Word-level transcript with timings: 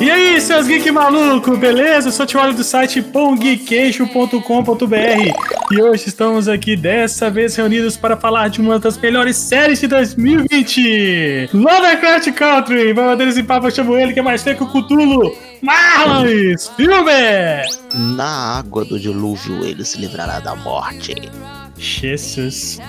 E 0.00 0.10
aí, 0.10 0.40
seus 0.40 0.66
geek 0.66 0.90
maluco, 0.90 1.58
beleza? 1.58 2.08
Eu 2.08 2.12
sou 2.12 2.24
o 2.24 2.26
Tiago 2.26 2.54
do 2.54 2.64
site 2.64 3.02
pongqueixo.com.br 3.02 4.40
e 5.70 5.82
hoje 5.82 6.08
estamos 6.08 6.48
aqui 6.48 6.74
dessa 6.74 7.30
vez 7.30 7.54
reunidos 7.54 7.98
para 7.98 8.16
falar 8.16 8.48
de 8.48 8.62
uma 8.62 8.78
das 8.78 8.96
melhores 8.96 9.36
séries 9.36 9.78
de 9.78 9.86
2020, 9.88 11.50
Lovecraft 11.52 12.32
Country. 12.32 12.94
Vamos 12.94 13.10
bater 13.10 13.28
esse 13.28 13.42
papo, 13.42 13.66
eu 13.66 13.70
chamo 13.70 13.94
ele 13.94 14.14
que 14.14 14.20
é 14.20 14.22
mais 14.22 14.42
feio 14.42 14.56
que 14.56 14.64
o 14.64 14.68
Cthulhu, 14.68 15.36
Marlons 15.60 16.68
Filme! 16.76 17.62
Na 18.16 18.58
água 18.58 18.86
do 18.86 18.98
dilúvio 18.98 19.62
ele 19.62 19.84
se 19.84 19.98
livrará 19.98 20.40
da 20.40 20.56
morte. 20.56 21.14
Jesus. 21.76 22.80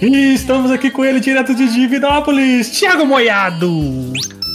E 0.00 0.34
estamos 0.34 0.70
aqui 0.70 0.88
com 0.88 1.04
ele 1.04 1.18
direto 1.18 1.52
de 1.52 1.66
Divinópolis, 1.66 2.70
Thiago 2.70 3.04
Moiado. 3.04 3.68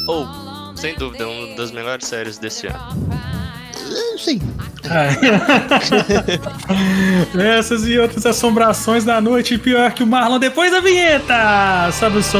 Ou, 0.07 0.44
sem 0.75 0.95
dúvida, 0.95 1.27
uma 1.27 1.55
das 1.55 1.71
melhores 1.71 2.07
séries 2.07 2.37
desse 2.37 2.67
ano. 2.67 3.09
Eh, 3.73 4.17
Sim. 4.17 4.39
Essas 7.57 7.87
e 7.87 7.97
outras 7.97 8.25
assombrações 8.25 9.03
da 9.03 9.19
noite, 9.19 9.57
pior 9.57 9.91
que 9.93 10.03
o 10.03 10.07
Marlon 10.07 10.39
depois 10.39 10.71
da 10.71 10.79
vinheta. 10.79 11.91
Sobe 11.91 12.17
o 12.17 12.23
som. 12.23 12.39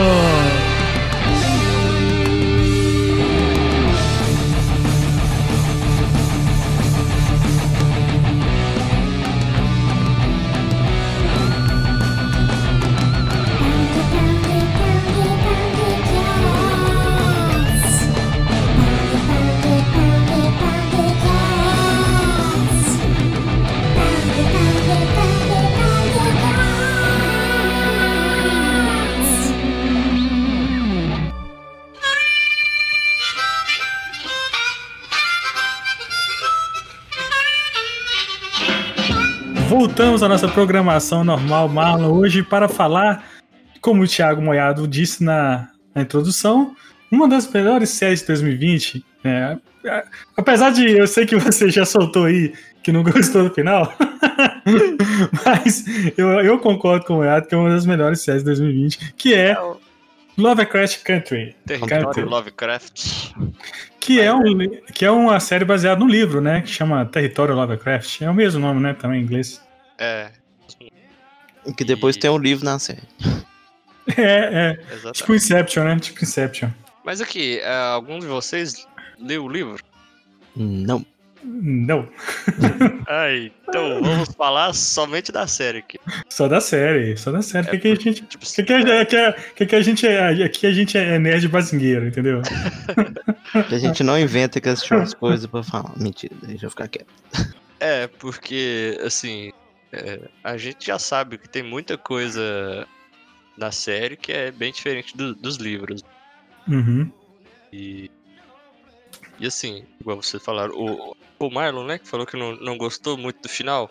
Voltamos 39.95 40.21
à 40.21 40.27
nossa 40.27 40.49
programação 40.49 41.23
normal, 41.23 41.69
Marlon, 41.69 42.11
hoje 42.11 42.43
para 42.43 42.67
falar, 42.67 43.23
como 43.79 44.03
o 44.03 44.05
Thiago 44.05 44.41
Moiado 44.41 44.85
disse 44.85 45.23
na, 45.23 45.69
na 45.95 46.01
introdução, 46.01 46.75
uma 47.09 47.29
das 47.29 47.49
melhores 47.49 47.91
séries 47.91 48.19
de 48.19 48.27
2020. 48.27 49.05
né? 49.23 49.57
apesar 50.35 50.71
de 50.71 50.85
eu 50.85 51.07
sei 51.07 51.25
que 51.25 51.37
você 51.37 51.69
já 51.69 51.85
soltou 51.85 52.25
aí 52.25 52.53
que 52.83 52.91
não 52.91 53.03
gostou 53.07 53.47
do 53.47 53.55
final, 53.55 53.93
mas 55.45 55.85
eu, 56.17 56.27
eu 56.41 56.59
concordo 56.59 57.05
com 57.05 57.13
o 57.13 57.17
Moiado 57.19 57.47
que 57.47 57.55
é 57.55 57.57
uma 57.57 57.69
das 57.69 57.85
melhores 57.85 58.19
séries 58.19 58.43
de 58.43 58.47
2020, 58.47 59.13
que 59.15 59.33
é 59.33 59.55
Lovecraft 60.37 61.03
Country. 61.03 61.55
Território 61.65 62.03
Country. 62.03 62.23
Lovecraft. 62.23 63.31
Que 64.01 64.19
é, 64.19 64.33
um, 64.33 64.43
que 64.93 65.05
é 65.05 65.09
uma 65.09 65.39
série 65.39 65.63
baseada 65.63 66.01
no 66.01 66.05
livro, 66.05 66.41
né? 66.41 66.61
Que 66.61 66.69
chama 66.69 67.05
Território 67.05 67.55
Lovecraft. 67.55 68.21
É 68.21 68.29
o 68.29 68.33
mesmo 68.33 68.59
nome, 68.59 68.81
né? 68.81 68.93
Também 68.93 69.21
em 69.21 69.23
inglês. 69.23 69.64
É, 69.97 70.31
Que 71.77 71.83
depois 71.83 72.15
E- 72.15 72.19
tem 72.19 72.29
um 72.29 72.37
livro 72.37 72.65
na 72.65 72.79
série. 72.79 73.01
É, 74.17 74.21
é. 74.21 74.71
exatamente. 74.93 75.13
Tipo 75.17 75.33
Inception, 75.33 75.83
né? 75.83 75.99
Tipo 75.99 76.23
Inception. 76.23 76.69
Mas 77.03 77.21
aqui, 77.21 77.57
é, 77.59 77.75
algum 77.75 78.19
de 78.19 78.27
vocês 78.27 78.87
leu 79.19 79.45
o 79.45 79.49
livro? 79.49 79.83
Não. 80.55 81.03
Não. 81.43 82.07
Ah, 83.07 83.27
então 83.35 84.01
vamos 84.01 84.29
falar 84.35 84.73
somente 84.73 85.31
da 85.31 85.45
série 85.47 85.77
aqui. 85.79 85.99
Só 86.29 86.47
da 86.47 86.59
série. 86.61 87.15
Só 87.17 87.31
da 87.31 87.41
série. 87.43 87.67
É 87.67 87.71
que, 87.71 87.79
que 87.79 88.09
a 88.09 88.11
gente. 88.11 88.21
Tipo, 88.25 88.45
Que, 88.45 88.63
que, 88.63 88.73
a- 88.73 89.05
que, 89.05 89.15
a- 89.15 89.33
que, 89.55 89.65
que 89.67 89.75
a 89.75 89.81
gente 89.81 90.07
é. 90.07 90.43
Aqui 90.43 90.65
a 90.67 90.71
gente 90.71 90.97
é 90.97 91.17
nerd 91.19 91.47
bazingueiro, 91.47 92.07
entendeu? 92.07 92.41
Que 93.69 93.75
a 93.75 93.79
gente 93.79 94.03
não 94.03 94.19
inventa 94.19 94.59
que 94.61 94.69
assistiu 94.69 94.97
as 95.01 95.13
coisas 95.15 95.45
pra 95.47 95.61
falar. 95.63 95.93
Mentira, 95.97 96.33
deixa 96.43 96.65
eu 96.65 96.69
ficar 96.69 96.87
quieto. 96.87 97.07
É, 97.79 98.07
porque, 98.07 98.99
assim, 99.05 99.51
é, 99.95 100.19
a 100.43 100.57
gente 100.57 100.85
já 100.85 100.99
sabe 100.99 101.37
que 101.37 101.47
tem 101.49 101.63
muita 101.63 101.97
coisa 101.97 102.87
na 103.57 103.71
série 103.71 104.17
que 104.17 104.31
é 104.31 104.51
bem 104.51 104.71
diferente 104.71 105.15
do- 105.15 105.33
dos 105.35 105.55
livros. 105.57 106.01
Uhum. 106.67 107.09
E, 107.71 108.09
e 109.39 109.47
assim, 109.47 109.85
igual 109.99 110.21
vocês 110.21 110.43
falaram, 110.43 110.73
o, 110.75 111.15
o 111.39 111.49
Marlon, 111.49 111.85
né, 111.85 111.97
que 111.97 112.07
falou 112.07 112.25
que 112.25 112.37
não, 112.37 112.55
não 112.57 112.77
gostou 112.77 113.17
muito 113.17 113.41
do 113.41 113.49
final. 113.49 113.89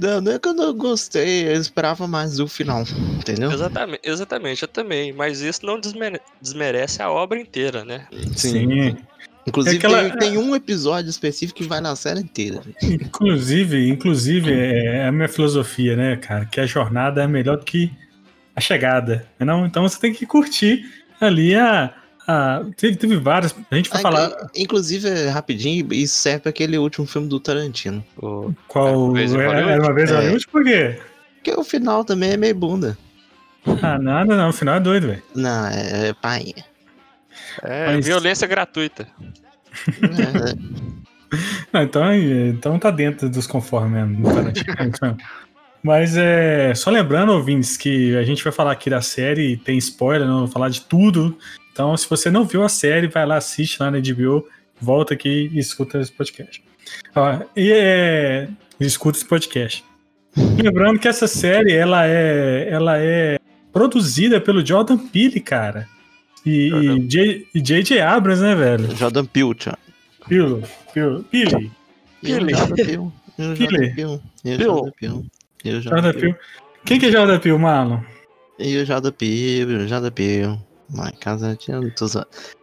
Não, 0.00 0.20
não 0.20 0.32
é 0.32 0.38
que 0.38 0.48
eu 0.48 0.54
não 0.54 0.76
gostei, 0.76 1.46
eu 1.46 1.52
esperava 1.60 2.06
mais 2.08 2.36
do 2.36 2.48
final, 2.48 2.82
entendeu? 3.16 3.52
Exatamente, 3.52 4.00
exatamente, 4.02 4.62
eu 4.62 4.68
também, 4.68 5.12
mas 5.12 5.40
isso 5.40 5.64
não 5.64 5.78
desmere- 5.78 6.20
desmerece 6.40 7.00
a 7.00 7.10
obra 7.10 7.38
inteira, 7.40 7.84
né? 7.84 8.08
Sim. 8.36 8.96
Inclusive, 9.46 9.76
É 9.76 9.78
aquela- 9.78 10.10
tem, 10.10 10.18
tem 10.30 10.38
um 10.38 10.54
episódio 10.56 11.10
específico 11.10 11.58
que 11.62 11.68
vai 11.68 11.80
na 11.80 11.94
série 11.96 12.20
inteira. 12.20 12.60
Inclusive, 12.82 13.88
inclusive, 13.88 14.52
é 14.52 15.06
a 15.06 15.12
minha 15.12 15.28
filosofia, 15.28 15.94
né, 15.96 16.16
cara? 16.16 16.46
Que 16.46 16.60
a 16.60 16.66
jornada 16.66 17.22
é 17.22 17.26
melhor 17.26 17.58
do 17.58 17.64
que 17.64 17.92
a 18.56 18.60
chegada. 18.60 19.26
Não? 19.38 19.66
Então 19.66 19.82
você 19.82 20.00
tem 20.00 20.12
que 20.14 20.24
curtir 20.26 20.84
ali 21.20 21.54
a. 21.54 21.92
a 22.26 22.62
teve, 22.76 22.96
teve 22.96 23.16
várias. 23.16 23.54
A 23.70 23.76
gente 23.76 23.90
vai 23.90 23.98
Ah, 23.98 24.02
falar 24.02 24.26
inclu- 24.28 24.48
Inclusive, 24.56 25.08
é 25.08 25.28
rapidinho, 25.28 25.92
isso 25.92 26.14
serve 26.16 26.40
pra 26.40 26.50
aquele 26.50 26.78
último 26.78 27.06
filme 27.06 27.28
do 27.28 27.38
Tarantino. 27.38 28.02
O- 28.16 28.52
qual. 28.66 28.88
Era 28.88 28.98
uma 28.98 29.12
vez 29.12 29.32
em 29.32 29.36
Era, 29.38 29.46
Hollywood? 29.48 29.72
era 29.72 29.82
uma 29.82 29.94
vez 29.94 30.10
em 30.10 30.14
É. 30.14 30.38
Por 30.50 30.64
quê? 30.64 30.98
Porque 31.36 31.60
o 31.60 31.64
final 31.64 32.04
também 32.04 32.30
é 32.30 32.36
meio 32.38 32.54
bunda. 32.54 32.96
Ah, 33.82 33.98
nada, 33.98 34.36
não. 34.36 34.48
O 34.48 34.52
final 34.52 34.76
é 34.76 34.80
doido, 34.80 35.08
velho. 35.08 35.22
Não, 35.34 35.66
é, 35.66 36.08
é 36.08 36.12
painha. 36.14 36.64
É, 37.62 37.94
Mas- 37.94 38.06
violência 38.06 38.46
gratuita. 38.46 39.06
Não, 41.72 41.82
então, 41.82 42.14
então 42.14 42.78
tá 42.78 42.90
dentro 42.90 43.28
dos 43.28 43.46
conformes 43.46 43.92
mesmo. 43.92 44.22
do 44.22 44.34
Tarantino, 44.34 44.74
é 44.78 44.88
isso 44.88 44.98
mesmo. 45.02 45.18
Mas 45.82 46.16
é. 46.16 46.74
Só 46.74 46.90
lembrando, 46.90 47.32
ouvintes, 47.32 47.76
que 47.76 48.16
a 48.16 48.22
gente 48.22 48.42
vai 48.42 48.52
falar 48.52 48.72
aqui 48.72 48.88
da 48.88 49.02
série, 49.02 49.56
tem 49.56 49.76
spoiler, 49.78 50.26
não 50.26 50.40
vou 50.40 50.48
falar 50.48 50.68
de 50.68 50.80
tudo. 50.82 51.36
Então, 51.72 51.96
se 51.96 52.08
você 52.08 52.30
não 52.30 52.44
viu 52.44 52.62
a 52.62 52.68
série, 52.68 53.08
vai 53.08 53.26
lá, 53.26 53.36
assiste 53.36 53.82
lá 53.82 53.90
na 53.90 53.98
HBO, 53.98 54.46
volta 54.80 55.12
aqui 55.14 55.50
e 55.52 55.58
escuta 55.58 55.98
esse 55.98 56.12
podcast. 56.12 56.62
Ó, 57.14 57.40
e 57.56 57.72
é. 57.72 58.48
Escuta 58.80 59.18
esse 59.18 59.26
podcast. 59.26 59.84
Lembrando 60.36 60.98
que 60.98 61.08
essa 61.08 61.26
série, 61.26 61.72
ela 61.72 62.06
é. 62.06 62.68
Ela 62.70 62.98
é 62.98 63.38
produzida 63.72 64.40
pelo 64.40 64.64
Jordan 64.64 64.96
Peele, 64.96 65.40
cara. 65.40 65.88
E, 66.44 66.68
Jordan. 66.68 66.96
e 66.96 67.00
J- 67.06 67.46
e 67.54 67.60
J.J. 67.60 68.00
Abrams, 68.00 68.42
né, 68.42 68.54
velho? 68.54 68.96
Jordan 68.96 69.24
Peele, 69.24 69.54
tchau. 69.54 69.78
Peele. 70.28 70.62
Peele. 70.92 71.24
Peele. 71.30 71.70
Peele. 72.22 72.54
Peele. 72.76 73.12
Jordan 74.62 74.90
Peele. 75.00 75.24
Eu, 75.64 75.80
Jordan. 75.80 76.12
Quem 76.84 77.00
que 77.00 77.06
é 77.06 77.12
Jordan 77.12 77.38
Peele, 77.38 77.58
Marlon? 77.58 78.00
Eu, 78.58 78.84
Jordan 78.84 79.12
Peele. 79.12 79.88
Jordan 79.88 80.10
Peele. 80.10 80.58
Em 80.94 81.16
casa 81.18 81.56
tinha. 81.56 81.80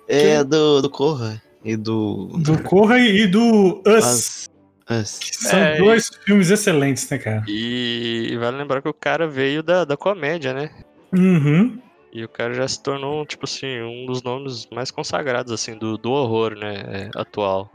É 0.08 0.44
do, 0.44 0.82
do 0.82 0.90
Corra 0.90 1.42
e 1.66 1.76
do... 1.76 2.28
Do 2.38 2.62
Corra 2.64 3.00
e 3.00 3.26
do 3.28 3.82
Us. 3.86 4.48
Que 4.88 5.36
São 5.36 5.58
É, 5.60 5.78
dois 5.78 6.12
filmes 6.26 6.50
excelentes, 6.50 7.10
né, 7.10 7.18
cara? 7.18 7.44
E 7.48 8.36
vale 8.40 8.58
lembrar 8.58 8.82
que 8.82 8.90
o 8.90 8.94
cara 8.94 9.28
veio 9.28 9.64
da, 9.64 9.86
da 9.86 9.96
comédia, 9.96 10.54
né? 10.54 10.70
Uhum. 11.14 11.80
E 12.14 12.24
o 12.24 12.30
cara 12.30 12.54
já 12.54 12.68
se 12.68 12.82
tornou, 12.82 13.26
tipo 13.26 13.46
assim, 13.46 13.82
um 13.82 14.06
dos 14.06 14.22
nomes 14.22 14.68
mais 14.72 14.92
consagrados, 14.92 15.52
assim, 15.54 15.78
do, 15.78 15.98
do 15.98 16.12
horror, 16.12 16.56
né? 16.56 16.84
é, 16.88 17.10
atual. 17.16 17.72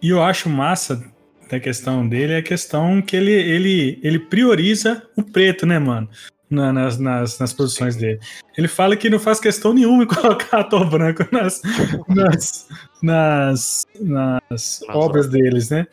E 0.00 0.08
eu 0.10 0.22
acho 0.22 0.48
massa 0.48 1.04
da 1.50 1.58
questão 1.60 2.08
dele 2.08 2.32
é 2.34 2.36
a 2.38 2.42
questão 2.42 3.00
que 3.02 3.16
ele, 3.16 3.32
ele, 3.32 3.98
ele 4.02 4.18
prioriza 4.18 5.02
o 5.16 5.22
preto, 5.22 5.66
né, 5.66 5.78
mano? 5.78 6.08
Na- 6.48 6.72
nas, 6.72 6.96
nas, 6.98 7.38
nas 7.40 7.52
produções 7.52 7.96
dele. 7.96 8.20
Ele 8.56 8.68
fala 8.68 8.96
que 8.96 9.10
não 9.10 9.18
faz 9.18 9.40
questão 9.40 9.74
nenhuma 9.74 10.04
em 10.04 10.06
colocar 10.08 10.60
ator 10.60 10.88
branco 10.88 11.26
nas, 11.32 11.60
nas, 12.08 12.68
nas, 13.02 13.86
nas 14.00 14.80
obras 14.90 15.28
deles, 15.28 15.70
né? 15.70 15.86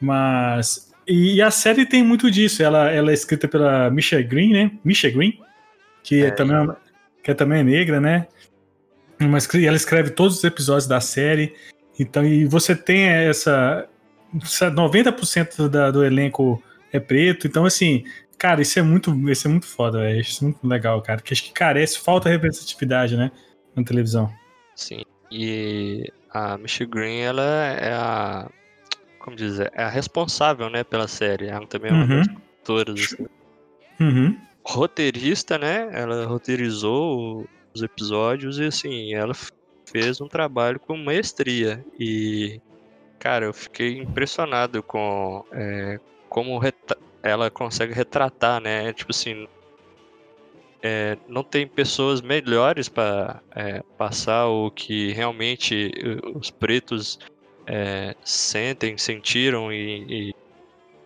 Mas. 0.00 0.90
E 1.06 1.40
a 1.42 1.50
série 1.50 1.84
tem 1.86 2.02
muito 2.02 2.30
disso. 2.30 2.62
Ela, 2.62 2.90
ela 2.90 3.10
é 3.10 3.14
escrita 3.14 3.46
pela 3.48 3.90
Misha 3.90 4.20
Green, 4.22 4.52
né? 4.52 4.70
Misha 4.84 5.10
Green, 5.10 5.38
que, 6.02 6.22
é. 6.22 6.26
É. 6.28 6.30
também, 6.30 6.56
é 6.56 6.60
uma- 6.60 6.76
que 7.28 7.32
é 7.32 7.34
também 7.34 7.60
é 7.60 7.62
negra, 7.62 8.00
né? 8.00 8.26
Mas 9.20 9.46
ela 9.54 9.76
escreve 9.76 10.10
todos 10.10 10.38
os 10.38 10.44
episódios 10.44 10.86
da 10.86 10.98
série. 10.98 11.54
Então, 12.00 12.24
e 12.24 12.46
você 12.46 12.74
tem 12.74 13.02
essa. 13.06 13.86
essa 14.42 14.70
90% 14.70 15.68
da, 15.68 15.90
do 15.90 16.02
elenco 16.02 16.62
é 16.90 16.98
preto. 16.98 17.46
Então, 17.46 17.66
assim, 17.66 18.04
cara, 18.38 18.62
isso 18.62 18.78
é 18.78 18.82
muito, 18.82 19.12
isso 19.30 19.46
é 19.46 19.50
muito 19.50 19.66
foda, 19.66 19.98
velho. 19.98 20.20
Isso 20.22 20.42
é 20.42 20.46
muito 20.48 20.66
legal, 20.66 21.02
cara. 21.02 21.18
Porque 21.18 21.34
acho 21.34 21.42
que 21.44 21.52
carece, 21.52 21.98
falta 21.98 22.30
representatividade, 22.30 23.14
né? 23.14 23.30
Na 23.76 23.84
televisão. 23.84 24.32
Sim. 24.74 25.02
E 25.30 26.10
a 26.30 26.56
Michi 26.56 26.86
Green, 26.86 27.18
ela 27.18 27.42
é 27.42 27.92
a. 27.92 28.48
Como 29.18 29.36
dizer? 29.36 29.70
É 29.74 29.82
a 29.82 29.88
responsável, 29.90 30.70
né, 30.70 30.82
pela 30.82 31.06
série. 31.08 31.48
Ela 31.48 31.66
também 31.66 31.90
é 31.90 31.94
uma 31.94 32.04
Uhum. 32.04 32.22
das 32.22 32.28
autoras. 32.60 33.00
assim. 33.12 33.26
Uhum. 34.00 34.36
Roteirista, 34.68 35.56
né? 35.56 35.88
Ela 35.92 36.26
roteirizou 36.26 37.48
os 37.74 37.82
episódios 37.82 38.58
e 38.58 38.64
assim, 38.64 39.14
ela 39.14 39.34
fez 39.86 40.20
um 40.20 40.28
trabalho 40.28 40.78
com 40.78 40.96
maestria. 40.96 41.84
E, 41.98 42.60
cara, 43.18 43.46
eu 43.46 43.54
fiquei 43.54 43.98
impressionado 43.98 44.82
com 44.82 45.44
é, 45.52 45.98
como 46.28 46.60
ela 47.22 47.50
consegue 47.50 47.94
retratar, 47.94 48.60
né? 48.60 48.92
Tipo 48.92 49.10
assim, 49.10 49.48
é, 50.82 51.16
não 51.26 51.42
tem 51.42 51.66
pessoas 51.66 52.20
melhores 52.20 52.88
para 52.88 53.42
passar 53.96 54.46
o 54.48 54.70
que 54.70 55.12
realmente 55.12 55.90
eh, 55.96 56.38
os 56.38 56.50
pretos 56.50 57.18
é, 57.66 58.14
sentem, 58.22 58.96
sentiram 58.96 59.72
e, 59.72 60.30
e, 60.30 60.34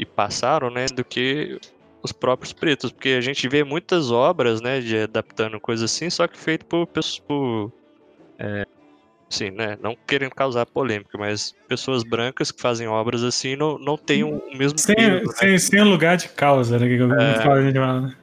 e 0.01 0.05
passaram, 0.05 0.71
né? 0.71 0.87
Do 0.87 1.05
que 1.05 1.59
os 2.03 2.13
próprios 2.13 2.53
pretos, 2.53 2.91
porque 2.91 3.11
a 3.11 3.21
gente 3.21 3.49
vê 3.49 3.63
muitas 3.63 4.11
obras, 4.11 4.61
né, 4.61 4.81
de 4.81 4.99
adaptando 4.99 5.61
coisas 5.61 5.91
assim, 5.91 6.11
só 6.11 6.27
que 6.27 6.37
feito 6.37 6.67
por 6.67 6.87
pessoas, 6.87 7.21
por, 7.21 7.73
é, 8.39 8.67
assim, 9.33 9.51
né, 9.51 9.79
não 9.81 9.97
querendo 10.07 10.35
causar 10.35 10.67
polêmica, 10.67 11.17
mas 11.17 11.55
pessoas 11.69 12.03
brancas 12.03 12.51
que 12.51 12.61
fazem 12.61 12.89
obras 12.89 13.23
assim 13.23 13.57
não, 13.57 13.79
não 13.79 13.97
têm 13.97 14.25
o, 14.25 14.43
mesmo 14.57 14.79
Sem, 14.79 14.95
peso, 14.95 15.27
né? 15.27 15.33
sem, 15.37 15.59
sem 15.59 15.83
lugar 15.83 16.17
de 16.17 16.29
causa, 16.29 16.79
né? 16.79 16.87
Que 16.87 16.97
eu 16.97 17.13
É. 17.13 17.37
fala, 17.37 17.61
né? 17.61 18.15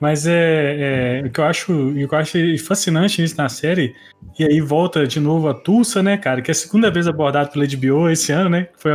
Mas 0.00 0.26
é, 0.28 1.20
é, 1.20 1.26
o 1.26 1.30
que 1.30 1.40
eu 1.40 1.44
acho, 1.44 1.72
o 1.72 1.92
que 2.08 2.14
eu 2.14 2.18
acho 2.18 2.38
fascinante 2.64 3.20
nisso 3.20 3.36
na 3.36 3.48
série, 3.48 3.96
e 4.38 4.44
aí 4.44 4.60
volta 4.60 5.04
de 5.06 5.18
novo 5.18 5.48
a 5.48 5.54
Tulsa, 5.54 6.02
né, 6.02 6.16
cara, 6.16 6.40
que 6.40 6.50
é 6.50 6.52
a 6.52 6.54
segunda 6.54 6.88
vez 6.88 7.08
abordado 7.08 7.50
pela 7.50 7.66
HBO 7.66 8.08
esse 8.08 8.30
ano, 8.30 8.48
né? 8.48 8.68
Foi, 8.76 8.92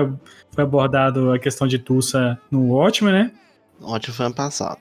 foi 0.56 0.64
abordado 0.64 1.34
a 1.34 1.40
questão 1.40 1.68
de 1.68 1.78
Tulsa 1.78 2.40
no 2.50 2.74
Watchmen, 2.74 3.14
né? 3.14 3.32
Ótimo 3.84 4.16
foi 4.16 4.26
ano 4.26 4.36
passado. 4.36 4.78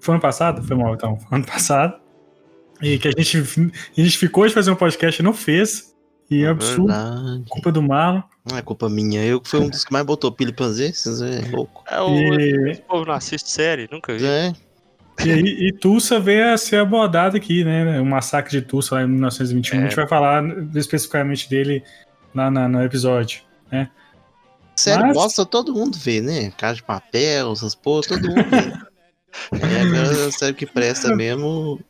Foi 0.00 0.14
ano 0.14 0.22
passado? 0.22 0.62
Foi 0.62 0.76
mal, 0.76 0.94
então. 0.94 1.18
Foi 1.18 1.38
ano 1.38 1.46
passado. 1.46 1.94
E 2.82 2.98
que 2.98 3.08
a 3.08 3.12
gente, 3.16 3.38
a 3.38 4.00
gente 4.00 4.18
ficou 4.18 4.46
de 4.46 4.52
fazer 4.52 4.70
um 4.70 4.74
podcast 4.76 5.20
e 5.20 5.24
não 5.24 5.32
fez. 5.32 5.94
E 6.30 6.42
é 6.44 6.48
absurdo. 6.48 6.86
Verdade. 6.88 7.44
Culpa 7.48 7.70
do 7.72 7.82
Marlon. 7.82 8.22
Não 8.50 8.58
é 8.58 8.62
culpa 8.62 8.88
minha. 8.88 9.24
Eu 9.24 9.40
que 9.40 9.48
fui 9.48 9.60
um 9.60 9.68
dos 9.68 9.84
que 9.84 9.92
mais 9.92 10.04
botou 10.04 10.32
pilha 10.32 10.52
pra 10.52 10.66
fazer. 10.66 10.92
Vocês 10.92 11.20
é 11.22 11.48
louco. 11.50 11.82
É, 11.90 12.00
o, 12.00 12.08
E, 12.14 12.70
esse 12.70 12.80
povo 12.82 13.04
não 13.06 13.14
assiste 13.14 13.48
série, 13.50 13.88
nunca 13.90 14.14
vi. 14.16 14.24
É. 14.26 14.52
e, 15.24 15.30
aí- 15.30 15.68
e 15.68 15.72
Tulsa 15.72 16.18
veio 16.18 16.52
a 16.52 16.58
ser 16.58 16.76
abordado 16.76 17.36
aqui, 17.36 17.62
né? 17.64 18.00
O 18.00 18.04
massacre 18.06 18.50
de 18.60 18.66
Tulsa 18.66 18.96
lá 18.96 19.02
em 19.02 19.06
1921. 19.08 19.78
A 19.78 19.82
gente 19.84 19.96
vai 19.96 20.08
falar 20.08 20.42
especificamente 20.74 21.48
dele 21.48 21.82
lá 22.34 22.50
na- 22.50 22.68
no 22.68 22.82
episódio. 22.82 23.42
Sério, 24.76 25.06
Mas- 25.06 25.14
bosta 25.16 25.46
todo 25.46 25.72
mundo 25.74 25.96
vê, 25.98 26.20
né? 26.20 26.50
Casa 26.56 26.76
de 26.76 26.82
papel, 26.82 27.52
essas 27.52 27.74
porra, 27.74 28.02
todo 28.08 28.28
mundo 28.28 28.44
vê. 28.50 29.58
é, 29.60 29.80
agora, 29.80 30.30
sério 30.32 30.54
que 30.54 30.66
presta 30.66 31.14
mesmo. 31.14 31.80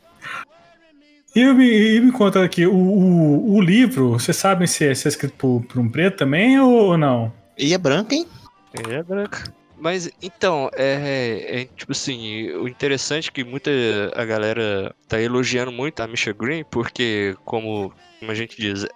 E 1.34 1.44
me, 1.52 1.96
e 1.96 2.00
me 2.00 2.12
conta 2.12 2.44
aqui, 2.44 2.64
o, 2.64 2.72
o, 2.74 3.54
o 3.54 3.60
livro, 3.60 4.10
vocês 4.10 4.36
sabem 4.36 4.68
se 4.68 4.86
é, 4.86 4.94
se 4.94 5.08
é 5.08 5.10
escrito 5.10 5.34
por, 5.36 5.62
por 5.62 5.80
um 5.80 5.88
preto 5.88 6.18
também 6.18 6.60
ou, 6.60 6.90
ou 6.90 6.98
não? 6.98 7.32
E 7.58 7.74
é 7.74 7.78
branco, 7.78 8.14
hein? 8.14 8.26
Ele 8.72 8.94
é 8.94 9.02
branco. 9.02 9.38
Mas 9.76 10.08
então, 10.22 10.70
é, 10.74 11.60
é, 11.62 11.64
tipo 11.76 11.90
assim, 11.92 12.50
o 12.52 12.68
interessante 12.68 13.28
é 13.28 13.32
que 13.32 13.42
muita 13.44 13.70
a 14.14 14.24
galera 14.24 14.94
tá 15.08 15.20
elogiando 15.20 15.72
muito 15.72 16.00
a 16.00 16.06
Misha 16.06 16.32
Green, 16.32 16.64
porque 16.70 17.36
como, 17.44 17.92
como 18.20 18.30
a 18.30 18.34
gente 18.34 18.56
diz, 18.56 18.86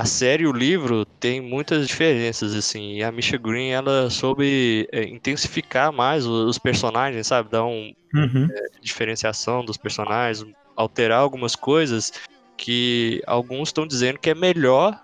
a, 0.00 0.04
série 0.04 0.44
e 0.44 0.46
o 0.46 0.52
livro 0.52 1.04
tem 1.04 1.40
muitas 1.40 1.86
diferenças, 1.86 2.54
assim, 2.54 2.94
e 2.94 3.02
a 3.02 3.10
Misha 3.12 3.36
Green 3.36 3.70
ela 3.70 4.10
soube 4.10 4.88
é, 4.92 5.04
intensificar 5.04 5.92
mais 5.92 6.26
os, 6.26 6.50
os 6.50 6.58
personagens, 6.58 7.26
sabe? 7.26 7.50
Dar 7.50 7.64
um 7.64 7.92
Uhum. 8.14 8.48
diferenciação 8.80 9.64
dos 9.64 9.76
personagens, 9.76 10.44
alterar 10.76 11.20
algumas 11.20 11.54
coisas 11.54 12.12
que 12.56 13.20
alguns 13.26 13.68
estão 13.68 13.86
dizendo 13.86 14.18
que 14.18 14.30
é 14.30 14.34
melhor 14.34 14.98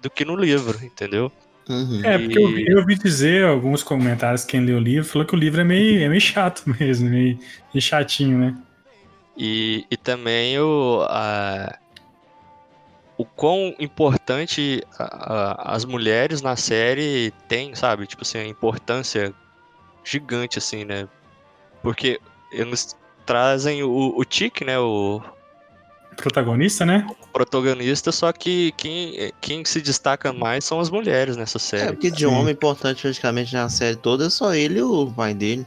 do 0.00 0.10
que 0.10 0.24
no 0.24 0.36
livro, 0.36 0.84
entendeu? 0.84 1.30
Uhum. 1.68 2.04
É, 2.04 2.18
porque 2.18 2.38
eu, 2.38 2.52
vi- 2.52 2.66
eu 2.68 2.78
ouvi 2.78 2.94
dizer 2.96 3.44
alguns 3.44 3.82
comentários, 3.82 4.44
quem 4.44 4.64
leu 4.64 4.78
o 4.78 4.80
livro, 4.80 5.08
falou 5.08 5.26
que 5.26 5.34
o 5.34 5.38
livro 5.38 5.60
é 5.60 5.64
meio, 5.64 6.02
é 6.02 6.08
meio 6.08 6.20
chato 6.20 6.62
mesmo, 6.80 7.10
meio, 7.10 7.36
meio 7.72 7.82
chatinho, 7.82 8.38
né? 8.38 8.54
E, 9.36 9.86
e 9.90 9.96
também 9.96 10.58
o, 10.58 11.06
a, 11.08 11.78
o 13.18 13.24
quão 13.24 13.74
importante 13.80 14.82
a- 14.98 15.04
a- 15.64 15.74
as 15.74 15.84
mulheres 15.84 16.40
na 16.40 16.54
série 16.56 17.32
têm, 17.48 17.74
sabe? 17.74 18.06
Tipo 18.06 18.22
assim, 18.22 18.38
a 18.38 18.46
importância 18.46 19.34
gigante, 20.04 20.56
assim, 20.58 20.84
né? 20.84 21.08
Porque 21.82 22.20
eles 22.50 22.96
trazem 23.26 23.82
o, 23.82 24.14
o 24.16 24.24
Tic, 24.24 24.62
né? 24.62 24.78
O 24.78 25.20
Protagonista, 26.16 26.84
né? 26.86 27.06
protagonista, 27.32 28.10
só 28.10 28.32
que 28.32 28.72
quem, 28.76 29.32
quem 29.40 29.64
se 29.64 29.80
destaca 29.80 30.32
mais 30.32 30.64
são 30.64 30.80
as 30.80 30.90
mulheres 30.90 31.36
nessa 31.36 31.58
É, 31.58 31.60
série. 31.60 31.92
porque 31.92 32.10
de 32.10 32.26
Sim. 32.26 32.26
homem 32.26 32.52
importante 32.52 33.02
praticamente 33.02 33.54
na 33.54 33.68
série 33.68 33.94
toda 33.96 34.26
é 34.26 34.30
só 34.30 34.52
ele 34.52 34.80
e 34.80 34.82
o 34.82 35.06
pai 35.12 35.32
dele. 35.34 35.64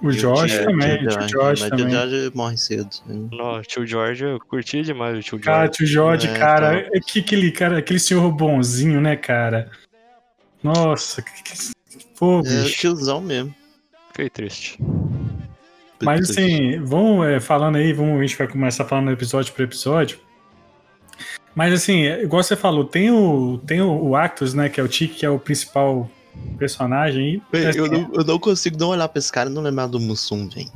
O 0.00 0.10
E 0.10 0.12
Jorge 0.12 0.56
tio- 0.56 0.64
também, 0.66 0.94
o 0.94 1.08
tio 1.26 1.38
Mas 1.42 1.60
também. 1.60 1.86
o 1.86 1.90
George 1.90 2.30
morre 2.34 2.56
cedo. 2.56 2.88
hein? 3.08 3.28
No, 3.32 3.60
tio 3.62 3.84
George, 3.86 4.24
eu 4.24 4.38
curti 4.38 4.82
demais 4.82 5.18
o 5.18 5.20
tio 5.22 5.40
Cara, 5.40 5.62
George. 5.64 5.72
tio 5.76 5.86
Jorge, 5.86 6.28
É, 6.28 6.38
cara, 6.38 6.78
então. 6.80 6.90
é 6.94 7.00
que 7.00 7.18
aquele 7.20 7.50
cara, 7.50 7.78
aquele 7.78 7.98
senhor 7.98 8.30
bonzinho, 8.30 9.00
né, 9.00 9.16
cara? 9.16 9.70
Nossa, 10.62 11.20
que, 11.22 11.42
que... 11.42 11.52
pô, 12.18 12.42
É 12.46 12.60
o 12.62 12.64
tiozão 12.70 13.20
mesmo. 13.20 13.54
Fiquei 14.08 14.30
triste. 14.30 14.78
Mas 16.02 16.30
assim, 16.30 16.80
vamos 16.84 17.26
é, 17.26 17.40
falando 17.40 17.76
aí, 17.76 17.92
vamos, 17.92 18.18
a 18.18 18.22
gente 18.22 18.36
vai 18.38 18.46
começar 18.46 18.84
falando 18.84 19.10
episódio 19.10 19.52
por 19.52 19.62
episódio. 19.62 20.18
Mas 21.56 21.72
assim, 21.72 22.02
é, 22.06 22.22
igual 22.22 22.40
você 22.40 22.54
falou, 22.54 22.84
tem 22.84 23.10
o, 23.10 23.58
tem 23.66 23.80
o, 23.80 23.90
o 24.10 24.14
Actus, 24.16 24.54
né, 24.54 24.68
que 24.68 24.78
é 24.80 24.82
o 24.82 24.86
Tiki, 24.86 25.14
que 25.16 25.26
é 25.26 25.30
o 25.30 25.40
principal 25.40 26.08
personagem 26.58 27.42
aí. 27.52 27.74
Eu, 27.76 27.88
não, 27.88 28.10
eu 28.14 28.24
não 28.24 28.38
consigo 28.38 28.78
não 28.78 28.88
olhar 28.88 29.08
pra 29.08 29.18
esse 29.18 29.32
cara 29.32 29.48
e 29.48 29.52
não 29.52 29.62
lembrar 29.62 29.86
do 29.86 30.00
Mussum, 30.00 30.48
velho. 30.48 30.70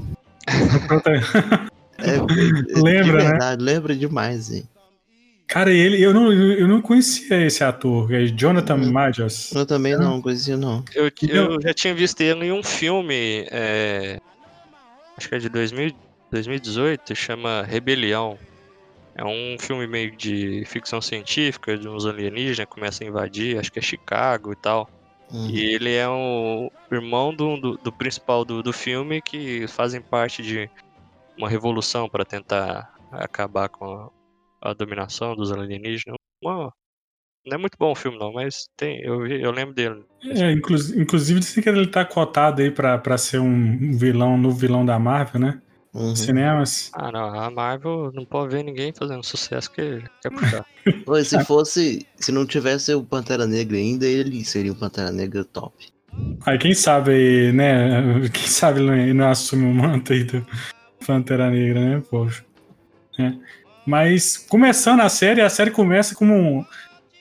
É, 2.05 2.17
é, 2.17 2.81
Lembra, 2.81 3.05
de 3.05 3.13
né? 3.13 3.31
verdade, 3.31 3.63
lembra 3.63 3.95
demais, 3.95 4.51
hein? 4.51 4.69
Cara, 5.47 5.71
ele, 5.71 6.03
eu 6.03 6.13
não, 6.13 6.33
eu 6.33 6.67
não 6.67 6.81
conhecia 6.81 7.47
esse 7.47 7.63
ator, 7.63 8.13
é 8.13 8.25
Jonathan 8.27 8.77
Hum. 8.77 8.91
Majors. 8.91 9.53
Eu 9.53 9.67
também 9.67 9.97
não 9.97 10.21
conhecia, 10.21 10.56
não. 10.56 10.82
Eu, 10.94 11.11
eu 11.29 11.61
já 11.61 11.75
tinha 11.75 11.94
visto 11.94 12.21
ele 12.23 12.47
em 12.47 12.53
um 12.53 12.63
filme, 12.63 13.47
é, 13.51 14.19
acho 15.17 15.29
que 15.29 15.35
é 15.35 15.39
de 15.39 15.49
2000, 15.49 15.94
2018, 16.31 17.15
chama 17.15 17.63
Rebelião. 17.63 18.39
É 19.15 19.25
um 19.25 19.56
filme 19.61 19.87
meio 19.87 20.17
de 20.17 20.65
ficção 20.67 21.03
científica, 21.03 21.77
de 21.77 21.87
uns 21.87 22.06
alienígenas 22.06 22.61
que 22.61 22.67
começam 22.67 23.06
a 23.06 23.11
invadir, 23.11 23.59
acho 23.59 23.71
que 23.71 23.79
é 23.79 23.82
Chicago 23.82 24.53
e 24.53 24.56
tal. 24.56 24.89
Hum. 25.32 25.48
E 25.48 25.74
ele 25.74 25.94
é 25.94 26.06
o 26.08 26.70
irmão 26.91 27.34
do, 27.34 27.56
do, 27.56 27.77
do 27.79 27.93
principal 27.93 28.44
do, 28.44 28.62
do 28.62 28.72
filme 28.72 29.22
que 29.22 29.67
fazem 29.69 30.01
parte 30.01 30.43
de 30.43 30.69
uma 31.39 31.48
revolução 31.48 32.08
para 32.08 32.24
tentar 32.24 32.94
acabar 33.10 33.69
com 33.69 34.10
a, 34.60 34.70
a 34.70 34.74
dominação 34.74 35.34
dos 35.34 35.51
alienígenas. 35.51 36.17
Uma- 36.43 36.72
não 37.46 37.55
é 37.56 37.58
muito 37.58 37.77
bom 37.79 37.91
o 37.91 37.96
filme 37.96 38.19
não, 38.19 38.32
mas 38.32 38.69
tem, 38.77 39.01
eu, 39.01 39.27
eu 39.27 39.51
lembro 39.51 39.74
dele. 39.74 40.05
É, 40.22 40.53
inclu- 40.53 40.77
inclusive, 40.96 41.41
dizem 41.41 41.62
que 41.62 41.69
ele 41.69 41.86
tá 41.86 42.05
cotado 42.05 42.62
aí 42.62 42.70
pra, 42.70 42.98
pra 42.98 43.19
ser 43.19 43.41
um 43.41 43.96
vilão, 43.96 44.39
novo 44.39 44.56
vilão 44.56 44.86
da 44.86 44.98
Marvel, 44.98 45.41
né? 45.41 45.62
Uhum. 45.94 46.17
Cinemas. 46.17 46.91
Ah, 46.94 47.13
não, 47.13 47.39
a 47.39 47.51
Marvel 47.51 48.11
não 48.15 48.25
pode 48.25 48.55
ver 48.56 48.63
ninguém 48.63 48.93
fazendo 48.94 49.22
sucesso 49.22 49.70
que 49.70 50.03
quer 50.22 50.31
puxar. 50.31 50.65
Oi, 51.06 51.25
se 51.25 51.44
fosse. 51.44 52.06
Se 52.17 52.32
não 52.32 52.46
tivesse 52.46 52.94
o 52.94 53.03
Pantera 53.05 53.46
Negra 53.46 53.77
ainda, 53.77 54.06
ele 54.06 54.43
seria 54.44 54.72
o 54.72 54.77
Pantera 54.77 55.13
Negra 55.13 55.44
top. 55.44 55.75
Aí 56.46 56.56
quem 56.58 56.75
sabe 56.75 57.53
né? 57.53 58.29
Quem 58.32 58.46
sabe 58.46 58.81
ele 58.81 59.13
não, 59.15 59.29
assume 59.29 59.65
o 59.65 59.75
manto 59.75 60.13
aí 60.13 60.25
do 60.25 60.46
Pantera 61.06 61.51
Negra, 61.51 61.81
né? 61.81 62.03
Poxa. 62.11 62.43
É. 63.19 63.32
Mas 63.87 64.37
começando 64.39 65.01
a 65.01 65.08
série, 65.08 65.41
a 65.43 65.51
série 65.51 65.70
começa 65.70 66.15
com, 66.15 66.25
um- 66.27 66.65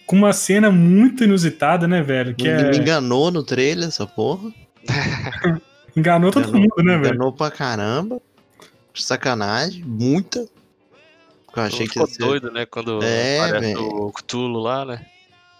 com 0.05 0.15
uma 0.15 0.31
cena 0.33 0.69
muito 0.71 1.23
inusitada, 1.25 1.87
né, 1.87 2.01
velho? 2.01 2.35
Que 2.35 2.43
Me 2.43 2.49
é. 2.49 2.75
enganou 2.77 3.31
no 3.31 3.43
trailer, 3.43 3.87
essa 3.89 4.05
porra. 4.07 4.49
Enganou 5.95 6.31
todo 6.31 6.47
Enganou- 6.49 6.61
mundo, 6.61 6.83
né, 6.85 6.97
velho? 6.97 7.15
Enganou 7.15 7.33
pra 7.33 7.51
caramba. 7.51 8.21
Sacanagem, 8.93 9.83
muita. 9.83 10.47
Eu 11.55 11.63
achei 11.63 11.87
que 11.87 11.93
ficou 11.93 12.07
ia 12.07 12.13
ser 12.13 12.19
doido, 12.19 12.51
né? 12.51 12.65
Quando 12.65 13.03
É, 13.03 13.75
o 13.77 14.11
Cthulhu 14.11 14.59
lá, 14.59 14.85
né? 14.85 15.05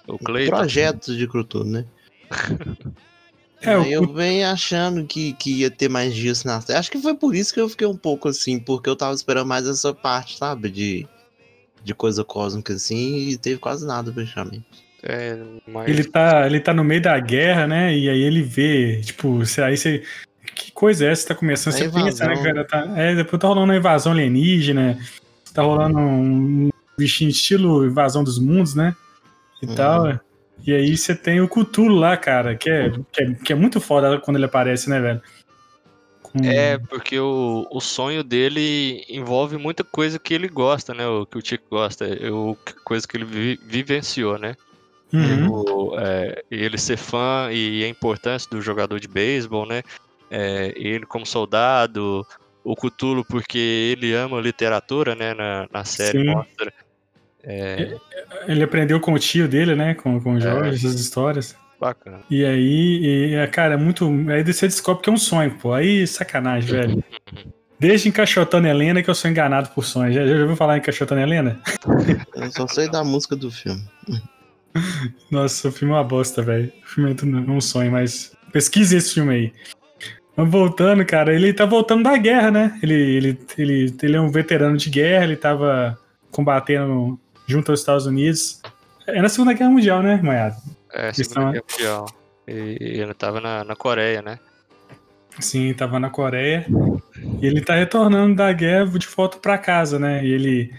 O 0.07 0.15
um 0.15 0.17
Cleiton. 0.17 0.55
projeto 0.55 1.15
de 1.15 1.27
Cthulhu, 1.27 1.65
né? 1.65 1.85
É, 3.63 3.77
o 3.77 3.83
eu 3.83 4.11
venho 4.11 4.47
achando 4.47 5.05
que, 5.05 5.33
que 5.33 5.59
ia 5.59 5.69
ter 5.69 5.87
mais 5.87 6.15
dias 6.15 6.43
na 6.43 6.59
série. 6.61 6.79
Acho 6.79 6.89
que 6.89 6.97
foi 6.97 7.13
por 7.13 7.35
isso 7.35 7.53
que 7.53 7.59
eu 7.61 7.69
fiquei 7.69 7.85
um 7.85 7.95
pouco 7.95 8.27
assim, 8.27 8.57
porque 8.57 8.89
eu 8.89 8.95
tava 8.95 9.13
esperando 9.13 9.45
mais 9.45 9.67
essa 9.67 9.93
parte, 9.93 10.35
sabe? 10.35 10.67
De 10.71 11.07
de 11.83 11.93
coisa 11.93 12.23
cósmica 12.23 12.73
assim 12.73 13.29
e 13.29 13.37
teve 13.37 13.59
quase 13.59 13.85
nada 13.85 14.11
praticamente. 14.11 14.65
É, 15.03 15.37
mas 15.67 15.89
Ele 15.89 16.03
tá, 16.03 16.45
ele 16.45 16.59
tá 16.59 16.73
no 16.73 16.83
meio 16.83 17.01
da 17.01 17.19
guerra, 17.19 17.65
né? 17.65 17.95
E 17.95 18.07
aí 18.07 18.21
ele 18.21 18.43
vê, 18.43 19.01
tipo, 19.01 19.39
aí 19.63 19.75
você. 19.75 20.03
Coisa 20.81 21.05
é 21.05 21.11
essa? 21.11 21.27
Tá 21.27 21.35
começando, 21.35 21.75
É 21.75 21.77
você 21.77 21.83
pensa, 21.91 22.25
né, 22.25 22.33
invasão. 22.33 22.43
cara? 22.43 22.65
Tá, 22.65 22.99
é, 22.99 23.13
depois 23.13 23.39
tá 23.39 23.47
rolando 23.47 23.65
uma 23.71 23.77
invasão 23.77 24.13
alienígena, 24.13 24.97
tá 25.53 25.61
rolando 25.61 25.99
um 25.99 26.69
bichinho 26.97 27.29
estilo 27.29 27.85
invasão 27.85 28.23
dos 28.23 28.39
mundos, 28.39 28.73
né? 28.73 28.95
E 29.61 29.67
Uhum. 29.67 29.75
tal. 29.75 30.19
E 30.65 30.73
aí 30.73 30.97
você 30.97 31.13
tem 31.13 31.39
o 31.39 31.47
Cthulhu 31.47 31.93
lá, 31.93 32.17
cara, 32.17 32.55
que 32.55 32.67
é, 32.67 32.89
que 33.13 33.21
é, 33.21 33.33
que 33.35 33.53
é 33.53 33.55
muito 33.55 33.79
foda 33.79 34.19
quando 34.19 34.37
ele 34.37 34.45
aparece, 34.45 34.89
né, 34.89 34.99
velho? 34.99 35.21
Com- 36.23 36.39
É, 36.43 36.79
porque 36.79 37.19
o, 37.19 37.67
o 37.69 37.79
sonho 37.79 38.23
dele 38.23 39.05
envolve 39.07 39.57
muita 39.57 39.83
coisa 39.83 40.17
que 40.17 40.33
ele 40.33 40.47
gosta, 40.47 40.95
né? 40.95 41.05
O 41.07 41.27
que 41.27 41.37
o 41.37 41.45
Chico 41.45 41.65
gosta, 41.69 42.05
é 42.07 42.31
o, 42.31 42.55
que- 42.65 42.73
coisa 42.83 43.07
que 43.07 43.15
ele 43.17 43.25
vi- 43.25 43.59
vivenciou, 43.67 44.39
né? 44.39 44.55
Uhum. 45.13 45.47
O, 45.51 45.99
é, 45.99 46.41
ele 46.49 46.79
ser 46.79 46.97
fã 46.97 47.49
e 47.51 47.83
a 47.83 47.87
importância 47.87 48.49
do 48.49 48.59
jogador 48.63 48.99
de 48.99 49.07
beisebol, 49.07 49.67
né? 49.67 49.83
É, 50.31 50.71
ele 50.77 51.05
como 51.05 51.25
soldado, 51.25 52.25
o 52.63 52.73
Cthulhu 52.75 53.25
porque 53.25 53.57
ele 53.97 54.13
ama 54.13 54.39
literatura, 54.39 55.13
né? 55.13 55.33
Na, 55.33 55.67
na 55.71 55.83
série 55.83 56.19
Sim. 56.19 56.25
mostra. 56.25 56.73
É, 57.43 57.97
Ele 58.47 58.63
aprendeu 58.63 58.99
com 58.99 59.13
o 59.13 59.19
tio 59.19 59.47
dele, 59.47 59.75
né? 59.75 59.93
Com, 59.95 60.21
com 60.21 60.35
o 60.35 60.37
É. 60.37 60.41
Jorge, 60.41 60.75
essas 60.75 60.99
histórias. 60.99 61.55
bacana. 61.79 62.19
E 62.29 62.45
aí, 62.45 62.99
e, 63.31 63.33
é, 63.35 63.47
cara, 63.47 63.73
é 63.73 63.77
muito. 63.77 64.07
Aí 64.29 64.43
você 64.43 64.67
descobre 64.67 65.03
que 65.03 65.09
é 65.09 65.13
um 65.13 65.17
sonho, 65.17 65.51
pô. 65.57 65.73
Aí, 65.73 66.05
sacanagem, 66.07 66.69
velho. 66.71 67.03
Desde 67.79 68.07
encaixotando 68.09 68.67
Helena 68.67 69.01
que 69.01 69.09
eu 69.09 69.15
sou 69.15 69.29
enganado 69.29 69.69
por 69.69 69.83
sonhos. 69.83 70.13
Já, 70.13 70.23
já 70.25 70.35
ouviu 70.39 70.55
falar 70.55 70.77
em 70.77 70.79
encaixotando 70.79 71.19
Helena? 71.19 71.59
Eu 72.35 72.51
só 72.51 72.67
sei 72.67 72.87
da 72.87 73.03
música 73.03 73.35
do 73.35 73.49
filme. 73.49 73.83
Nossa, 75.31 75.67
o 75.69 75.71
filme 75.71 75.91
é 75.91 75.97
uma 75.97 76.03
bosta, 76.03 76.43
velho. 76.43 76.71
O 76.83 76.87
filme 76.87 77.15
é 77.19 77.51
um 77.51 77.59
sonho, 77.59 77.91
mas. 77.91 78.33
Pesquise 78.51 78.97
esse 78.97 79.15
filme 79.15 79.33
aí. 79.33 79.53
Voltando, 80.45 81.05
cara, 81.05 81.33
ele 81.33 81.53
tá 81.53 81.65
voltando 81.65 82.03
da 82.03 82.17
guerra, 82.17 82.51
né? 82.51 82.79
Ele, 82.81 82.93
ele, 82.93 83.39
ele, 83.57 83.95
ele 84.01 84.15
é 84.15 84.21
um 84.21 84.31
veterano 84.31 84.77
de 84.77 84.89
guerra, 84.89 85.23
ele 85.23 85.35
tava 85.35 85.97
combatendo 86.31 87.19
junto 87.47 87.71
aos 87.71 87.79
Estados 87.79 88.05
Unidos. 88.05 88.61
É 89.07 89.21
na 89.21 89.29
Segunda 89.29 89.53
Guerra 89.53 89.69
Mundial, 89.69 90.01
né, 90.01 90.21
Maiado? 90.21 90.55
É, 90.93 91.11
Segunda 91.13 91.51
Guerra 91.51 91.63
Mundial. 91.71 92.05
E, 92.47 92.77
e 92.79 93.01
ele 93.01 93.13
tava 93.13 93.41
na, 93.41 93.63
na 93.63 93.75
Coreia, 93.75 94.21
né? 94.21 94.39
Sim, 95.39 95.73
tava 95.73 95.99
na 95.99 96.09
Coreia. 96.09 96.65
E 97.41 97.45
ele 97.45 97.61
tá 97.61 97.75
retornando 97.75 98.35
da 98.35 98.51
guerra 98.51 98.85
de 98.85 99.07
volta 99.07 99.37
pra 99.37 99.57
casa, 99.57 99.97
né? 99.97 100.23
E 100.23 100.31
ele 100.31 100.73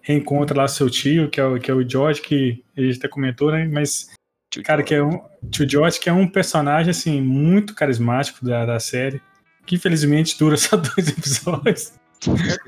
reencontra 0.00 0.56
lá 0.56 0.68
seu 0.68 0.88
tio, 0.88 1.28
que 1.28 1.40
é 1.40 1.44
o, 1.44 1.58
que 1.58 1.70
é 1.70 1.74
o 1.74 1.88
George, 1.88 2.20
que 2.20 2.62
a 2.76 2.80
gente 2.80 2.98
até 2.98 3.08
comentou, 3.08 3.50
né? 3.50 3.68
Mas, 3.70 4.10
Tio 4.56 4.62
cara, 4.62 4.78
George. 4.78 4.88
que 4.88 4.94
é 4.94 5.02
um. 5.02 5.50
Tio 5.50 5.68
George, 5.68 6.00
que 6.00 6.08
é 6.08 6.12
um 6.12 6.26
personagem, 6.26 6.90
assim, 6.90 7.20
muito 7.20 7.74
carismático 7.74 8.44
da, 8.44 8.64
da 8.64 8.80
série. 8.80 9.20
Que 9.66 9.74
infelizmente 9.74 10.38
dura 10.38 10.56
só 10.58 10.76
dois 10.76 11.08
episódios. 11.08 11.92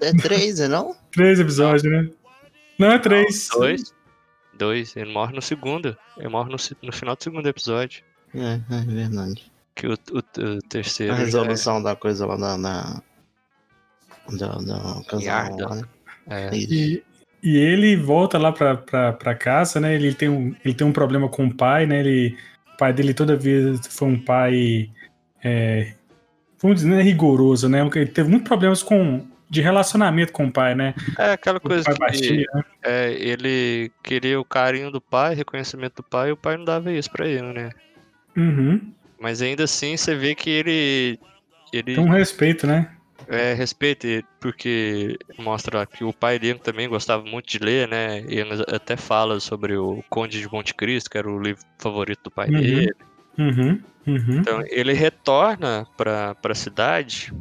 É, 0.02 0.08
é 0.08 0.12
três, 0.12 0.60
é 0.60 0.68
não? 0.68 0.94
Três 1.12 1.40
episódios, 1.40 1.82
né? 1.84 2.10
Não, 2.78 2.92
é 2.92 2.98
três. 2.98 3.48
Dois. 3.50 3.94
Dois. 4.54 4.96
Ele 4.96 5.12
morre 5.12 5.34
no 5.34 5.40
segundo. 5.42 5.96
Ele 6.16 6.28
morre 6.28 6.50
no, 6.50 6.56
no 6.82 6.92
final 6.92 7.16
do 7.16 7.22
segundo 7.22 7.48
episódio. 7.48 8.02
É, 8.34 8.60
é 8.70 8.80
verdade. 8.82 9.50
Que 9.74 9.86
o, 9.86 9.92
o, 9.92 10.18
o 10.18 10.62
terceiro. 10.68 11.14
A 11.14 11.16
é- 11.16 11.20
resolução 11.20 11.82
da 11.82 11.96
coisa 11.96 12.26
lá 12.26 12.36
da. 12.36 12.56
da... 12.56 13.02
Da, 14.30 14.58
da 14.58 15.02
casal 15.04 15.22
Yarda. 15.22 15.68
lá, 15.68 15.74
né? 15.76 15.82
É, 16.26 16.54
Isso. 16.54 16.74
E, 16.74 17.04
e 17.42 17.56
ele 17.56 17.96
volta 17.96 18.38
lá 18.38 18.52
pra, 18.52 18.76
pra, 18.76 19.12
pra 19.12 19.34
casa, 19.34 19.80
né? 19.80 19.94
Ele 19.94 20.12
tem, 20.12 20.28
um, 20.28 20.54
ele 20.64 20.74
tem 20.74 20.86
um 20.86 20.92
problema 20.92 21.28
com 21.28 21.46
o 21.46 21.54
pai, 21.54 21.86
né? 21.86 22.00
Ele, 22.00 22.36
o 22.74 22.76
pai 22.76 22.92
dele 22.92 23.14
toda 23.14 23.36
vez 23.36 23.80
foi 23.88 24.08
um 24.08 24.18
pai. 24.18 24.90
É, 25.42 25.92
vamos 26.60 26.78
dizer, 26.78 26.88
né, 26.88 27.02
rigoroso, 27.02 27.68
né? 27.68 27.80
Ele 27.94 28.06
teve 28.06 28.28
muitos 28.28 28.48
problemas 28.48 28.82
com, 28.82 29.24
de 29.48 29.60
relacionamento 29.60 30.32
com 30.32 30.46
o 30.46 30.52
pai, 30.52 30.74
né? 30.74 30.94
é 31.16 31.32
aquela 31.32 31.60
coisa 31.60 31.84
que 31.84 31.98
baixinho, 31.98 32.46
né? 32.54 32.62
é, 32.82 33.12
ele 33.18 33.90
queria 34.02 34.40
o 34.40 34.44
carinho 34.44 34.90
do 34.90 35.00
pai, 35.00 35.34
reconhecimento 35.34 35.96
do 35.96 36.02
pai, 36.02 36.30
e 36.30 36.32
o 36.32 36.36
pai 36.36 36.56
não 36.56 36.64
dava 36.64 36.92
isso 36.92 37.10
pra 37.10 37.26
ele, 37.26 37.52
né? 37.52 37.70
Uhum. 38.36 38.92
Mas 39.20 39.42
ainda 39.42 39.64
assim 39.64 39.96
você 39.96 40.14
vê 40.14 40.34
que 40.34 40.50
ele. 40.50 41.18
Ele 41.72 41.94
Tem 41.94 42.04
um 42.04 42.10
respeito, 42.10 42.66
né? 42.66 42.90
É, 43.26 43.52
respeita 43.54 44.06
ele, 44.06 44.24
porque 44.40 45.18
mostra 45.38 45.84
que 45.86 46.04
o 46.04 46.12
pai 46.12 46.38
dele 46.38 46.58
também 46.58 46.88
gostava 46.88 47.24
muito 47.24 47.48
de 47.48 47.58
ler, 47.58 47.88
né? 47.88 48.20
E 48.28 48.38
ele 48.38 48.64
até 48.68 48.96
fala 48.96 49.40
sobre 49.40 49.76
o 49.76 50.02
Conde 50.08 50.40
de 50.40 50.50
Monte 50.50 50.74
Cristo, 50.74 51.10
que 51.10 51.18
era 51.18 51.28
o 51.28 51.40
livro 51.40 51.62
favorito 51.78 52.24
do 52.24 52.30
pai 52.30 52.48
Uhum. 52.48 52.60
dele. 52.60 52.94
Uhum. 53.38 53.82
Uhum. 54.06 54.38
Então 54.38 54.62
ele 54.68 54.92
retorna 54.92 55.86
para 55.96 56.36
a 56.42 56.54
cidade, 56.54 57.32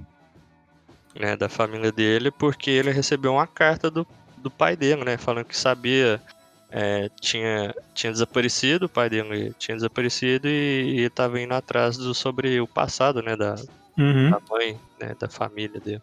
né, 1.15 1.35
da 1.37 1.47
família 1.47 1.91
dele, 1.91 2.29
porque 2.31 2.69
ele 2.69 2.91
recebeu 2.91 3.33
uma 3.33 3.47
carta 3.47 3.89
do, 3.89 4.05
do 4.37 4.51
pai 4.51 4.75
dele, 4.75 5.03
né, 5.03 5.17
falando 5.17 5.45
que 5.45 5.57
sabia 5.57 6.21
é, 6.69 7.09
tinha 7.21 7.73
tinha 7.93 8.11
desaparecido, 8.11 8.87
o 8.87 8.89
pai 8.89 9.09
dele 9.09 9.53
tinha 9.57 9.75
desaparecido 9.75 10.47
e, 10.49 10.99
e 10.99 11.01
estava 11.03 11.39
indo 11.39 11.53
atrás 11.53 11.97
do, 11.97 12.13
sobre 12.13 12.59
o 12.59 12.67
passado, 12.67 13.21
né, 13.21 13.35
da, 13.37 13.55
Uhum. 13.97 14.29
da 14.31 14.41
mãe, 14.49 14.77
né, 15.01 15.15
da 15.19 15.27
família 15.27 15.79
dele. 15.79 16.01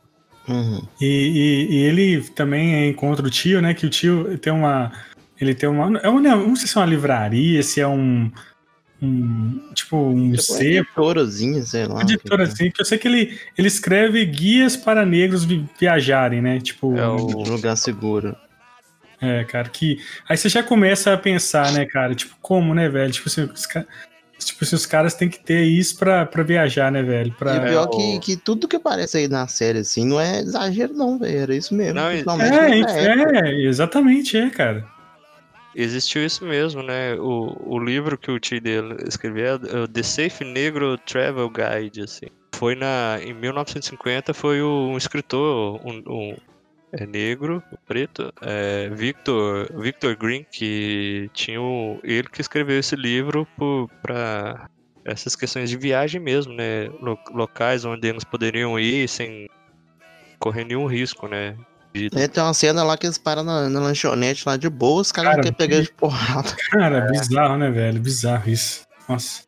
Uhum. 0.48 0.82
E, 1.00 1.06
e- 1.06 1.72
e 1.74 1.76
ele 1.84 2.20
também 2.30 2.88
encontra 2.90 3.26
o 3.26 3.30
tio, 3.30 3.62
né? 3.62 3.72
Que 3.72 3.86
o 3.86 3.90
tio 3.90 4.36
tem 4.38 4.52
uma. 4.52 4.92
Ele 5.40 5.54
tem 5.54 5.68
uma. 5.68 5.98
É 5.98 6.08
uma 6.08 6.20
não 6.20 6.54
sei 6.56 6.66
se 6.68 6.76
é 6.76 6.80
uma 6.80 6.86
livraria, 6.86 7.62
se 7.62 7.80
é 7.80 7.88
um. 7.88 8.30
um 9.02 9.70
tipo, 9.74 9.96
um 9.96 10.30
Tipo, 10.32 10.42
sebo. 10.42 10.64
editorazinha, 10.64 11.62
sei 11.62 11.86
lá. 11.86 11.94
Uma 11.94 12.02
editora 12.02 12.44
assim, 12.44 12.70
que 12.70 12.80
eu 12.80 12.84
sei 12.84 12.98
que 12.98 13.08
ele, 13.08 13.38
ele 13.56 13.68
escreve 13.68 14.24
guias 14.26 14.76
para 14.76 15.04
negros 15.06 15.44
vi- 15.44 15.66
viajarem, 15.78 16.40
né? 16.42 16.60
Tipo, 16.60 16.96
É 16.96 17.06
o- 17.08 17.16
Um 17.40 17.42
lugar 17.48 17.76
seguro. 17.76 18.36
é, 19.20 19.44
cara, 19.44 19.68
que. 19.68 19.98
Aí 20.28 20.36
você 20.36 20.48
já 20.48 20.62
começa 20.62 21.12
a 21.12 21.16
pensar, 21.18 21.72
né, 21.72 21.86
cara? 21.86 22.14
Tipo, 22.14 22.36
como, 22.42 22.74
né, 22.74 22.88
velho? 22.88 23.12
Tipo 23.12 23.28
assim, 23.28 23.42
os, 23.44 23.64
ca- 23.66 23.86
tipo 24.38 24.64
assim, 24.64 24.76
os 24.76 24.86
caras 24.86 25.14
têm 25.14 25.28
que 25.28 25.38
ter 25.38 25.62
isso 25.62 25.98
pra, 25.98 26.26
pra 26.26 26.42
viajar, 26.42 26.90
né, 26.90 27.02
velho? 27.02 27.32
Pra... 27.32 27.56
E 27.56 27.60
pior 27.60 27.86
que, 27.88 28.18
que 28.20 28.36
tudo 28.36 28.68
que 28.68 28.76
aparece 28.76 29.18
aí 29.18 29.28
na 29.28 29.46
série, 29.46 29.80
assim, 29.80 30.04
não 30.04 30.20
é 30.20 30.40
exagero, 30.40 30.94
não, 30.94 31.18
velho. 31.18 31.38
Era 31.38 31.54
isso 31.54 31.74
mesmo. 31.74 31.94
Não, 31.94 32.10
É, 33.40 33.48
é, 33.48 33.66
exatamente, 33.66 34.36
é, 34.36 34.50
cara. 34.50 34.84
Existiu 35.74 36.24
isso 36.24 36.44
mesmo, 36.44 36.82
né? 36.82 37.14
O, 37.14 37.74
o 37.74 37.78
livro 37.78 38.16
que 38.16 38.30
o 38.30 38.38
tio 38.38 38.60
dele 38.60 38.96
escreveu 39.08 39.60
é 39.66 39.78
o 39.80 39.88
The 39.88 40.02
Safe 40.02 40.44
Negro 40.44 40.96
Travel 40.98 41.50
Guide, 41.50 42.02
assim. 42.02 42.26
Foi 42.54 42.76
na, 42.76 43.18
em 43.20 43.34
1950, 43.34 44.32
foi 44.32 44.62
o, 44.62 44.90
um 44.92 44.96
escritor, 44.96 45.80
um, 45.84 46.02
um, 46.06 46.36
é 46.98 47.06
negro, 47.06 47.62
preto, 47.86 48.32
é, 48.40 48.88
Victor, 48.90 49.68
Victor 49.80 50.16
Green, 50.16 50.44
que 50.50 51.28
tinha 51.34 51.60
o, 51.60 51.98
ele 52.02 52.28
que 52.28 52.40
escreveu 52.40 52.78
esse 52.78 52.94
livro 52.96 53.46
para 54.02 54.68
essas 55.04 55.34
questões 55.36 55.68
de 55.70 55.76
viagem 55.76 56.20
mesmo, 56.20 56.54
né? 56.54 56.88
Lo- 57.00 57.18
locais 57.32 57.84
onde 57.84 58.08
eles 58.08 58.24
poderiam 58.24 58.78
ir 58.78 59.08
sem 59.08 59.48
correr 60.38 60.64
nenhum 60.64 60.86
risco, 60.86 61.26
né? 61.28 61.56
De- 61.92 62.10
É, 62.14 62.26
tem 62.26 62.42
uma 62.42 62.54
cena 62.54 62.82
lá 62.82 62.96
que 62.96 63.06
eles 63.06 63.18
param 63.18 63.42
na, 63.44 63.68
na 63.68 63.80
lanchonete 63.80 64.44
lá 64.46 64.56
de 64.56 64.68
boa, 64.68 65.00
os 65.02 65.12
caras 65.12 65.30
Cara, 65.32 65.36
não 65.36 65.42
querem 65.52 65.56
pegar 65.56 65.82
de 65.82 65.92
porrada. 65.92 66.56
Cara, 66.70 67.00
bizarro, 67.10 67.56
né, 67.58 67.70
velho? 67.70 68.00
Bizarro 68.00 68.50
isso. 68.50 68.84
Nossa. 69.08 69.42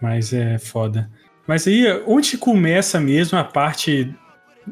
Mas 0.00 0.32
é 0.32 0.58
foda. 0.58 1.10
Mas 1.46 1.66
aí, 1.66 1.84
onde 2.06 2.36
começa 2.36 3.00
mesmo 3.00 3.38
a 3.38 3.44
parte 3.44 4.14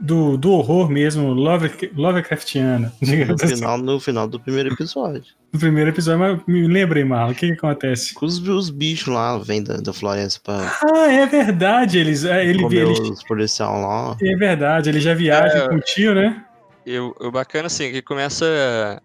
do, 0.00 0.36
do 0.36 0.52
horror 0.52 0.88
mesmo, 0.90 1.32
Love, 1.32 1.90
Lovecraftiana? 1.94 2.92
No 3.00 3.34
assim, 3.34 3.56
final, 3.56 3.78
no 3.78 4.00
final 4.00 4.26
do 4.28 4.38
primeiro 4.40 4.72
episódio. 4.72 5.24
no 5.52 5.58
primeiro 5.58 5.90
episódio. 5.90 6.20
Mas 6.20 6.40
me 6.46 6.66
lembrei, 6.66 7.04
Marlon, 7.04 7.32
o 7.32 7.34
que, 7.34 7.48
que 7.48 7.52
acontece? 7.52 8.14
Os, 8.20 8.38
os 8.46 8.70
bichos 8.70 9.12
lá 9.12 9.38
vêm 9.38 9.62
da, 9.62 9.76
da 9.76 9.92
floresta 9.92 10.40
pra 10.44 10.78
Ah, 10.82 11.12
é 11.12 11.26
verdade. 11.26 11.98
Eles, 11.98 12.24
é, 12.24 12.44
ele, 12.44 12.62
comer 12.62 12.82
ele, 12.82 12.92
os 13.10 13.22
policial 13.24 13.80
lá. 13.80 14.16
é 14.22 14.36
verdade, 14.36 14.88
ele 14.88 15.00
já 15.00 15.14
viaja 15.14 15.58
É. 15.58 15.68
com 15.68 15.76
o 15.76 15.80
tio, 15.80 16.14
né? 16.14 16.44
E 16.84 16.98
o, 16.98 17.14
o 17.20 17.30
bacana, 17.30 17.66
assim, 17.66 17.90
que 17.90 18.00
começa 18.02 19.02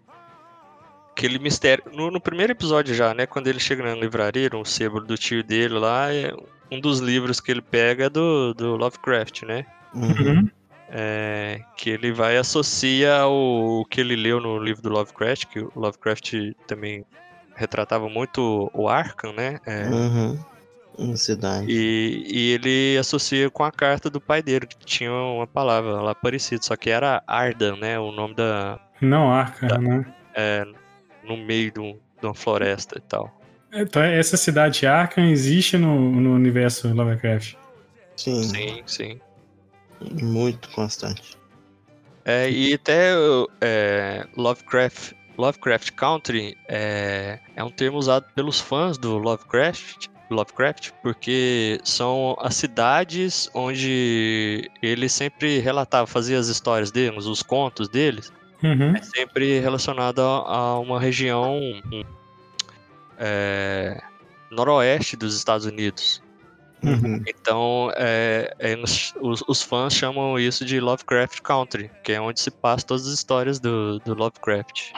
aquele 1.16 1.38
mistério. 1.38 1.84
No, 1.92 2.10
no 2.10 2.20
primeiro 2.20 2.52
episódio 2.52 2.94
já, 2.94 3.12
né? 3.14 3.26
Quando 3.26 3.48
ele 3.48 3.60
chega 3.60 3.82
na 3.82 3.94
livraria, 3.94 4.48
um 4.54 4.64
sebo 4.64 5.00
do 5.00 5.16
tio 5.16 5.42
dele 5.42 5.74
lá, 5.74 6.12
é 6.12 6.32
um 6.70 6.80
dos 6.80 7.00
livros 7.00 7.40
que 7.40 7.50
ele 7.50 7.60
pega 7.62 8.04
é 8.04 8.08
do, 8.10 8.54
do 8.54 8.76
Lovecraft, 8.76 9.42
né? 9.42 9.66
Uhum. 9.94 10.48
É, 10.94 11.60
que 11.76 11.88
ele 11.88 12.12
vai 12.12 12.36
associa 12.36 13.26
o, 13.26 13.80
o 13.80 13.84
que 13.86 14.00
ele 14.00 14.14
leu 14.14 14.40
no 14.40 14.58
livro 14.58 14.82
do 14.82 14.90
Lovecraft, 14.90 15.46
que 15.46 15.60
o 15.60 15.72
Lovecraft 15.74 16.34
também 16.66 17.02
retratava 17.56 18.08
muito 18.10 18.70
o 18.74 18.88
Arkham, 18.88 19.32
né? 19.32 19.58
É, 19.66 19.88
Uhum. 19.88 20.38
Uma 20.98 21.16
cidade. 21.16 21.66
e, 21.72 22.26
e 22.28 22.50
ele 22.52 22.98
associa 22.98 23.48
com 23.48 23.64
a 23.64 23.72
carta 23.72 24.10
do 24.10 24.20
pai 24.20 24.42
dele, 24.42 24.66
que 24.66 24.76
tinha 24.84 25.10
uma 25.10 25.46
palavra 25.46 25.92
lá 26.02 26.14
parecida, 26.14 26.62
só 26.62 26.76
que 26.76 26.90
era 26.90 27.22
Ardan, 27.26 27.76
né? 27.76 27.98
O 27.98 28.12
nome 28.12 28.34
da, 28.34 28.78
Não 29.00 29.32
arca, 29.32 29.68
Tá. 29.68 29.78
né? 29.78 30.04
é, 30.34 30.64
no 31.24 31.36
meio 31.38 31.72
de, 31.72 31.80
um- 31.80 31.98
de 32.20 32.26
uma 32.26 32.34
floresta 32.34 32.98
e 32.98 33.00
tal. 33.00 33.32
Então, 33.72 34.02
essa 34.02 34.36
cidade 34.36 34.86
Arkham 34.86 35.24
existe 35.30 35.78
no, 35.78 35.98
no 36.20 36.34
universo 36.34 36.92
Lovecraft. 36.92 37.54
Sim, 38.16 38.42
Sim, 38.42 38.82
sim. 38.86 39.20
Muito 40.22 40.68
constante. 40.70 41.36
É, 42.24 42.50
e 42.50 42.74
até 42.74 43.12
é, 43.60 44.26
Lovecraft, 44.36 45.12
Lovecraft 45.36 45.90
Country 45.92 46.56
é, 46.68 47.40
é 47.56 47.64
um 47.64 47.70
termo 47.70 47.98
usado 47.98 48.26
pelos 48.34 48.60
fãs 48.60 48.96
do 48.96 49.18
Lovecraft, 49.18 50.06
Lovecraft, 50.30 50.90
porque 51.02 51.80
são 51.84 52.36
as 52.40 52.54
cidades 52.54 53.50
onde 53.52 54.70
ele 54.80 55.08
sempre 55.08 55.58
relatava, 55.58 56.06
fazia 56.06 56.38
as 56.38 56.48
histórias 56.48 56.90
deles, 56.90 57.26
os 57.26 57.42
contos 57.42 57.88
deles, 57.88 58.32
Uhum. 58.62 58.94
é 58.94 59.02
sempre 59.02 59.58
relacionado 59.58 60.20
a, 60.20 60.24
a 60.24 60.78
uma 60.78 61.00
região 61.00 61.60
é, 63.18 64.00
noroeste 64.50 65.16
dos 65.16 65.36
Estados 65.36 65.66
Unidos. 65.66 66.22
Uhum. 66.84 67.22
Então, 67.26 67.92
é, 67.96 68.52
é, 68.58 68.76
os, 68.76 69.14
os- 69.48 69.62
fãs 69.62 69.94
chamam 69.94 70.38
isso 70.38 70.64
de 70.64 70.80
Lovecraft 70.80 71.40
Country, 71.40 71.90
que 72.02 72.12
é 72.12 72.20
onde 72.20 72.40
se 72.40 72.50
passa 72.50 72.84
todas 72.86 73.06
as 73.06 73.14
histórias 73.14 73.60
do, 73.60 74.00
do 74.00 74.14
Lovecraft. 74.14 74.92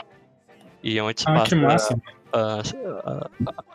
E 0.83 0.99
onde 0.99 1.21
se 1.21 1.27
Ah, 1.27 1.33
passa 1.33 1.95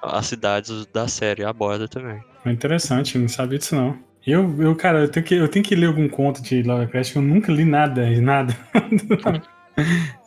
as, 0.02 0.26
cidades 0.26 0.86
da 0.92 1.06
série, 1.08 1.44
a 1.44 1.52
borda 1.52 1.86
também. 1.88 2.20
É 2.44 2.50
interessante, 2.50 3.16
não 3.18 3.28
sabia 3.28 3.58
disso 3.58 3.76
não. 3.76 3.96
Eu, 4.26 4.60
eu 4.62 4.76
cara, 4.76 5.00
eu 5.00 5.10
tenho, 5.10 5.24
que, 5.24 5.34
eu 5.34 5.48
tenho 5.48 5.64
que 5.64 5.74
ler 5.74 5.86
algum 5.86 6.08
conto 6.08 6.42
de 6.42 6.62
Lovecraft, 6.62 7.12
que 7.12 7.18
eu 7.18 7.22
nunca 7.22 7.52
li 7.52 7.64
nada, 7.64 8.02
nada. 8.20 8.54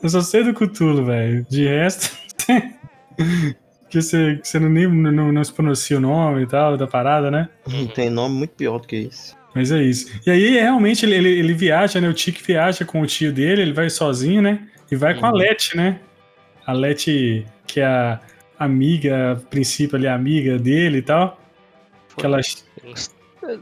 eu 0.01 0.09
só 0.09 0.21
sei 0.21 0.43
do 0.43 0.53
Cthulhu, 0.53 1.05
velho. 1.05 1.45
De 1.49 1.67
resto, 1.67 2.15
que 3.93 4.01
você, 4.01 4.35
que 4.41 4.47
você 4.47 4.59
não, 4.59 4.69
nem, 4.69 4.87
não, 4.87 5.31
não 5.31 5.43
se 5.43 5.53
pronuncia 5.53 5.97
o 5.97 6.01
nome 6.01 6.43
e 6.43 6.47
tal, 6.47 6.75
da 6.75 6.87
parada, 6.87 7.29
né? 7.29 7.47
Uhum. 7.71 7.87
Tem 7.87 8.09
nome 8.09 8.35
muito 8.35 8.51
pior 8.55 8.79
do 8.79 8.87
que 8.87 8.95
isso. 8.97 9.35
Mas 9.55 9.71
é 9.71 9.81
isso. 9.83 10.11
E 10.25 10.31
aí, 10.31 10.53
realmente, 10.59 11.05
ele, 11.05 11.15
ele, 11.15 11.29
ele 11.29 11.53
viaja, 11.53 12.01
né? 12.01 12.09
O 12.09 12.13
Tiki 12.13 12.41
viaja 12.43 12.83
com 12.85 13.01
o 13.01 13.05
tio 13.05 13.31
dele, 13.31 13.61
ele 13.61 13.73
vai 13.73 13.89
sozinho, 13.89 14.41
né? 14.41 14.67
E 14.91 14.95
vai 14.95 15.13
com 15.13 15.25
a 15.25 15.29
Uhum. 15.29 15.37
Leti, 15.37 15.77
né? 15.77 15.99
A 16.65 16.73
Leti, 16.73 17.45
que 17.67 17.79
é 17.79 17.85
a 17.85 18.19
amiga, 18.57 19.33
a 19.33 19.35
princípio 19.35 19.95
ali, 19.95 20.07
a 20.07 20.15
amiga 20.15 20.57
dele 20.57 20.97
e 20.97 21.01
tal. 21.03 21.39
Que 22.17 22.25
ela 22.25 22.39
Eles- 22.83 23.13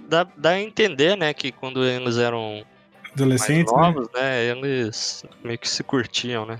Dá, 0.07 0.25
dá 0.37 0.51
a 0.51 0.61
entender, 0.61 1.17
né, 1.17 1.33
que 1.33 1.51
quando 1.51 1.83
eles 1.83 2.17
eram 2.17 2.63
mais 3.01 3.11
adolescente, 3.13 3.71
né? 3.71 3.77
novos, 3.81 4.07
né, 4.13 4.45
eles 4.45 5.25
meio 5.43 5.57
que 5.57 5.67
se 5.67 5.83
curtiam, 5.83 6.45
né? 6.45 6.59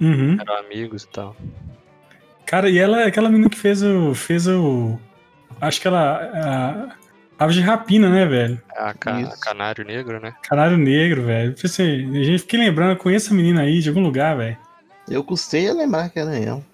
Uhum. 0.00 0.36
Eram 0.40 0.56
amigos 0.56 1.04
e 1.04 1.08
tal. 1.08 1.36
Cara, 2.46 2.70
e 2.70 2.78
ela 2.78 3.02
é 3.02 3.06
aquela 3.06 3.28
menina 3.28 3.50
que 3.50 3.58
fez 3.58 3.82
o. 3.82 4.14
fez 4.14 4.46
o. 4.46 4.98
Acho 5.60 5.80
que 5.80 5.88
ela. 5.88 6.16
A, 6.32 6.96
Aves 7.38 7.54
de 7.56 7.60
rapina, 7.60 8.08
né, 8.08 8.24
velho? 8.24 8.62
A, 8.74 8.94
ca-. 8.94 9.36
Canário 9.42 9.84
Negro, 9.84 10.18
né? 10.18 10.34
Canário 10.42 10.78
negro, 10.78 11.24
velho. 11.24 11.54
Pensei, 11.54 12.02
a 12.04 12.24
gente 12.24 12.38
fiquei 12.38 12.58
lembrando, 12.58 12.92
eu 12.92 12.96
conheço 12.96 13.26
essa 13.26 13.34
menina 13.34 13.60
aí 13.60 13.80
de 13.80 13.90
algum 13.90 14.00
lugar, 14.00 14.38
velho. 14.38 14.56
Eu 15.06 15.22
custei 15.22 15.68
a 15.68 15.74
lembrar 15.74 16.08
que 16.08 16.18
era 16.18 16.34
ela. 16.34 16.64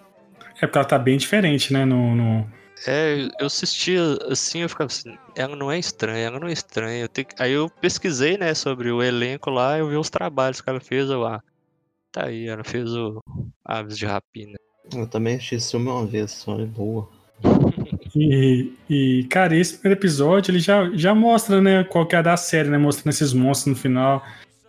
É 0.60 0.66
porque 0.66 0.78
ela 0.78 0.86
tá 0.86 0.98
bem 0.98 1.16
diferente, 1.16 1.72
né? 1.72 1.84
No, 1.84 2.14
no- 2.14 2.46
É, 2.86 3.28
eu 3.40 3.46
assistia 3.46 4.00
assim, 4.30 4.60
eu 4.60 4.68
ficava 4.68 4.86
assim, 4.86 5.16
ela 5.34 5.56
não 5.56 5.70
é 5.70 5.78
estranha, 5.80 6.26
ela 6.28 6.38
não 6.38 6.46
é 6.46 6.52
estranha. 6.52 7.00
Eu 7.02 7.08
tenho 7.08 7.26
Aí 7.40 7.52
eu 7.52 7.68
pesquisei, 7.68 8.38
né, 8.38 8.54
sobre 8.54 8.90
o 8.92 9.02
elenco 9.02 9.50
lá, 9.50 9.78
eu 9.78 9.88
vi 9.88 9.96
os 9.96 10.10
trabalhos 10.10 10.60
que 10.60 10.70
ela 10.70 10.80
fez, 10.80 11.10
eu, 11.10 11.26
ah, 11.26 11.42
tá 12.12 12.26
aí, 12.26 12.46
ela 12.46 12.62
fez 12.62 12.88
o 12.94 13.20
Aves 13.64 13.98
de 13.98 14.06
Rapina. 14.06 14.56
Eu 14.94 15.06
também 15.06 15.36
assisti 15.36 15.54
esse 15.56 15.70
filme 15.70 15.88
uma 15.88 16.06
vez, 16.06 16.30
só 16.32 16.58
é 16.58 16.64
boa. 16.64 17.08
E, 18.14 18.72
e, 18.88 19.24
cara, 19.30 19.56
esse 19.56 19.78
primeiro 19.78 19.98
episódio 20.00 20.50
ele 20.52 20.58
já, 20.60 20.90
já 20.94 21.14
mostra, 21.14 21.60
né, 21.60 21.84
qual 21.84 22.06
que 22.06 22.14
é 22.14 22.18
a 22.18 22.22
da 22.22 22.36
série, 22.36 22.68
né? 22.68 22.78
Mostrando 22.78 23.12
esses 23.12 23.32
monstros 23.32 23.74
no 23.74 23.80
final. 23.80 24.22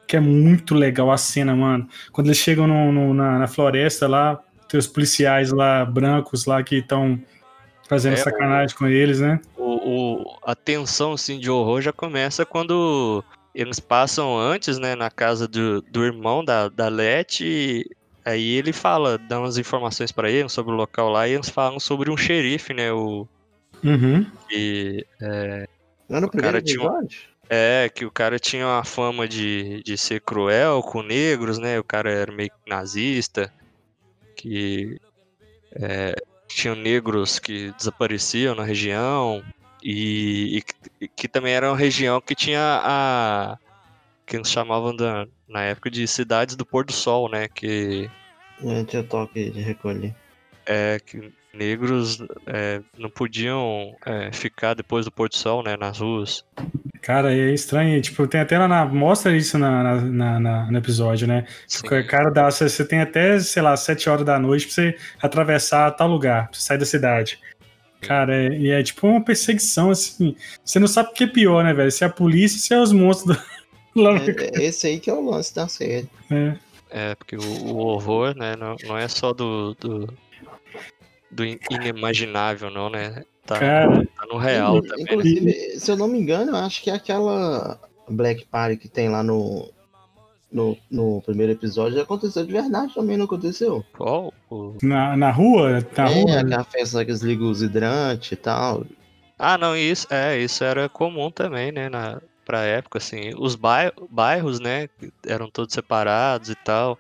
Que 0.08 0.18
é 0.18 0.20
muito 0.20 0.76
legal 0.76 1.12
a 1.12 1.18
cena, 1.18 1.56
mano. 1.56 1.88
Quando 2.12 2.28
eles 2.28 2.38
chegam 2.38 2.68
no, 2.68 2.92
no- 2.92 3.14
na, 3.14 3.40
na 3.40 3.48
floresta 3.48 4.08
lá, 4.08 4.40
tem 4.68 4.80
os 4.80 4.88
policiais 4.88 5.52
lá, 5.52 5.84
brancos 5.86 6.46
lá, 6.46 6.62
que 6.64 6.76
estão 6.78 7.20
fazendo 7.88 8.14
É, 8.14 8.18
sacanagem 8.18 8.76
com 8.78 8.88
eles, 8.88 9.20
né? 9.20 9.40
O, 9.58 10.20
o- 10.22 10.38
a 10.46 10.56
tensão 10.56 11.14
assim, 11.14 11.40
de 11.40 11.50
horror 11.50 11.82
já 11.82 11.92
começa 11.94 12.46
quando 12.46 13.24
eles 13.56 13.80
passam 13.80 14.38
antes, 14.38 14.78
né, 14.78 14.96
na 14.96 15.10
casa 15.12 15.48
do, 15.48 15.82
do 15.82 16.04
irmão 16.04 16.44
da, 16.44 16.70
da 16.70 16.88
Leti. 16.90 17.86
Aí 18.26 18.52
ele 18.52 18.72
fala, 18.72 19.18
dá 19.18 19.40
umas 19.40 19.58
informações 19.58 20.12
pra 20.12 20.30
eles 20.32 20.52
sobre 20.52 20.72
o 20.74 20.76
local 20.78 21.10
lá, 21.10 21.28
e 21.28 21.34
eles 21.34 21.50
falam 21.50 21.80
sobre 21.80 22.10
um 22.10 22.18
xerife, 22.18 22.74
né? 22.74 22.92
O, 22.92 23.28
Uhum. 23.84 24.26
que, 24.48 25.06
Não 26.08 26.18
era 26.18 26.26
o 26.26 26.30
primeiro 26.30 26.54
cara 26.54 26.62
tinha 26.62 26.82
um- 26.90 27.08
é, 27.50 27.90
que 27.90 28.06
o 28.06 28.12
cara 28.12 28.40
tinha 28.40 28.66
uma 28.66 28.84
fama 28.86 29.28
de, 29.28 29.84
de 29.84 29.98
ser 29.98 30.22
cruel 30.22 30.82
com 30.82 31.04
negros, 31.04 31.58
né? 31.60 31.78
O 31.80 31.84
cara 31.84 32.10
era 32.10 32.32
meio 32.32 32.50
que 32.50 32.70
nazista, 32.70 33.52
que 34.38 34.98
é, 35.76 36.16
tinha 36.48 36.74
negros 36.76 37.40
que 37.40 37.72
desapareciam 37.74 38.56
na 38.56 38.64
região, 38.64 39.44
e, 39.84 40.58
e 40.58 40.62
que- 40.62 40.74
e 41.02 41.08
que 41.10 41.28
também 41.28 41.54
era 41.54 41.70
uma 41.70 41.78
região 41.78 42.22
que 42.22 42.34
tinha 42.36 42.62
a. 42.84 43.58
que 44.26 44.36
eles 44.38 44.50
chamavam 44.50 44.96
da, 44.96 45.26
na 45.48 45.62
época 45.64 45.90
de 45.92 46.08
cidades 46.08 46.56
do 46.56 46.66
pôr 46.66 46.86
do 46.86 46.94
sol, 46.94 47.30
né? 47.30 47.48
Que, 47.48 48.10
É, 48.66 48.84
tinha 48.84 49.04
toque 49.04 49.50
de 49.50 49.62
recolher. 49.62 50.16
é, 50.66 51.00
que 51.06 51.32
negros 51.54 52.24
é, 52.48 52.82
não 52.98 53.10
podiam 53.10 53.96
é, 54.06 54.32
ficar 54.32 54.74
depois 54.74 55.06
do 55.06 55.12
pôr 55.12 55.30
do 55.30 55.36
sol, 55.36 55.62
né? 55.64 55.76
Nas 55.78 56.00
ruas. 56.00 56.44
Cara, 57.02 57.34
é 57.34 57.54
estranho. 57.54 58.02
Tipo, 58.02 58.26
tem 58.26 58.40
até 58.40 58.58
lá 58.58 58.66
na. 58.68 58.86
Mostra 58.86 59.36
isso 59.36 59.58
na, 59.58 59.84
na- 59.84 60.02
na- 60.02 60.40
na- 60.40 60.72
no 60.72 60.78
episódio, 60.78 61.28
né? 61.28 61.46
Sim. 61.68 61.86
O 61.86 62.08
cara 62.08 62.30
dá. 62.32 62.50
Você 62.50 62.70
você 62.70 62.86
tem 62.86 63.02
até, 63.02 63.38
sei 63.42 63.62
lá, 63.62 63.76
7 63.76 64.10
horas 64.10 64.26
da 64.26 64.40
noite 64.40 64.66
pra 64.68 64.74
você 64.76 64.98
atravessar 65.22 65.92
tal 65.92 66.08
lugar, 66.08 66.48
pra 66.50 66.58
você 66.58 66.66
sair 66.66 66.78
da 66.78 66.86
cidade. 66.86 67.40
Cara, 68.00 68.34
é, 68.36 68.58
e 68.58 68.70
é 68.70 68.82
tipo 68.84 69.06
uma 69.08 69.22
perseguição, 69.24 69.90
assim. 69.92 70.36
Você 70.64 70.80
não 70.80 70.88
sabe 70.88 71.10
o 71.10 71.14
que 71.14 71.26
é 71.26 71.28
pior, 71.28 71.62
né, 71.64 71.74
velho? 71.74 71.92
Se 71.92 72.04
é 72.06 72.08
a 72.08 72.10
polícia, 72.10 72.58
se 72.60 72.74
é 72.74 72.80
os 72.80 72.92
monstros 72.94 73.36
do. 73.38 73.44
É, 73.96 74.60
é 74.60 74.64
esse 74.66 74.88
aí 74.88 75.00
que 75.00 75.10
é 75.10 75.14
o 75.14 75.30
lance 75.30 75.54
da 75.54 75.68
série. 75.68 76.10
É. 76.32 76.58
É, 76.90 77.16
porque 77.16 77.36
o, 77.36 77.42
o 77.42 77.78
horror, 77.88 78.36
né, 78.38 78.56
não, 78.56 78.76
não 78.84 78.98
é 78.98 79.08
só 79.08 79.34
do, 79.34 79.74
do, 79.80 80.14
do 81.32 81.44
in- 81.46 81.58
inimaginável, 81.72 82.70
não, 82.70 82.90
né? 82.90 83.24
Tá, 83.46 83.60
Cara, 83.60 84.06
tá 84.06 84.26
no 84.28 84.38
real 84.38 84.82
também, 84.82 84.98
né? 84.98 85.12
Inclusive, 85.12 85.80
se 85.80 85.92
eu 85.92 85.98
não 85.98 86.08
me 86.08 86.20
engano, 86.20 86.52
eu 86.52 86.56
acho 86.58 86.82
que 86.84 86.90
é 86.90 86.94
aquela 86.94 87.80
Black 88.08 88.46
Party 88.46 88.78
que 88.78 88.88
tem 88.88 89.10
lá 89.10 89.24
no, 89.24 89.70
no, 90.52 90.78
no 90.90 91.22
primeiro 91.26 91.52
episódio 91.52 92.00
aconteceu 92.00 92.46
de 92.46 92.54
verdade 92.54 92.94
também, 92.94 93.18
não 93.18 93.26
aconteceu? 93.26 93.84
Qual? 93.98 94.32
O- 94.50 94.76
na, 94.84 95.18
na 95.18 95.32
rua, 95.32 95.86
na 95.98 96.10
é, 96.12 96.14
rua. 96.14 96.40
aquela 96.42 96.64
festa 96.64 97.04
que 97.04 97.10
eles 97.12 97.22
ligam 97.22 97.50
os 97.50 97.62
hidrantes 97.64 98.32
e 98.32 98.36
tal. 98.36 98.86
Ah, 99.38 99.58
não, 99.58 99.76
isso, 99.76 100.08
é, 100.12 100.38
isso 100.40 100.64
era 100.64 100.88
comum 100.88 101.32
também, 101.32 101.72
né, 101.72 101.90
na, 101.90 102.22
pra 102.46 102.64
época, 102.64 102.98
assim. 102.98 103.32
Os 103.38 103.56
bai- 103.56 103.92
bairros, 104.10 104.60
né, 104.60 104.88
eram 105.28 105.50
todos 105.50 105.74
separados 105.74 106.50
e 106.50 106.56
tal, 106.56 106.98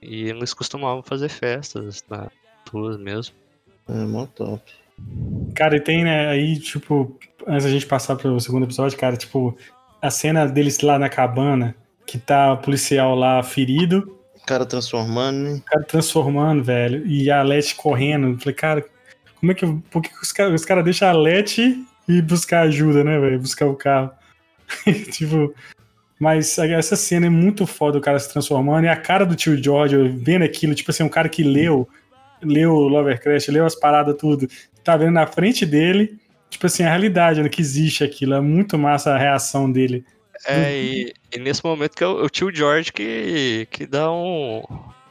e 0.00 0.28
eles 0.28 0.52
costumavam 0.54 1.02
fazer 1.02 1.28
festas 1.28 2.04
nas 2.08 2.28
ruas 2.72 2.96
mesmo. 2.98 3.34
É, 3.88 3.92
mó 3.92 4.26
top. 4.26 4.62
Cara, 5.54 5.76
e 5.76 5.80
tem, 5.80 6.04
né, 6.04 6.28
aí, 6.28 6.58
tipo, 6.58 7.18
antes 7.46 7.64
da 7.64 7.70
gente 7.70 7.86
passar 7.86 8.16
pro 8.16 8.38
segundo 8.40 8.64
episódio, 8.64 8.98
cara, 8.98 9.16
tipo, 9.16 9.56
a 10.00 10.10
cena 10.10 10.46
deles 10.46 10.80
lá 10.80 10.98
na 10.98 11.08
cabana, 11.08 11.74
que 12.06 12.18
tá 12.18 12.52
o 12.52 12.58
policial 12.58 13.14
lá 13.14 13.42
ferido, 13.42 14.18
O 14.36 14.46
cara 14.46 14.66
transformando, 14.66 15.38
né? 15.38 15.52
o 15.54 15.62
cara 15.62 15.84
transformando, 15.84 16.62
velho, 16.64 17.06
e 17.06 17.30
a 17.30 17.42
Leti 17.42 17.74
correndo. 17.76 18.28
Eu 18.28 18.38
Falei, 18.38 18.54
cara, 18.54 18.84
como 19.38 19.52
é 19.52 19.54
que. 19.54 19.66
Por 19.90 20.02
que 20.02 20.08
que 20.10 20.20
os 20.22 20.32
caras 20.32 20.60
os 20.60 20.64
cara 20.64 20.82
deixam 20.82 21.08
a 21.08 21.12
Leti 21.12 21.84
ir 22.08 22.22
buscar 22.22 22.62
ajuda, 22.62 23.04
né, 23.04 23.18
velho? 23.20 23.38
Buscar 23.40 23.66
o 23.66 23.76
carro. 23.76 24.10
tipo. 25.12 25.54
Mas 26.18 26.56
essa 26.56 26.94
cena 26.94 27.26
é 27.26 27.30
muito 27.30 27.66
foda, 27.66 27.98
o 27.98 28.00
cara 28.00 28.18
se 28.18 28.32
transformando, 28.32 28.84
e 28.84 28.88
a 28.88 28.94
cara 28.94 29.26
do 29.26 29.34
tio 29.34 29.60
George 29.60 29.96
vendo 30.22 30.44
aquilo, 30.44 30.72
tipo 30.72 30.88
assim, 30.92 31.02
um 31.02 31.08
cara 31.08 31.28
que 31.28 31.42
leu, 31.42 31.88
leu 32.40 32.72
Lovecraft, 32.74 33.48
leu 33.48 33.66
as 33.66 33.74
paradas, 33.74 34.16
tudo, 34.16 34.48
tá 34.84 34.96
vendo 34.96 35.14
na 35.14 35.26
frente 35.26 35.66
dele, 35.66 36.16
tipo 36.48 36.66
assim, 36.66 36.84
a 36.84 36.88
realidade, 36.88 37.42
né, 37.42 37.48
que 37.48 37.60
existe 37.60 38.04
aquilo. 38.04 38.34
É 38.34 38.40
muito 38.40 38.78
massa 38.78 39.12
a 39.12 39.18
reação 39.18 39.70
dele. 39.70 40.04
É, 40.46 40.76
e, 40.76 41.12
e 41.32 41.38
nesse 41.38 41.64
momento 41.64 41.96
que 41.96 42.04
é 42.04 42.06
o, 42.06 42.24
o 42.24 42.30
tio 42.30 42.54
George 42.54 42.92
que, 42.92 43.66
que 43.70 43.86
dá 43.86 44.10
um. 44.10 44.62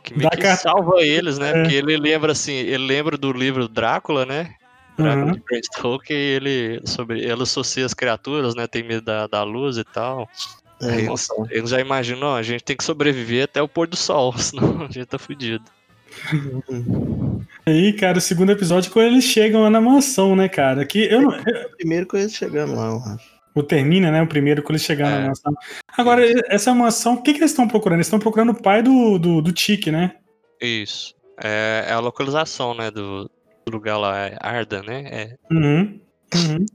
que 0.04 0.18
meio 0.18 0.30
que 0.30 0.56
salva 0.56 1.02
eles, 1.02 1.38
né? 1.38 1.50
É. 1.50 1.54
Porque 1.54 1.76
ele 1.76 1.98
lembra 1.98 2.32
assim, 2.32 2.54
ele 2.54 2.86
lembra 2.86 3.18
do 3.18 3.32
livro 3.32 3.68
Drácula, 3.68 4.26
né? 4.26 4.54
Drácula 5.02 5.26
Uhum. 5.26 5.32
de 5.34 5.40
Bram 5.40 5.60
Stoker, 5.64 6.16
e 6.16 6.20
ele, 6.20 6.82
sobre, 6.86 7.20
ele 7.22 7.44
associa 7.44 7.86
as 7.86 7.94
criaturas, 7.94 8.56
né? 8.56 8.68
Tem 8.68 8.84
medo 8.84 9.02
da, 9.04 9.28
da 9.28 9.44
luz 9.44 9.78
e 9.78 9.84
tal. 9.84 10.28
É, 10.82 11.06
eles, 11.56 11.70
já 11.70 11.80
imaginam, 11.80 12.28
ó, 12.30 12.38
a 12.38 12.42
gente 12.42 12.64
tem 12.64 12.76
que 12.76 12.84
sobreviver 12.84 13.44
até 13.44 13.62
o 13.62 13.68
pôr 13.68 13.88
do 13.88 13.96
sol, 13.96 14.34
senão 14.40 14.82
a 14.84 14.92
gente 14.92 15.06
tá 15.06 15.20
fudido. 15.20 15.64
Aí, 17.66 17.94
cara, 17.94 18.18
o 18.18 18.22
segundo 18.22 18.52
episódio, 18.52 18.92
quando 18.92 19.08
eles 19.08 19.24
chegam 19.24 19.62
lá 19.62 19.70
na 19.70 19.80
mansão, 19.80 20.36
né, 20.36 20.50
cara? 20.50 20.86
Que 20.86 21.04
eu 21.06 21.22
não. 21.22 21.32
Primeiro 21.78 22.08
que 22.08 22.18
eles 22.18 22.34
chegando 22.34 22.76
lá, 22.76 22.88
eu 22.88 22.98
acho. 22.98 23.32
O 23.54 23.62
termina, 23.62 24.10
né? 24.12 24.22
O 24.22 24.28
primeiro 24.28 24.62
quando 24.64 24.72
eles 24.72 24.84
chegaram 24.84 25.16
É. 25.16 25.20
na 25.22 25.28
mansão. 25.28 25.54
Agora, 25.98 26.24
essa 26.48 26.74
mansão, 26.74 27.16
o 27.16 27.22
que, 27.22 27.34
que 27.34 27.40
eles 27.40 27.52
estão 27.52 27.68
procurando? 27.68 27.98
Eles 27.98 28.08
estão 28.08 28.20
procurando 28.20 28.52
o 28.52 28.62
pai 28.62 28.82
do, 28.82 29.20
do, 29.20 29.42
do 29.42 29.52
Tique, 29.52 29.92
né? 29.92 30.16
Isso. 30.62 31.14
É, 31.44 31.86
é 31.90 31.94
a 31.94 32.00
localização, 32.00 32.74
né, 32.74 32.90
do 32.92 33.30
lugar 33.70 33.98
lá, 33.98 34.18
é 34.28 34.38
Arda, 34.40 34.82
né? 34.84 35.04
É, 35.06 35.38
Uhum. 35.52 36.00
Uhum. 36.34 36.66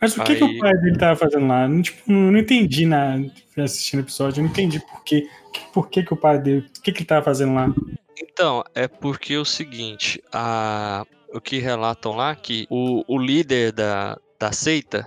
Mas 0.00 0.16
o 0.16 0.24
que, 0.24 0.34
que 0.34 0.42
o 0.42 0.48
Aí- 0.48 0.58
pai 0.58 0.72
dele 0.78 0.98
tava 0.98 1.16
fazendo 1.16 1.46
lá? 1.46 1.68
Não, 1.68 1.80
tipo, 1.80 2.10
não 2.10 2.32
não 2.32 2.38
entendi 2.38 2.84
na, 2.86 3.18
assistindo 3.58 4.00
o 4.00 4.02
episódio, 4.02 4.40
eu 4.40 4.44
não 4.44 4.50
entendi 4.50 4.80
por 4.80 5.04
quê. 5.04 5.28
Por 5.72 5.88
que, 5.88 6.02
que 6.02 6.12
o 6.12 6.16
pai 6.16 6.38
dele. 6.40 6.66
O 6.76 6.82
que, 6.82 6.90
que 6.92 6.98
ele 7.00 7.04
tava 7.06 7.24
fazendo 7.24 7.54
lá? 7.54 7.72
Então, 8.20 8.64
é 8.74 8.88
porque 8.88 9.34
é 9.34 9.38
o 9.38 9.44
seguinte, 9.44 10.20
a, 10.32 11.04
o 11.32 11.40
que 11.40 11.58
relatam 11.58 12.12
lá 12.16 12.34
que 12.34 12.66
o, 12.68 13.04
o 13.06 13.18
líder 13.18 13.70
da, 13.72 14.18
da 14.40 14.50
seita, 14.52 15.06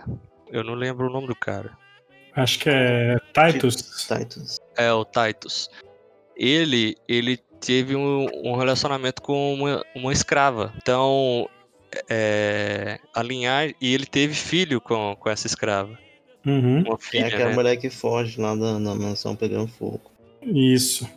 eu 0.49 0.63
não 0.63 0.73
lembro 0.75 1.07
o 1.07 1.11
nome 1.11 1.27
do 1.27 1.35
cara, 1.35 1.77
Acho 2.35 2.59
que 2.59 2.69
é 2.69 3.17
Titus. 3.33 4.07
Titus. 4.07 4.59
é 4.77 4.91
o 4.91 5.05
Titus. 5.05 5.69
Ele, 6.35 6.95
ele 7.07 7.37
teve 7.65 7.95
um, 7.95 8.27
um 8.43 8.55
relacionamento 8.55 9.21
com 9.21 9.53
uma, 9.53 9.83
uma 9.95 10.13
escrava. 10.13 10.73
Então, 10.77 11.49
é, 12.09 12.99
a 13.13 13.21
linhagem, 13.23 13.75
e 13.81 13.93
ele 13.93 14.05
teve 14.05 14.33
filho 14.33 14.79
com, 14.81 15.15
com 15.19 15.29
essa 15.29 15.47
escrava. 15.47 15.97
Uhum. 16.45 16.79
É 16.81 16.97
filha, 16.99 17.27
aquela 17.27 17.49
né? 17.49 17.55
mulher 17.55 17.75
que 17.77 17.89
foge 17.89 18.39
lá 18.39 18.55
da, 18.55 18.73
da 18.73 18.95
mansão 18.95 19.35
pegando 19.35 19.67
fogo. 19.67 20.01
Isso. 20.43 21.09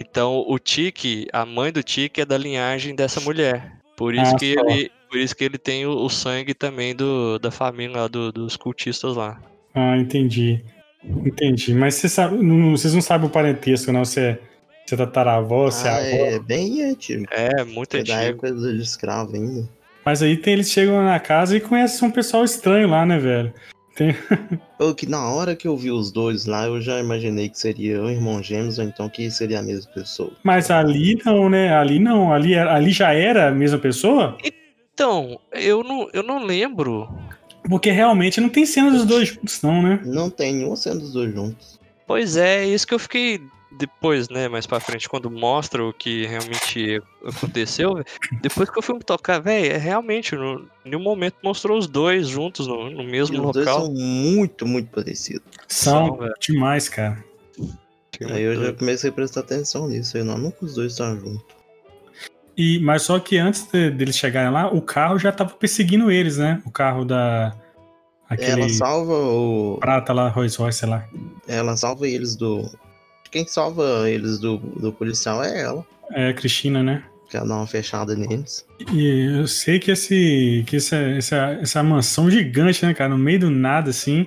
Então, 0.00 0.44
o 0.48 0.58
Tiki, 0.58 1.28
a 1.32 1.44
mãe 1.44 1.70
do 1.70 1.82
Tiki 1.82 2.22
é 2.22 2.24
da 2.24 2.38
linhagem 2.38 2.94
dessa 2.94 3.20
mulher. 3.20 3.72
Por 3.96 4.14
isso 4.14 4.34
Ah, 4.34 4.38
que 4.38 4.54
só. 4.54 4.60
ele, 4.66 4.90
por 5.08 5.18
isso 5.18 5.36
que 5.36 5.44
ele 5.44 5.58
tem 5.58 5.86
o, 5.86 5.90
o 5.92 6.08
sangue 6.08 6.54
também 6.54 6.94
do, 6.94 7.38
da 7.38 7.50
família 7.50 7.98
lá, 8.02 8.08
do- 8.08 8.32
dos 8.32 8.56
cultistas 8.56 9.14
lá. 9.14 9.38
Ah, 9.74 9.96
entendi. 9.98 10.64
Entendi. 11.04 11.74
Mas 11.74 11.96
você 11.96 12.08
sabe, 12.08 12.42
não- 12.42 12.70
vocês 12.76 12.94
não 12.94 13.02
sabem 13.02 13.26
o 13.28 13.30
parentesco, 13.30 13.92
não? 13.92 14.04
Se 14.04 14.20
é, 14.20 14.38
se 14.96 15.02
é 15.02 15.06
tataravó, 15.06 15.70
se 15.70 15.86
é 15.86 15.90
Ah, 15.90 15.96
avó. 15.96 16.24
é 16.26 16.38
bem 16.38 16.82
antigo. 16.82 17.24
É, 17.30 17.64
muito 17.64 17.96
É 17.96 18.02
da 18.02 18.14
antigo. 18.18 18.46
época 18.46 18.52
de 18.52 18.82
escravo 18.82 19.34
ainda. 19.34 19.68
Mas 20.04 20.22
aí 20.22 20.36
tem, 20.36 20.54
eles 20.54 20.70
chegam 20.70 21.02
na 21.04 21.18
casa 21.20 21.56
e 21.56 21.60
conhecem 21.60 22.06
um 22.06 22.10
pessoal 22.10 22.44
estranho 22.44 22.88
lá, 22.88 23.06
né, 23.06 23.18
velho? 23.18 23.54
Pô, 24.78 24.92
que 24.94 25.06
na 25.08 25.28
hora 25.30 25.54
que 25.54 25.68
eu 25.68 25.76
vi 25.76 25.90
os 25.90 26.10
dois 26.10 26.44
lá, 26.46 26.66
eu 26.66 26.80
já 26.80 26.98
imaginei 26.98 27.48
que 27.48 27.58
seria 27.58 28.02
um 28.02 28.10
irmão 28.10 28.42
gêmeos, 28.42 28.78
ou 28.78 28.84
então 28.84 29.08
que 29.08 29.30
seria 29.30 29.60
a 29.60 29.62
mesma 29.62 29.90
pessoa. 29.92 30.32
Mas 30.42 30.70
ali 30.70 31.20
não, 31.24 31.48
né? 31.48 31.74
Ali 31.74 31.98
não. 31.98 32.32
Ali, 32.32 32.56
ali 32.56 32.90
já 32.90 33.12
era 33.12 33.48
a 33.48 33.52
mesma 33.52 33.78
pessoa? 33.78 34.36
Então, 34.92 35.38
eu 35.52 35.82
não, 35.84 36.08
eu 36.12 36.22
não 36.22 36.42
lembro. 36.44 37.08
Porque 37.68 37.90
realmente 37.90 38.40
não 38.40 38.48
tem 38.48 38.66
cena 38.66 38.90
dos 38.90 39.04
dois 39.06 39.28
juntos, 39.28 39.62
não, 39.62 39.80
né? 39.80 40.00
Não 40.04 40.28
tem 40.28 40.52
nenhuma 40.54 40.74
cena 40.76 40.96
dos 40.96 41.12
dois 41.12 41.32
juntos. 41.32 41.78
Pois 42.06 42.36
é, 42.36 42.64
isso 42.66 42.86
que 42.86 42.92
eu 42.94 42.98
fiquei 42.98 43.40
depois, 43.78 44.28
né, 44.28 44.48
mais 44.48 44.66
pra 44.66 44.80
frente, 44.80 45.08
quando 45.08 45.30
mostra 45.30 45.84
o 45.84 45.92
que 45.92 46.26
realmente 46.26 47.02
aconteceu. 47.24 48.02
Depois 48.40 48.68
que 48.70 48.78
eu 48.78 48.82
fui 48.82 48.94
me 48.96 49.02
tocar, 49.04 49.40
velho, 49.40 49.72
é 49.72 49.76
realmente, 49.78 50.34
no, 50.36 50.60
em 50.84 50.90
nenhum 50.90 51.02
momento 51.02 51.36
mostrou 51.42 51.78
os 51.78 51.86
dois 51.86 52.28
juntos 52.28 52.66
no, 52.66 52.90
no 52.90 53.04
mesmo 53.04 53.46
os 53.46 53.52
dois 53.54 53.66
local. 53.66 53.86
são 53.86 53.94
muito, 53.94 54.66
muito 54.66 54.90
parecidos. 54.90 55.42
São 55.68 56.06
São, 56.08 56.16
velho. 56.18 56.34
demais, 56.40 56.88
cara. 56.88 57.24
Aí 58.30 58.42
eu 58.42 58.54
já 58.62 58.72
comecei 58.72 59.10
a 59.10 59.12
prestar 59.12 59.40
atenção 59.40 59.88
nisso. 59.88 60.16
Eu 60.16 60.24
não, 60.24 60.38
nunca 60.38 60.64
os 60.64 60.74
dois 60.74 60.92
estão 60.92 61.18
juntos. 61.18 61.42
E, 62.56 62.78
mas 62.80 63.02
só 63.02 63.18
que 63.18 63.38
antes 63.38 63.66
de- 63.72 63.90
deles 63.90 64.16
chegarem 64.16 64.52
lá, 64.52 64.72
o 64.72 64.80
carro 64.82 65.18
já 65.18 65.32
tava 65.32 65.50
perseguindo 65.54 66.10
eles, 66.10 66.36
né? 66.36 66.62
O 66.66 66.70
carro 66.70 67.04
da. 67.04 67.56
Aquele 68.28 68.62
Ela 68.62 68.68
salva 68.68 69.14
o. 69.14 69.78
prata 69.80 70.12
lá, 70.12 70.28
Rolls 70.28 70.56
Royce, 70.58 70.80
sei 70.80 70.88
lá. 70.88 71.04
Ela 71.48 71.76
salva 71.76 72.06
eles 72.06 72.36
do. 72.36 72.70
Quem 73.32 73.46
salva 73.46 74.08
eles 74.10 74.38
do, 74.38 74.58
do 74.58 74.92
policial 74.92 75.42
é 75.42 75.62
ela. 75.62 75.84
É 76.12 76.28
a 76.28 76.34
Cristina, 76.34 76.82
né? 76.82 77.02
Que 77.30 77.38
ela 77.38 77.48
dá 77.48 77.56
uma 77.56 77.66
fechada 77.66 78.14
neles. 78.14 78.66
E 78.92 79.38
eu 79.38 79.48
sei 79.48 79.78
que 79.78 79.90
esse. 79.90 80.62
que 80.66 80.76
essa, 80.76 80.96
essa, 80.96 81.58
essa 81.62 81.82
mansão 81.82 82.30
gigante, 82.30 82.84
né, 82.84 82.92
cara? 82.92 83.08
No 83.08 83.16
meio 83.16 83.40
do 83.40 83.50
nada, 83.50 83.88
assim. 83.88 84.26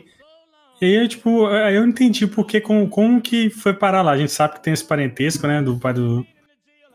E 0.82 0.86
aí, 0.86 0.96
eu, 0.96 1.08
tipo, 1.08 1.48
eu 1.48 1.86
entendi 1.86 2.26
porque 2.26 2.60
como, 2.60 2.90
como 2.90 3.22
que 3.22 3.52
foi 3.52 3.76
parar 3.76 4.02
lá. 4.02 4.12
A 4.12 4.18
gente 4.18 4.32
sabe 4.32 4.56
que 4.56 4.64
tem 4.64 4.74
esse 4.74 4.84
parentesco, 4.84 5.46
né? 5.46 5.62
Do 5.62 5.78
pai 5.78 5.94
do. 5.94 6.26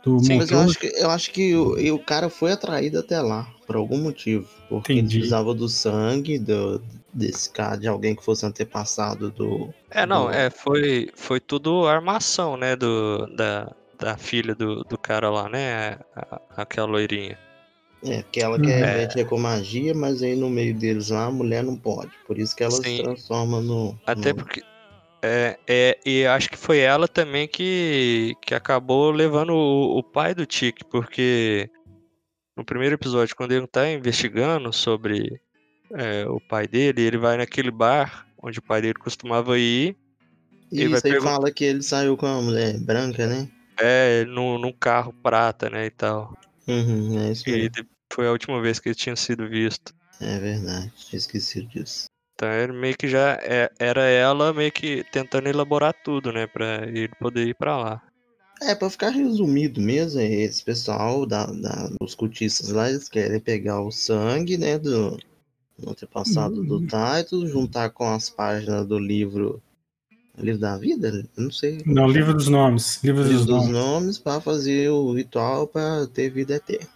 Do 0.03 0.19
Sim, 0.21 0.39
Mas 0.39 0.51
eu 0.51 0.59
acho 0.61 0.79
que, 0.79 0.87
eu 0.87 1.11
acho 1.11 1.31
que 1.31 1.55
o, 1.55 1.79
e 1.79 1.93
o 1.93 1.99
cara 1.99 2.31
foi 2.31 2.53
atraído 2.53 2.99
até 2.99 3.21
lá, 3.21 3.47
por 3.67 3.77
algum 3.77 3.99
motivo. 3.99 4.49
Porque 4.69 4.93
ele 4.93 5.01
Entendi. 5.01 5.19
precisava 5.19 5.53
do 5.55 5.69
sangue 5.69 6.39
do, 6.39 6.81
desse 7.13 7.51
cara, 7.51 7.77
de 7.77 7.87
alguém 7.87 8.15
que 8.15 8.25
fosse 8.25 8.47
antepassado 8.47 9.31
do. 9.31 9.69
É, 9.91 10.07
não, 10.07 10.27
do- 10.27 10.33
é, 10.33 10.49
foi, 10.49 11.11
foi 11.15 11.39
tudo 11.39 11.87
armação, 11.87 12.57
né, 12.57 12.75
do, 12.77 13.27
da, 13.37 13.71
da 13.99 14.17
filha 14.17 14.55
do, 14.55 14.83
do 14.85 14.97
cara 14.97 15.29
lá, 15.29 15.49
né, 15.51 15.99
a- 16.17 16.41
aquela 16.57 16.87
loirinha. 16.87 17.39
É, 18.03 18.23
porque 18.23 18.41
ela 18.41 18.59
quer 18.59 18.83
É. 18.83 19.05
mexer 19.05 19.27
com 19.27 19.39
magia, 19.39 19.93
mas 19.93 20.23
aí 20.23 20.35
no 20.35 20.49
meio 20.49 20.73
deles 20.75 21.11
lá 21.11 21.27
a 21.27 21.31
mulher 21.31 21.63
não 21.63 21.77
pode. 21.77 22.11
Por 22.27 22.39
isso 22.39 22.57
que 22.57 22.63
ela 22.63 22.73
se 22.73 22.83
Sim. 22.83 23.03
transforma 23.03 23.61
no. 23.61 23.95
Até 24.07 24.31
no- 24.33 24.37
porque. 24.37 24.63
É, 25.23 25.59
é, 25.69 26.01
e 26.05 26.25
acho 26.27 26.49
que 26.49 26.57
foi 26.57 26.79
ela 26.79 27.07
também 27.07 27.47
que, 27.47 28.35
que 28.43 28.55
acabou 28.55 29.11
levando 29.11 29.51
o, 29.53 29.99
o 29.99 30.03
pai 30.03 30.35
do 30.35 30.47
Tiki, 30.47 30.83
porque 30.85 31.69
no 32.57 32.65
primeiro 32.65 32.95
episódio, 32.95 33.37
quando 33.37 33.53
ele 33.53 33.67
tá 33.67 33.91
investigando 33.91 34.73
sobre 34.73 35.41
é, 35.93 36.27
o 36.27 36.41
pai 36.41 36.67
dele, 36.67 37.03
ele 37.03 37.19
vai 37.19 37.37
naquele 37.37 37.71
bar 37.71 38.27
onde 38.43 38.59
o 38.59 38.63
pai 38.63 38.81
dele 38.81 38.95
costumava 38.95 39.59
ir, 39.59 39.95
E 40.73 40.83
ele 40.83 41.21
fala 41.21 41.51
que 41.51 41.65
ele 41.65 41.83
saiu 41.83 42.17
com 42.17 42.27
uma 42.27 42.41
mulher 42.41 42.79
branca, 42.79 43.27
né? 43.27 43.49
é, 43.79 44.25
num, 44.25 44.59
num 44.59 44.73
carro 44.73 45.13
prata, 45.23 45.69
né, 45.69 45.87
e 45.87 45.91
tal. 45.91 46.35
Uhum, 46.69 47.19
é 47.19 47.33
isso 47.33 47.49
E 47.49 47.53
mesmo. 47.53 47.71
de- 47.71 47.87
foi 48.13 48.27
a 48.27 48.33
última 48.33 48.61
vez 48.61 48.79
que 48.79 48.89
ele 48.89 48.95
tinha 48.95 49.17
sido 49.17 49.49
visto. 49.49 49.93
É 50.21 50.39
verdade, 50.39 50.93
tinha 50.97 51.19
esquecido 51.19 51.67
disso. 51.69 52.05
Então 52.41 52.51
ele 52.51 52.73
meio 52.73 52.97
que 52.97 53.07
já 53.07 53.39
é- 53.43 53.71
era 53.79 54.01
ela 54.05 54.51
meio 54.55 54.73
que 54.73 55.05
tentando 55.13 55.47
elaborar 55.47 55.93
tudo, 55.93 56.33
né, 56.33 56.47
pra 56.47 56.87
ele 56.87 57.09
poder 57.21 57.47
ir 57.47 57.55
pra 57.55 57.77
lá. 57.77 58.03
É, 58.63 58.75
pra 58.75 58.89
ficar 58.89 59.11
resumido 59.11 59.79
mesmo, 59.79 60.19
esse 60.23 60.65
pessoal 60.65 61.27
da, 61.27 61.45
da, 61.45 61.91
dos 62.01 62.15
cultistas 62.15 62.71
lá, 62.71 62.89
eles 62.89 63.11
querem 63.11 63.39
pegar 63.41 63.83
o 63.83 63.91
sangue, 63.91 64.57
né, 64.57 64.79
do, 64.79 65.19
do 65.79 65.91
antepassado 65.91 66.65
do 66.65 66.77
Uhum. 66.77 66.87
Titus, 66.87 67.51
juntar 67.51 67.91
com 67.91 68.09
as 68.09 68.31
páginas 68.31 68.87
do 68.87 68.99
livro. 68.99 69.63
Livro 70.39 70.61
da 70.63 70.79
vida? 70.79 71.29
Eu 71.37 71.43
não 71.45 71.51
sei. 71.51 71.83
Não, 71.85 72.09
livro 72.09 72.33
dos 72.33 72.49
nomes. 72.49 73.03
Livro 73.05 73.23
Livro 73.23 73.37
dos 73.39 73.47
dos 73.47 73.55
nomes. 73.69 73.73
nomes 73.73 74.19
pra 74.19 74.41
fazer 74.41 74.89
o 74.89 75.13
ritual 75.13 75.67
pra 75.67 76.07
ter 76.07 76.31
vida 76.31 76.55
eterna. 76.55 76.89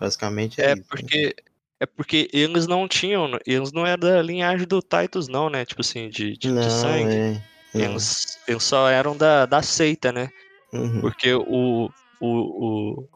Basicamente 0.00 0.60
é, 0.60 0.70
É 0.70 0.74
isso. 0.74 0.88
né? 0.92 1.32
É 1.80 1.86
porque 1.86 2.28
eles 2.32 2.66
não 2.66 2.88
tinham, 2.88 3.38
eles 3.46 3.72
não 3.72 3.86
eram 3.86 4.00
da 4.00 4.22
linhagem 4.22 4.66
do 4.66 4.80
Titus 4.82 5.28
não, 5.28 5.48
né? 5.48 5.64
Tipo 5.64 5.80
assim, 5.80 6.08
de, 6.08 6.32
de, 6.32 6.38
de 6.38 6.50
Não, 6.50 6.62
sangue. 6.70 7.14
é. 7.14 7.42
Eles, 7.74 8.38
eles 8.48 8.62
só 8.62 8.88
eram 8.88 9.16
da, 9.16 9.46
da 9.46 9.62
seita, 9.62 10.10
né? 10.10 10.30
Uhum. 10.72 11.00
Porque 11.00 11.32
o 11.34 11.90
o 12.20 12.98
o, 13.00 13.08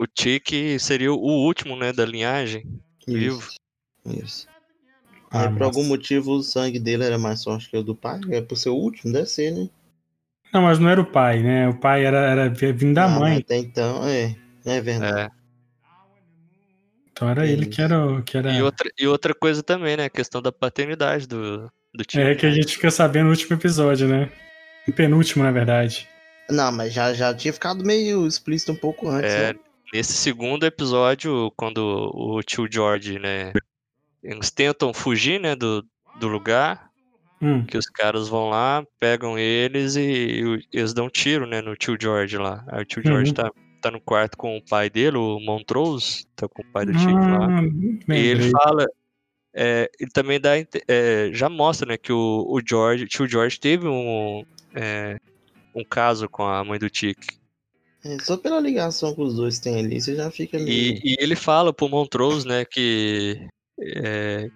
o 0.00 0.06
Tiki 0.06 0.78
seria 0.80 1.12
o 1.12 1.16
último, 1.20 1.76
né, 1.76 1.92
da 1.92 2.04
linhagem. 2.04 2.64
vivo. 3.06 3.38
Isso. 4.06 4.24
Isso. 4.24 4.48
Ah, 5.30 5.42
Aí, 5.42 5.52
por 5.52 5.62
algum 5.62 5.84
motivo, 5.84 6.32
o 6.32 6.42
sangue 6.42 6.78
dele 6.80 7.04
era 7.04 7.18
mais 7.18 7.44
forte 7.44 7.68
que 7.70 7.76
o 7.76 7.82
do 7.82 7.94
pai. 7.94 8.18
É 8.30 8.40
por 8.40 8.56
ser 8.56 8.70
o 8.70 8.74
último, 8.74 9.12
deve 9.12 9.26
ser, 9.26 9.52
né? 9.52 9.68
Não, 10.52 10.62
mas 10.62 10.78
não 10.78 10.88
era 10.88 11.00
o 11.00 11.04
pai, 11.06 11.42
né? 11.42 11.68
O 11.68 11.78
pai 11.78 12.04
era, 12.06 12.18
era 12.18 12.48
vindo 12.48 12.94
da 12.94 13.04
Ah, 13.04 13.08
mãe. 13.08 13.34
mas 13.34 13.40
Até 13.40 13.58
então, 13.58 14.04
é. 14.06 14.34
É 14.64 14.80
verdade. 14.80 15.20
É. 15.32 15.37
Então 17.18 17.28
era 17.28 17.44
ele 17.44 17.66
que 17.66 17.82
era, 17.82 18.22
que 18.22 18.38
era. 18.38 18.52
E 18.52 18.62
outra 18.62 18.88
e 18.96 19.06
outra 19.08 19.34
coisa 19.34 19.60
também, 19.60 19.96
né, 19.96 20.04
a 20.04 20.10
questão 20.10 20.40
da 20.40 20.52
paternidade 20.52 21.26
do 21.26 21.68
do 21.92 22.04
Tiki. 22.04 22.22
É 22.22 22.34
que 22.36 22.46
a 22.46 22.50
né? 22.50 22.54
gente 22.54 22.76
fica 22.76 22.92
sabendo 22.92 23.24
no 23.24 23.30
último 23.30 23.56
episódio, 23.56 24.06
né? 24.06 24.30
No 24.86 24.94
penúltimo, 24.94 25.42
na 25.42 25.50
verdade. 25.50 26.08
Não, 26.48 26.70
mas 26.70 26.92
já, 26.92 27.12
já 27.12 27.34
tinha 27.34 27.52
ficado 27.52 27.84
meio 27.84 28.24
explícito 28.24 28.70
um 28.70 28.76
pouco 28.76 29.08
antes. 29.08 29.32
É, 29.32 29.52
né? 29.52 29.58
nesse 29.92 30.12
segundo 30.12 30.64
episódio, 30.64 31.52
quando 31.56 31.78
o 32.14 32.40
tio 32.42 32.68
George, 32.70 33.18
né, 33.18 33.52
eles 34.22 34.50
tentam 34.52 34.94
fugir, 34.94 35.40
né, 35.40 35.56
do, 35.56 35.84
do 36.20 36.28
lugar, 36.28 36.88
Hum. 37.40 37.64
que 37.64 37.78
os 37.78 37.86
caras 37.86 38.28
vão 38.28 38.48
lá, 38.48 38.84
pegam 38.98 39.38
eles 39.38 39.94
e, 39.94 40.00
e 40.02 40.66
eles 40.72 40.92
dão 40.92 41.06
um 41.06 41.10
tiro, 41.10 41.46
né, 41.46 41.60
no 41.60 41.76
tio 41.76 41.96
George 42.00 42.36
lá. 42.36 42.64
Aí 42.68 42.82
o 42.82 42.84
tio 42.84 43.02
George 43.02 43.30
Uhum. 43.30 43.34
tá, 43.34 43.52
tá 43.80 43.90
no 43.90 44.00
quarto 44.00 44.36
com 44.36 44.56
o 44.56 44.62
pai 44.62 44.90
dele, 44.90 45.16
o 45.16 45.38
Montrose, 45.40 46.26
tá 46.36 46.48
com 46.48 46.62
o 46.62 46.72
pai 46.72 46.86
do 46.86 46.98
Chico 46.98 47.12
lá. 47.12 47.48
Ah, 47.48 48.14
E 48.14 48.26
ele 48.26 48.50
fala, 48.50 48.86
é, 49.54 49.90
ele 49.98 50.10
também 50.10 50.40
dá, 50.40 50.50
é, 50.56 51.30
já 51.32 51.48
mostra, 51.48 51.88
né, 51.88 51.96
que 51.96 52.12
o, 52.12 52.46
o 52.48 52.60
George, 52.66 53.06
tio 53.06 53.26
George 53.26 53.58
teve 53.58 53.86
um, 53.86 54.44
é, 54.74 55.18
um 55.74 55.84
caso 55.84 56.28
com 56.28 56.44
a 56.44 56.62
mãe 56.64 56.78
do 56.78 56.90
Tic. 56.90 57.18
É, 58.04 58.18
só 58.20 58.36
pela 58.36 58.60
ligação 58.60 59.14
que 59.14 59.20
os 59.20 59.34
dois 59.34 59.58
têm 59.58 59.78
ali, 59.78 60.00
você 60.00 60.14
já 60.14 60.30
fica 60.30 60.58
meio. 60.58 60.68
E, 60.70 61.00
e 61.04 61.16
ele 61.18 61.34
fala 61.34 61.72
pro 61.72 61.88
Montrose, 61.88 62.46
né, 62.46 62.64
que 62.64 63.48
é, 63.80 64.50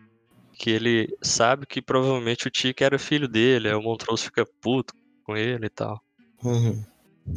que 0.59 0.71
ele 0.71 1.17
sabe 1.21 1.67
que 1.67 1.83
provavelmente 1.83 2.47
o 2.47 2.51
Tic 2.51 2.81
era 2.81 2.99
filho 2.99 3.27
dele, 3.27 3.69
aí 3.69 3.75
o 3.75 3.83
Montrose 3.83 4.25
fica 4.25 4.47
puto 4.61 4.95
com 5.25 5.37
ele 5.37 5.67
e 5.67 5.71
tal. 5.71 6.01
Uhum. 6.45 6.85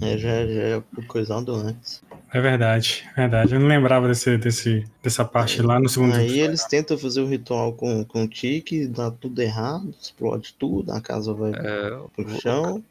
É, 0.01 0.17
já, 0.17 0.45
já 0.45 0.61
é 0.61 0.83
coisando 1.07 1.53
antes. 1.55 2.03
É 2.33 2.41
verdade, 2.41 3.05
verdade. 3.15 3.53
Eu 3.53 3.59
não 3.59 3.67
lembrava 3.67 4.07
desse, 4.07 4.37
desse, 4.37 4.83
dessa 5.01 5.23
parte 5.23 5.61
lá 5.61 5.79
no 5.79 5.87
segundo 5.87 6.15
Aí 6.15 6.39
eles 6.39 6.65
tentam 6.65 6.97
fazer 6.97 7.21
o 7.21 7.27
ritual 7.27 7.71
com, 7.73 8.03
com 8.03 8.23
o 8.23 8.27
Tiki, 8.27 8.87
dá 8.87 9.09
tudo 9.11 9.39
errado, 9.41 9.93
explode 10.01 10.53
tudo, 10.57 10.91
a 10.91 10.99
casa 10.99 11.33
vai 11.33 11.51
É, 11.51 11.89
pro 12.15 12.25
o 12.25 12.41
chão. 12.41 12.83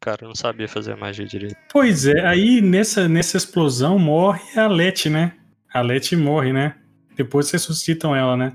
cara 0.00 0.26
não 0.26 0.34
sabia 0.34 0.68
fazer 0.68 0.92
a 0.92 0.96
magia 0.96 1.26
direito. 1.26 1.56
Pois 1.70 2.06
é, 2.06 2.24
aí 2.24 2.60
nessa, 2.62 3.08
nessa 3.08 3.36
explosão 3.36 3.98
morre 3.98 4.40
a 4.58 4.66
Leti, 4.68 5.10
né? 5.10 5.32
A 5.74 5.80
Leti 5.82 6.16
morre, 6.16 6.52
né? 6.52 6.76
Depois 7.16 7.50
ressuscitam 7.50 8.14
ela, 8.14 8.36
né? 8.36 8.52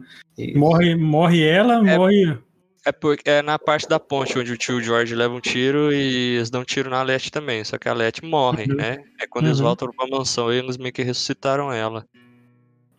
Morre, 0.56 0.96
morre 0.96 1.44
ela, 1.46 1.76
É. 1.88 1.98
morre. 1.98 2.38
É, 2.86 2.92
porque 2.92 3.30
é 3.30 3.42
na 3.42 3.58
parte 3.58 3.88
da 3.88 3.98
ponte 4.00 4.38
onde 4.38 4.52
o 4.52 4.58
tio 4.58 4.82
George 4.82 5.16
leva 5.16 5.34
um 5.34 5.40
tiro 5.40 5.94
e 5.94 6.36
eles 6.36 6.50
dão 6.50 6.62
um 6.62 6.66
tiro 6.66 6.90
na 6.90 7.02
Leti 7.02 7.32
também. 7.32 7.64
Só 7.64 7.78
que 7.78 7.88
a 7.88 7.94
Leti 7.94 8.26
morre, 8.26 8.66
Uhum. 8.70 8.76
né? 8.76 8.98
É 9.22 9.26
quando 9.28 9.46
eles 9.46 9.60
Uhum. 9.60 9.66
voltam 9.66 9.90
pra 9.92 10.08
mansão 10.08 10.52
e 10.52 10.58
eles 10.58 10.76
meio 10.78 10.92
que 10.94 11.02
ressuscitaram 11.02 11.72
ela. 11.72 12.06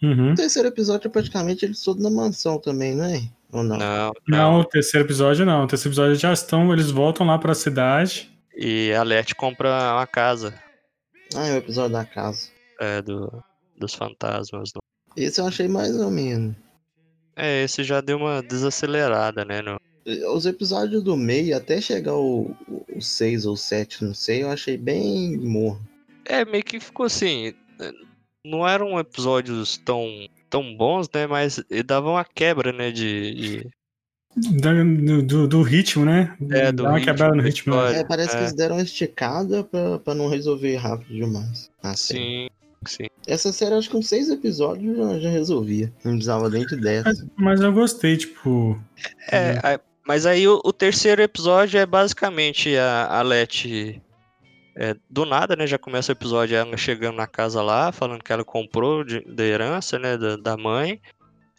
Uhum. 0.03 0.33
O 0.33 0.35
terceiro 0.35 0.69
episódio 0.69 1.09
é 1.09 1.11
praticamente 1.11 1.65
eles 1.65 1.83
todos 1.83 2.03
na 2.03 2.11
mansão 2.11 2.59
também, 2.59 2.95
não 2.95 3.05
é? 3.05 3.23
Ou 3.53 3.63
não? 3.63 3.77
Não, 3.77 4.13
Não, 4.27 4.53
não. 4.53 4.61
o 4.61 4.65
terceiro 4.65 5.07
episódio 5.07 5.45
não. 5.47 5.65
O 5.65 5.67
terceiro 5.67 5.91
episódio 5.91 6.17
já 6.17 6.33
estão, 6.33 6.73
eles 6.73 6.91
voltam 6.91 7.27
lá 7.27 7.39
pra 7.39 7.55
cidade. 7.55 8.31
E 8.57 8.93
a 8.93 9.03
Leti 9.03 9.35
compra 9.35 9.69
uma 9.95 10.07
casa 10.07 10.55
Ah, 11.35 11.47
é 11.47 11.55
o 11.55 11.57
episódio 11.57 11.93
da 11.93 12.05
casa. 12.05 12.49
é, 12.81 13.03
do, 13.03 13.43
dos 13.79 13.95
fantasmas. 13.95 14.71
Esse 15.17 15.41
eu 15.41 15.47
achei 15.47 15.69
mais 15.69 15.95
ou 15.97 16.11
menos. 16.11 16.55
É, 17.37 17.65
esse 17.65 17.83
já 17.83 18.01
deu 18.01 18.17
uma 18.19 18.43
desacelerada, 18.43 19.45
né? 19.45 19.61
no- 19.63 19.81
Os 20.35 20.47
episódios 20.47 21.03
do 21.03 21.17
meio, 21.17 21.57
até 21.57 21.81
chegar 21.81 22.15
o 22.15 22.55
6 23.01 23.47
ou 23.47 23.57
7, 23.57 24.05
não 24.05 24.15
sei, 24.15 24.43
eu 24.43 24.51
achei 24.51 24.77
bem 24.77 25.37
morno. 25.39 25.81
É, 26.25 26.45
meio 26.45 26.63
que 26.65 26.79
ficou 26.81 27.07
assim. 27.07 27.53
eh, 27.81 27.93
Não 28.47 28.67
eram 28.69 28.99
episódios 28.99 29.79
tão, 29.79 30.07
tão 30.51 30.77
bons, 30.77 31.09
né? 31.15 31.27
Mas 31.27 31.59
davam 31.87 32.13
uma 32.13 32.25
quebra, 32.25 32.73
né? 32.73 32.91
De. 32.93 33.35
de- 33.35 33.69
Do, 34.37 35.23
do, 35.23 35.49
do 35.49 35.63
ritmo, 35.63 36.05
né? 36.05 36.37
É, 36.51 36.71
do 36.73 36.83
Dá 36.83 36.89
uma 36.91 36.99
ritmo, 36.99 37.13
quebrada 37.13 37.35
no 37.37 37.43
ritmo. 37.43 37.75
né? 37.75 38.01
É, 38.01 38.05
parece 38.05 38.35
é. 38.35 38.37
que 38.37 38.43
eles 38.45 38.53
deram 38.55 38.77
uma 38.77 38.83
esticada 38.83 39.65
pra, 39.65 39.99
pra 40.01 40.15
não 40.15 40.29
resolver 40.29 40.77
rápido 40.77 41.15
demais. 41.15 41.71
Ah, 41.83 41.97
sim. 41.97 42.49
Sim. 42.87 43.07
Essa 43.27 43.53
série, 43.53 43.75
acho 43.75 43.89
que 43.89 43.95
com 43.97 44.03
seis 44.03 44.29
episódios 44.29 44.97
já, 44.97 45.19
já 45.21 45.29
resolvia. 45.31 45.93
Não 46.05 46.13
precisava 46.13 46.49
nem 46.51 46.67
de 46.67 46.77
10. 46.77 47.05
Mas, 47.05 47.27
mas 47.37 47.61
eu 47.61 47.73
gostei, 47.73 48.17
tipo. 48.17 48.79
É, 49.31 49.59
a- 49.63 49.81
mas 50.07 50.27
aí 50.27 50.47
o, 50.47 50.61
o 50.65 50.73
terceiro 50.73 51.23
episódio 51.23 51.79
é 51.81 51.87
basicamente 51.87 52.77
a, 52.77 53.07
a 53.19 53.23
Letty. 53.23 54.03
é, 54.77 54.95
do 55.09 55.25
nada, 55.25 55.57
né? 55.57 55.67
Já 55.67 55.79
começa 55.79 56.13
o 56.13 56.15
episódio 56.15 56.57
ela 56.57 56.77
chegando 56.77 57.17
na 57.17 57.27
casa 57.27 57.63
lá, 57.63 57.91
falando 57.93 58.23
que 58.23 58.33
ela 58.33 58.45
comprou 58.45 59.03
de, 59.05 59.21
da 59.21 59.43
herança, 59.45 59.99
né? 59.99 60.19
Da, 60.19 60.37
da 60.37 60.57
mãe. 60.57 61.01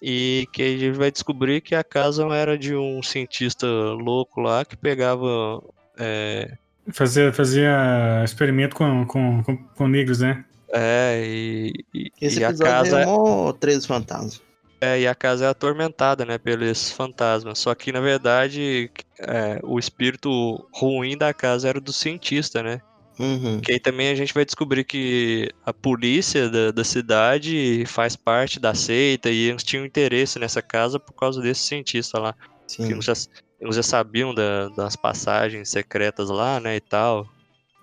E 0.01 0.47
que 0.53 0.61
a 0.61 0.67
gente 0.67 0.91
vai 0.91 1.09
descobrir 1.09 1.61
que 1.61 1.73
a 1.73 1.83
casa 1.83 2.23
era 2.35 2.55
de 2.57 2.75
um 2.75 3.01
cientista 3.01 3.65
louco 3.65 4.41
lá 4.41 4.63
que 4.63 4.77
pegava. 4.77 5.63
é, 5.97 6.51
Fazia, 6.91 7.33
fazia 7.33 8.21
experimento 8.23 8.75
com, 8.75 9.07
com, 9.07 9.41
com, 9.41 9.57
com 9.57 9.87
negros, 9.87 10.19
né? 10.19 10.45
É, 10.75 11.23
e, 11.25 11.73
e, 11.93 12.11
Esse 12.21 12.39
e 12.39 12.43
a 12.43 12.53
casa. 12.53 13.01
é 13.01 13.05
mó 13.05 13.51
13 13.53 13.87
fantasmas. 13.87 14.41
É, 14.81 14.99
e 14.99 15.07
a 15.07 15.15
casa 15.15 15.45
é 15.45 15.47
atormentada, 15.47 16.25
né, 16.25 16.37
pelos 16.37 16.91
fantasmas. 16.91 17.59
Só 17.59 17.73
que, 17.73 17.91
na 17.91 18.01
verdade, 18.01 18.91
é, 19.19 19.59
o 19.63 19.79
espírito 19.79 20.67
ruim 20.73 21.17
da 21.17 21.33
casa 21.33 21.69
era 21.69 21.79
do 21.79 21.93
cientista, 21.93 22.61
né? 22.61 22.81
Uhum. 23.17 23.61
Que 23.61 23.71
aí 23.71 23.79
também 23.79 24.09
a 24.09 24.15
gente 24.15 24.33
vai 24.33 24.43
descobrir 24.43 24.83
que 24.83 25.49
a 25.65 25.73
polícia 25.73 26.49
da, 26.49 26.71
da 26.71 26.83
cidade 26.83 27.85
faz 27.87 28.15
parte 28.17 28.59
da 28.59 28.73
seita 28.73 29.29
e 29.29 29.47
eles 29.49 29.63
tinham 29.63 29.85
interesse 29.85 30.37
nessa 30.37 30.61
casa 30.61 30.99
por 30.99 31.13
causa 31.13 31.41
desse 31.41 31.61
cientista 31.61 32.19
lá. 32.19 32.35
Que 32.67 32.83
Sim. 32.83 32.91
eles 32.91 33.05
já, 33.05 33.13
eles 33.61 33.75
já 33.77 33.83
sabiam 33.83 34.35
da- 34.35 34.67
das 34.69 34.97
passagens 34.97 35.69
secretas 35.69 36.29
lá, 36.29 36.59
né, 36.59 36.75
e 36.75 36.81
tal. 36.81 37.25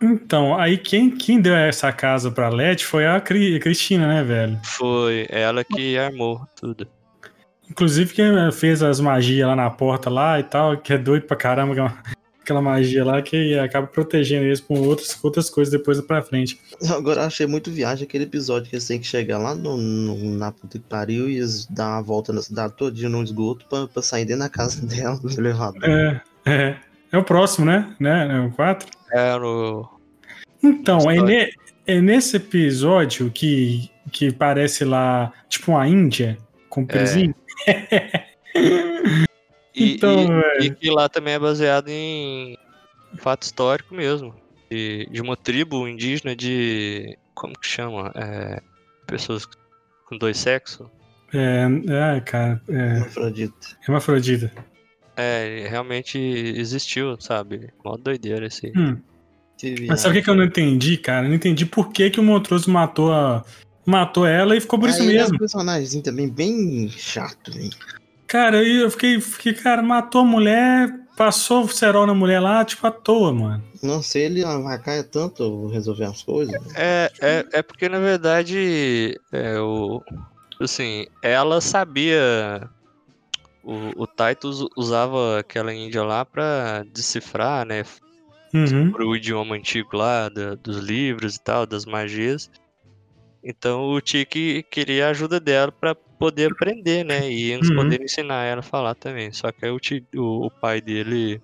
Então, 0.03 0.59
aí 0.59 0.77
quem, 0.77 1.11
quem 1.11 1.41
deu 1.41 1.55
essa 1.55 1.93
casa 1.93 2.31
pra 2.31 2.49
Leti 2.49 2.85
foi 2.85 3.07
a 3.07 3.21
Cri- 3.21 3.59
Cristina, 3.61 4.07
né, 4.09 4.25
velho? 4.25 4.59
Foi 4.65 5.27
ela 5.31 5.63
que 5.65 5.97
armou 5.97 6.41
tudo. 6.61 6.87
Inclusive 7.71 8.13
quem 8.13 8.27
fez 8.53 8.83
as 8.83 9.01
magias 9.01 9.47
lá 9.49 9.55
na 9.57 9.71
porta 9.71 10.11
lá 10.11 10.39
e 10.41 10.43
tal, 10.43 10.77
que 10.77 10.93
é 10.93 10.99
doido 10.99 11.27
pra 11.27 11.37
caramba, 11.37 11.73
aquela, 11.73 11.99
aquela 12.43 12.61
magia 12.61 13.05
lá 13.05 13.23
que 13.23 13.59
acaba 13.59 13.87
protegendo 13.87 14.45
eles 14.45 14.61
com 14.61 14.75
outras, 14.81 15.17
outras 15.23 15.49
coisas 15.49 15.73
depois 15.73 15.99
pra 16.03 16.21
frente. 16.21 16.61
Agora 16.91 17.23
eu 17.23 17.27
achei 17.27 17.47
muito 17.47 17.71
viagem 17.71 18.05
aquele 18.05 18.25
episódio 18.25 18.69
que 18.69 18.75
eles 18.75 18.87
têm 18.87 18.99
que 19.01 19.07
chegar 19.07 19.39
lá 19.39 19.55
no, 19.55 19.77
no- 19.79 20.37
na 20.37 20.51
puta 20.53 20.79
que 20.79 20.85
pariu 20.85 21.31
e 21.31 21.37
eles 21.37 21.65
dar 21.67 21.89
uma 21.93 22.03
volta 22.03 22.33
na 22.33 22.43
cidade 22.43 22.75
todinha 22.77 23.09
no 23.09 23.23
esgoto 23.23 23.65
pra, 23.71 23.87
pra 23.87 24.03
sair 24.03 24.25
dentro 24.27 24.43
da 24.43 24.49
casa 24.51 24.83
dela, 24.85 25.17
do 25.19 25.31
elevador. 25.31 25.83
É, 25.89 26.21
é. 26.45 26.77
É 27.11 27.19
o 27.19 27.23
próximo, 27.23 27.67
né? 27.67 27.95
né? 28.01 28.37
É 28.37 28.41
o 28.41 28.51
4. 28.53 28.89
É 29.13 29.39
no. 29.39 29.89
Então, 30.63 31.11
é, 31.11 31.21
ne- 31.21 31.53
é 31.87 32.01
nesse 32.01 32.37
episódio 32.37 33.31
que, 33.31 33.91
que 34.13 34.31
parece 34.33 34.85
lá, 34.85 35.33
tipo 35.49 35.73
uma 35.73 35.87
Índia 35.89 36.39
com 36.69 36.87
pezinho. 36.87 37.35
E, 39.75 39.95
Então, 39.95 40.21
e- 40.23 40.27
velho. 40.27 40.65
e 40.65 40.71
que 40.75 40.91
lá 40.91 41.09
também 41.09 41.33
é 41.35 41.39
baseado 41.39 41.89
em 41.89 42.59
fato 43.17 43.43
histórico 43.45 43.95
mesmo. 43.95 44.35
De, 44.71 45.07
de 45.11 45.21
uma 45.23 45.37
tribo 45.37 45.89
indígena 45.89 46.37
de. 46.37 47.17
Como 47.35 47.59
que 47.59 47.67
chama? 47.67 48.13
É, 48.15 48.61
pessoas 49.07 49.47
com 50.07 50.17
dois 50.19 50.37
sexos. 50.39 50.87
É, 51.33 51.67
é, 52.17 52.21
cara, 52.21 52.61
é, 52.69 52.99
Afrodita. 52.99 53.55
hermafrodita. 53.87 54.53
É, 55.17 55.67
realmente 55.69 56.19
existiu, 56.19 57.19
sabe? 57.21 57.71
Mó 57.85 57.97
doideira 57.97 58.47
esse. 58.47 58.67
aí. 58.67 58.73
Hum. 58.77 58.99
Mas 59.87 60.01
sabe 60.01 60.15
o 60.15 60.19
que, 60.19 60.25
que 60.25 60.31
eu 60.31 60.35
não 60.35 60.45
entendi, 60.45 60.97
cara? 60.97 61.27
Eu 61.27 61.29
não 61.29 61.37
entendi 61.37 61.65
por 61.65 61.93
que, 61.93 62.11
que 62.11 62.19
o 62.19 62.23
Montrose 62.23 62.69
matou, 62.69 63.13
a, 63.13 63.45
matou 63.87 64.27
ela 64.27 64.57
e 64.57 64.61
ficou 64.61 64.79
por 64.79 64.89
isso 64.89 65.03
Aí 65.03 65.17
é 65.17 65.21
mesmo. 65.21 65.37
um 65.37 65.39
personagem 65.39 66.03
também 66.03 66.29
bem 66.29 66.89
chato, 66.89 67.53
velho. 67.53 67.71
Cara, 68.27 68.59
aí 68.59 68.83
eu 68.83 68.91
fiquei, 68.91 69.21
fiquei, 69.21 69.53
cara, 69.53 69.83
matou 69.83 70.23
a 70.23 70.25
mulher, 70.25 70.91
passou 71.17 71.65
o 71.65 71.69
cerol 71.69 72.07
na 72.07 72.15
mulher 72.15 72.41
lá, 72.41 72.65
tipo, 72.65 72.87
à 72.87 72.91
toa, 72.91 73.33
mano. 73.33 73.63
Não 73.83 74.03
sei, 74.03 74.25
ele 74.27 74.45
avacaia 74.45 75.03
tanto 75.03 75.67
resolver 75.69 76.05
as 76.05 76.23
coisas. 76.23 76.55
É, 76.75 77.11
é, 77.21 77.47
é 77.53 77.63
porque 77.63 77.89
na 77.89 77.99
verdade. 77.99 79.21
É, 79.33 79.59
o, 79.61 80.01
assim, 80.61 81.07
ela 81.23 81.61
sabia. 81.61 82.69
O, 83.63 84.03
o 84.03 84.07
Titus 84.07 84.67
usava 84.77 85.41
aquela 85.41 85.73
índia 85.73 86.03
lá 86.03 86.25
pra 86.25 86.85
decifrar, 86.93 87.67
né? 87.67 87.85
Uhum. 88.55 88.93
pro 88.93 89.17
idioma 89.17 89.55
antigo 89.57 89.97
lá, 89.97 90.29
da- 90.29 90.55
dos 90.55 90.77
livros 90.79 91.37
e 91.37 91.41
tal, 91.41 91.67
das 91.67 91.85
magias. 91.87 92.51
Então 93.43 93.89
o 93.91 94.01
Tiki 94.01 94.63
queria 94.71 95.07
a 95.07 95.11
ajuda 95.11 95.41
dela 95.41 95.73
pra 95.73 95.95
poder 95.95 96.53
aprender, 96.53 97.05
né? 97.05 97.29
E 97.31 97.51
eles 97.53 97.69
Uhum. 97.71 97.77
poderem 97.77 98.05
ensinar 98.05 98.45
ela 98.45 98.61
a 98.61 98.63
falar 98.63 98.95
também. 98.95 99.33
Só 99.33 99.51
que 99.51 99.65
aí 99.65 99.71
o, 99.73 99.79
o, 100.17 100.47
o 100.47 100.51
pai 100.51 100.81
dele 100.81 101.41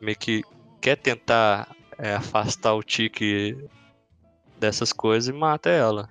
meio 0.00 0.16
que 0.18 0.42
quer 0.80 0.96
tentar 0.96 1.68
é, 1.98 2.14
afastar 2.14 2.74
o 2.74 2.82
Tiki 2.82 3.56
dessas 4.58 4.92
coisas 4.92 5.28
e 5.28 5.32
mata 5.38 5.68
ela. 5.70 6.08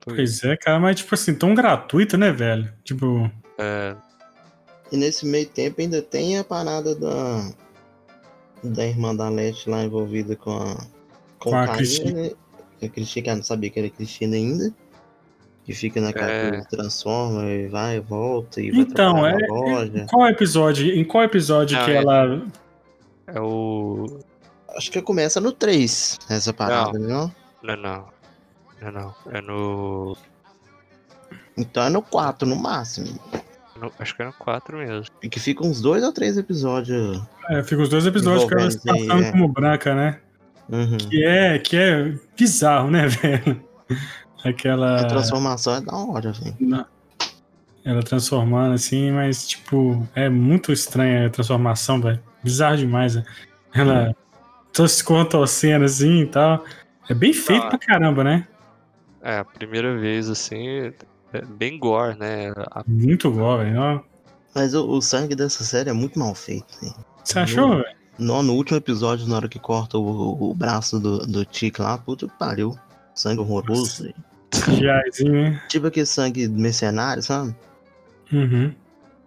Pois 0.00 0.42
é, 0.44 0.56
cara, 0.56 0.78
mas 0.78 0.96
tipo 1.00 1.14
assim, 1.14 1.34
tão 1.34 1.52
gratuito, 1.54 2.16
né, 2.16 2.30
velho? 2.30 2.72
Tipo, 2.84 3.30
É, 3.58 3.96
E 4.92 4.96
nesse 4.96 5.26
meio 5.26 5.46
tempo 5.48 5.80
ainda 5.80 6.00
tem 6.00 6.38
a 6.38 6.44
parada 6.44 6.94
da. 6.94 7.50
Da 8.72 8.86
irmã 8.86 9.14
da 9.14 9.28
Leste 9.28 9.68
lá 9.70 9.82
envolvida 9.84 10.36
com 10.36 10.50
a. 10.56 10.74
Com, 11.38 11.50
Com 11.50 11.56
a 11.56 11.68
Cristina. 11.68 12.22
né? 12.22 12.30
A 12.82 12.88
Cristina, 12.88 13.22
que 13.24 13.28
ela 13.30 13.36
não 13.38 13.44
sabia 13.44 13.70
que 13.70 13.78
era 13.78 13.90
Cristina 13.90 14.36
ainda. 14.36 14.72
Que 15.64 15.72
fica 15.72 16.00
naquela 16.00 16.30
É. 16.30 16.50
coisa, 16.50 16.68
transforma 16.68 17.44
e 17.44 17.66
vai 17.68 17.96
e 17.96 18.00
volta 18.00 18.60
e 18.60 18.70
vai 18.70 18.80
Então, 18.80 19.14
trabalhar 19.14 19.40
é- 19.40 19.46
na 19.48 19.54
loja. 19.54 20.06
qual 20.08 20.28
episódio? 20.28 20.94
Em 20.94 21.04
qual 21.04 21.24
episódio 21.24 21.76
Não, 21.76 21.84
que 21.84 21.90
é- 21.90 21.94
ela. 21.96 22.46
é 23.26 23.40
o. 23.40 24.20
Acho 24.76 24.90
que 24.92 25.02
começa 25.02 25.40
no 25.40 25.50
3, 25.52 26.18
essa 26.28 26.52
parada, 26.52 26.98
não? 26.98 27.32
Não, 27.62 27.76
não. 27.76 28.04
Não, 28.80 28.92
não. 28.92 29.14
É 29.32 29.40
no. 29.40 30.16
Então 31.56 31.82
é 31.82 31.88
no 31.90 32.02
4, 32.02 32.46
no 32.46 32.54
máximo. 32.56 33.18
No- 33.80 33.92
acho 33.98 34.14
que 34.16 34.22
eram 34.22 34.32
quatro 34.38 34.78
mesmo. 34.78 35.04
E 35.22 35.28
que 35.28 35.38
fica 35.40 35.64
uns 35.66 35.80
dois 35.80 36.02
ou 36.02 36.12
três 36.12 36.36
episódios. 36.38 37.20
É, 37.50 37.62
fica 37.62 37.82
os 37.82 37.88
dois 37.88 38.06
episódios 38.06 38.44
com 38.44 38.58
ela 38.58 38.70
se 38.70 38.82
passando 38.84 39.22
é. 39.24 39.30
como 39.32 39.48
branca, 39.48 39.94
né? 39.94 40.20
Uhum. 40.68 40.96
Que 40.96 41.24
é, 41.24 41.58
que 41.58 41.76
é 41.76 42.14
bizarro, 42.36 42.90
né, 42.90 43.06
velho? 43.08 43.62
Aquela. 44.44 45.00
A 45.00 45.04
transformação 45.06 45.74
é 45.76 45.80
da 45.80 45.94
hora, 45.96 46.32
velho. 46.32 46.56
Na- 46.60 46.86
Ela 47.84 48.02
transformando 48.02 48.74
assim, 48.74 49.12
mas 49.12 49.46
tipo, 49.46 50.06
é 50.14 50.28
muito 50.28 50.72
estranha 50.72 51.26
a 51.26 51.30
transformação, 51.30 52.00
velho. 52.00 52.20
Bizarro 52.42 52.76
demais, 52.76 53.14
né? 53.16 53.24
Ela 53.74 54.16
tô 54.72 54.86
se 54.88 55.02
contorcendo 55.04 55.84
assim 55.84 56.22
e 56.22 56.26
tal. 56.26 56.64
É 57.08 57.14
bem 57.14 57.32
feito 57.32 57.64
Ah. 57.66 57.68
pra 57.70 57.78
caramba, 57.78 58.24
né? 58.24 58.48
É, 59.22 59.38
a 59.38 59.44
primeira 59.44 59.96
vez, 59.98 60.28
assim, 60.28 60.66
é 60.68 60.92
bem 61.42 61.78
gore, 61.78 62.18
né? 62.18 62.50
A- 62.70 62.82
Muito 62.86 63.30
velho. 63.32 63.80
Ó, 63.80 64.00
Mas 64.54 64.74
o, 64.74 64.88
o 64.88 65.00
sangue 65.02 65.34
dessa 65.34 65.64
série 65.64 65.90
é 65.90 65.92
muito 65.92 66.18
mal 66.18 66.34
feito, 66.34 66.66
velho. 66.80 66.94
Você 67.24 67.38
achou, 67.38 67.76
velho? 67.76 67.96
No, 68.18 68.42
no 68.42 68.54
último 68.54 68.78
episódio, 68.78 69.26
na 69.28 69.36
hora 69.36 69.48
que 69.48 69.58
corta 69.58 69.98
o, 69.98 70.50
o 70.50 70.54
braço 70.54 70.98
do, 70.98 71.18
do 71.26 71.44
Tic 71.44 71.78
lá, 71.78 71.98
puta 71.98 72.26
que 72.26 72.38
pariu. 72.38 72.74
Sangue 73.14 73.40
horroroso, 73.40 74.04
né? 74.04 75.60
Tipo 75.68 75.86
aquele 75.88 76.06
sangue 76.06 76.48
mercenário, 76.48 77.22
sabe? 77.22 77.54
Uhum. 78.32 78.74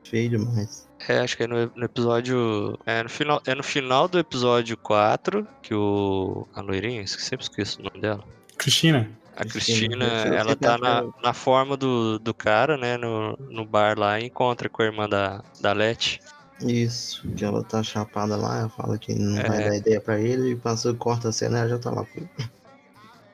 Feio 0.04 0.30
demais. 0.30 0.88
É, 1.08 1.20
acho 1.20 1.38
que 1.38 1.44
é 1.44 1.48
no, 1.48 1.72
no 1.76 1.86
episódio. 1.86 2.78
É 2.86 3.04
no, 3.04 3.10
final, 3.10 3.42
é 3.46 3.56
no 3.56 3.64
final 3.64 4.08
do 4.08 4.20
episódio 4.20 4.76
4 4.78 5.48
que 5.62 5.74
o. 5.74 6.48
A 6.54 6.62
loirinha, 6.62 7.06
sempre 7.08 7.44
esqueço 7.46 7.80
o 7.80 7.84
nome 7.84 8.02
dela. 8.02 8.24
Cristina. 8.58 9.10
A 9.40 9.46
Cristina, 9.46 10.06
sei 10.24 10.36
ela 10.36 10.52
é 10.52 10.56
tá 10.56 10.78
na, 10.78 11.06
na 11.24 11.34
forma 11.34 11.78
do, 11.78 12.20
do 12.20 12.34
cara, 12.34 12.78
né? 12.78 12.98
No, 12.98 13.38
no 13.50 13.66
bar 13.66 13.98
lá 13.98 14.20
e 14.20 14.26
encontra 14.26 14.68
com 14.70 14.82
a 14.82 14.86
irmã 14.86 15.08
da, 15.08 15.42
da 15.62 15.72
Leti. 15.72 16.20
Isso, 16.62 17.26
que 17.38 17.46
ela 17.46 17.64
tá 17.64 17.82
chapada 17.82 18.36
lá, 18.36 18.60
ela 18.60 18.70
fala 18.70 18.98
que 18.98 19.16
não 19.16 19.36
vai 19.42 19.64
É. 19.64 19.70
dar 19.70 19.76
ideia 19.78 20.02
pra 20.02 20.20
ele, 20.20 20.52
e 20.52 20.56
passa, 20.58 20.94
corta 20.94 21.30
a 21.30 21.32
cena 21.32 21.58
e 21.58 21.62
ela 21.62 21.70
já 21.70 21.80
tá 21.80 21.90
lá. 21.90 22.06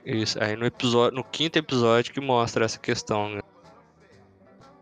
Isso. 0.05 0.37
Aí 0.43 0.55
no 0.55 0.65
episódio. 0.67 1.17
No 1.17 1.23
quinto 1.23 1.57
episódio 1.57 2.13
que 2.13 2.21
mostra 2.21 2.63
essa 2.65 2.77
questão, 2.77 3.29
né? 3.29 3.41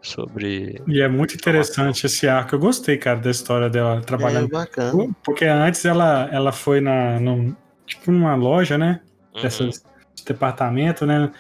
Sobre. 0.01 0.81
E 0.85 1.01
é 1.01 1.07
muito 1.07 1.33
interessante 1.35 2.05
esse 2.05 2.27
arco. 2.27 2.55
Eu 2.55 2.59
gostei, 2.59 2.97
cara, 2.97 3.19
da 3.19 3.31
história 3.31 3.69
dela 3.69 3.99
É 3.99 4.01
trabalhando. 4.01 4.49
bacana. 4.49 5.15
Porque 5.23 5.45
antes 5.45 5.85
ela, 5.85 6.27
ela 6.29 6.51
foi 6.51 6.81
na. 6.81 7.17
num- 7.21 7.55
tipo 7.85 8.11
numa 8.11 8.35
loja, 8.35 8.77
né? 8.77 8.99
Uhum. 9.33 9.41
Dessas 9.41 9.81
de 10.23 10.33
departamento, 10.33 11.05
né? 11.05 11.31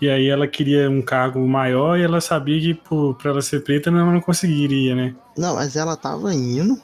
E 0.00 0.08
aí 0.08 0.28
ela 0.28 0.46
queria 0.46 0.90
um 0.90 1.00
cargo 1.02 1.46
maior 1.46 1.98
e 1.98 2.02
ela 2.02 2.20
sabia 2.20 2.60
que 2.60 2.74
por, 2.74 3.14
pra 3.14 3.30
ela 3.30 3.42
ser 3.42 3.62
preta 3.62 3.90
não, 3.90 4.12
não 4.12 4.20
conseguiria, 4.20 4.94
né? 4.94 5.14
Não, 5.36 5.54
mas 5.54 5.76
ela 5.76 5.96
tava 5.96 6.34
indo. 6.34 6.80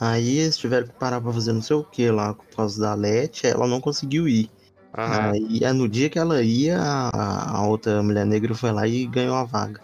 Aí 0.00 0.38
eles 0.38 0.56
tiveram 0.58 0.86
que 0.88 0.92
parar 0.94 1.20
pra 1.20 1.32
fazer 1.32 1.52
não 1.52 1.62
sei 1.62 1.76
o 1.76 1.84
que 1.84 2.10
lá 2.10 2.34
por 2.34 2.44
causa 2.56 2.80
da 2.80 2.94
Leti, 2.94 3.46
ela 3.46 3.66
não 3.66 3.80
conseguiu 3.80 4.26
ir. 4.26 4.50
Aham. 4.96 5.30
Aí 5.30 5.60
é 5.62 5.72
no 5.72 5.88
dia 5.88 6.10
que 6.10 6.18
ela 6.18 6.42
ia, 6.42 6.78
a, 6.80 7.58
a 7.58 7.66
outra 7.66 8.02
mulher 8.02 8.26
negra 8.26 8.54
foi 8.54 8.72
lá 8.72 8.86
e 8.86 9.06
ganhou 9.06 9.36
a 9.36 9.44
vaga. 9.44 9.80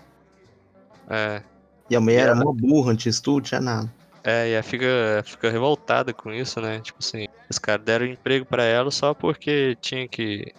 É. 1.09 1.43
E 1.89 1.97
a 1.97 2.01
mulher 2.01 2.19
E 2.19 2.23
era 2.23 2.33
ela- 2.33 2.43
uma 2.45 2.53
burra, 2.53 2.93
antes 2.93 3.17
de 3.17 3.23
tudo, 3.23 3.45
tinha 3.45 3.61
nada. 3.61 3.91
É, 4.25 4.49
e 4.49 4.53
ela 4.53 4.63
fica, 4.63 4.87
fica 5.25 5.51
revoltada 5.51 6.13
com 6.13 6.33
isso, 6.33 6.61
né? 6.61 6.81
Tipo 6.81 6.99
assim, 7.01 7.28
os 7.51 7.59
caras 7.59 7.85
deram 7.85 8.07
emprego 8.07 8.45
pra 8.47 8.63
ela 8.65 8.91
só 8.91 9.15
porque 9.15 9.77
tinha 9.81 10.07
que 10.09 10.53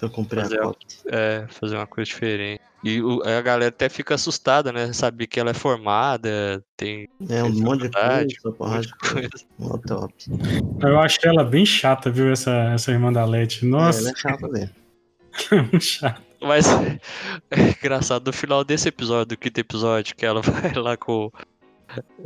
Eu 0.00 0.08
comprei 0.10 0.42
Fazer 0.42 0.60
a 0.62 0.72
é, 1.08 1.46
fazer 1.48 1.76
uma 1.76 1.86
coisa 1.86 2.08
diferente. 2.08 2.60
E 2.82 3.02
o- 3.02 3.22
a 3.22 3.42
galera 3.42 3.68
até 3.68 3.88
fica 3.90 4.14
assustada, 4.14 4.72
né? 4.72 4.90
Saber 4.94 5.26
que 5.26 5.38
ela 5.38 5.50
é 5.50 5.54
formada, 5.54 6.64
tem 6.76 7.06
É 7.28 7.44
um 7.44 7.50
monte 7.52 7.88
de 7.88 7.90
coisa, 7.90 9.28
um 9.58 9.78
top. 9.78 10.14
Eu 10.82 10.98
acho 10.98 11.18
ela 11.24 11.44
bem 11.44 11.66
chata, 11.66 12.10
viu, 12.10 12.30
essa, 12.32 12.50
essa 12.72 12.90
irmã 12.90 13.12
da 13.12 13.24
Leti. 13.26 13.66
É, 13.66 13.68
Nossa, 13.68 14.00
ela 14.00 14.10
é 14.10 14.14
chata 14.16 14.48
mesmo. 14.48 14.74
muito 15.70 15.84
chata. 15.84 16.22
Mas 16.40 16.64
é 17.50 17.60
engraçado, 17.78 18.24
no 18.26 18.32
final 18.32 18.64
desse 18.64 18.88
episódio, 18.88 19.26
do 19.26 19.36
quinto 19.36 19.60
episódio, 19.60 20.16
que 20.16 20.24
ela 20.24 20.40
vai 20.40 20.72
lá 20.72 20.96
com. 20.96 21.30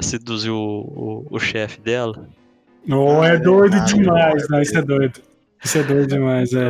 seduzir 0.00 0.50
o, 0.50 0.56
o, 0.56 1.26
o 1.30 1.38
chefe 1.40 1.80
dela. 1.80 2.28
Oh, 2.90 3.20
Ah, 3.22 3.28
é 3.28 3.34
é 3.34 3.38
doido 3.38 3.72
verdade, 3.72 3.94
demais. 3.94 4.44
é 4.44 4.46
Não, 4.48 4.60
isso 4.62 4.78
é 4.78 4.82
doido. 4.82 5.20
Isso 5.64 5.78
é 5.78 5.82
doido 5.82 6.06
demais, 6.08 6.52
é. 6.52 6.68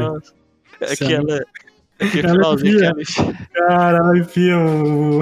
É 0.81 0.93
Isso 0.93 0.97
que 1.05 1.13
é 1.13 1.17
ela. 1.17 1.41
É 1.99 2.09
que 2.09 2.19
Ela 2.21 2.29
finalzinho 2.33 2.79
que 2.95 3.01
enfia. 3.03 3.49
Cara, 3.53 3.99
ela 3.99 4.19
enfia 4.19 4.59
o. 4.59 5.21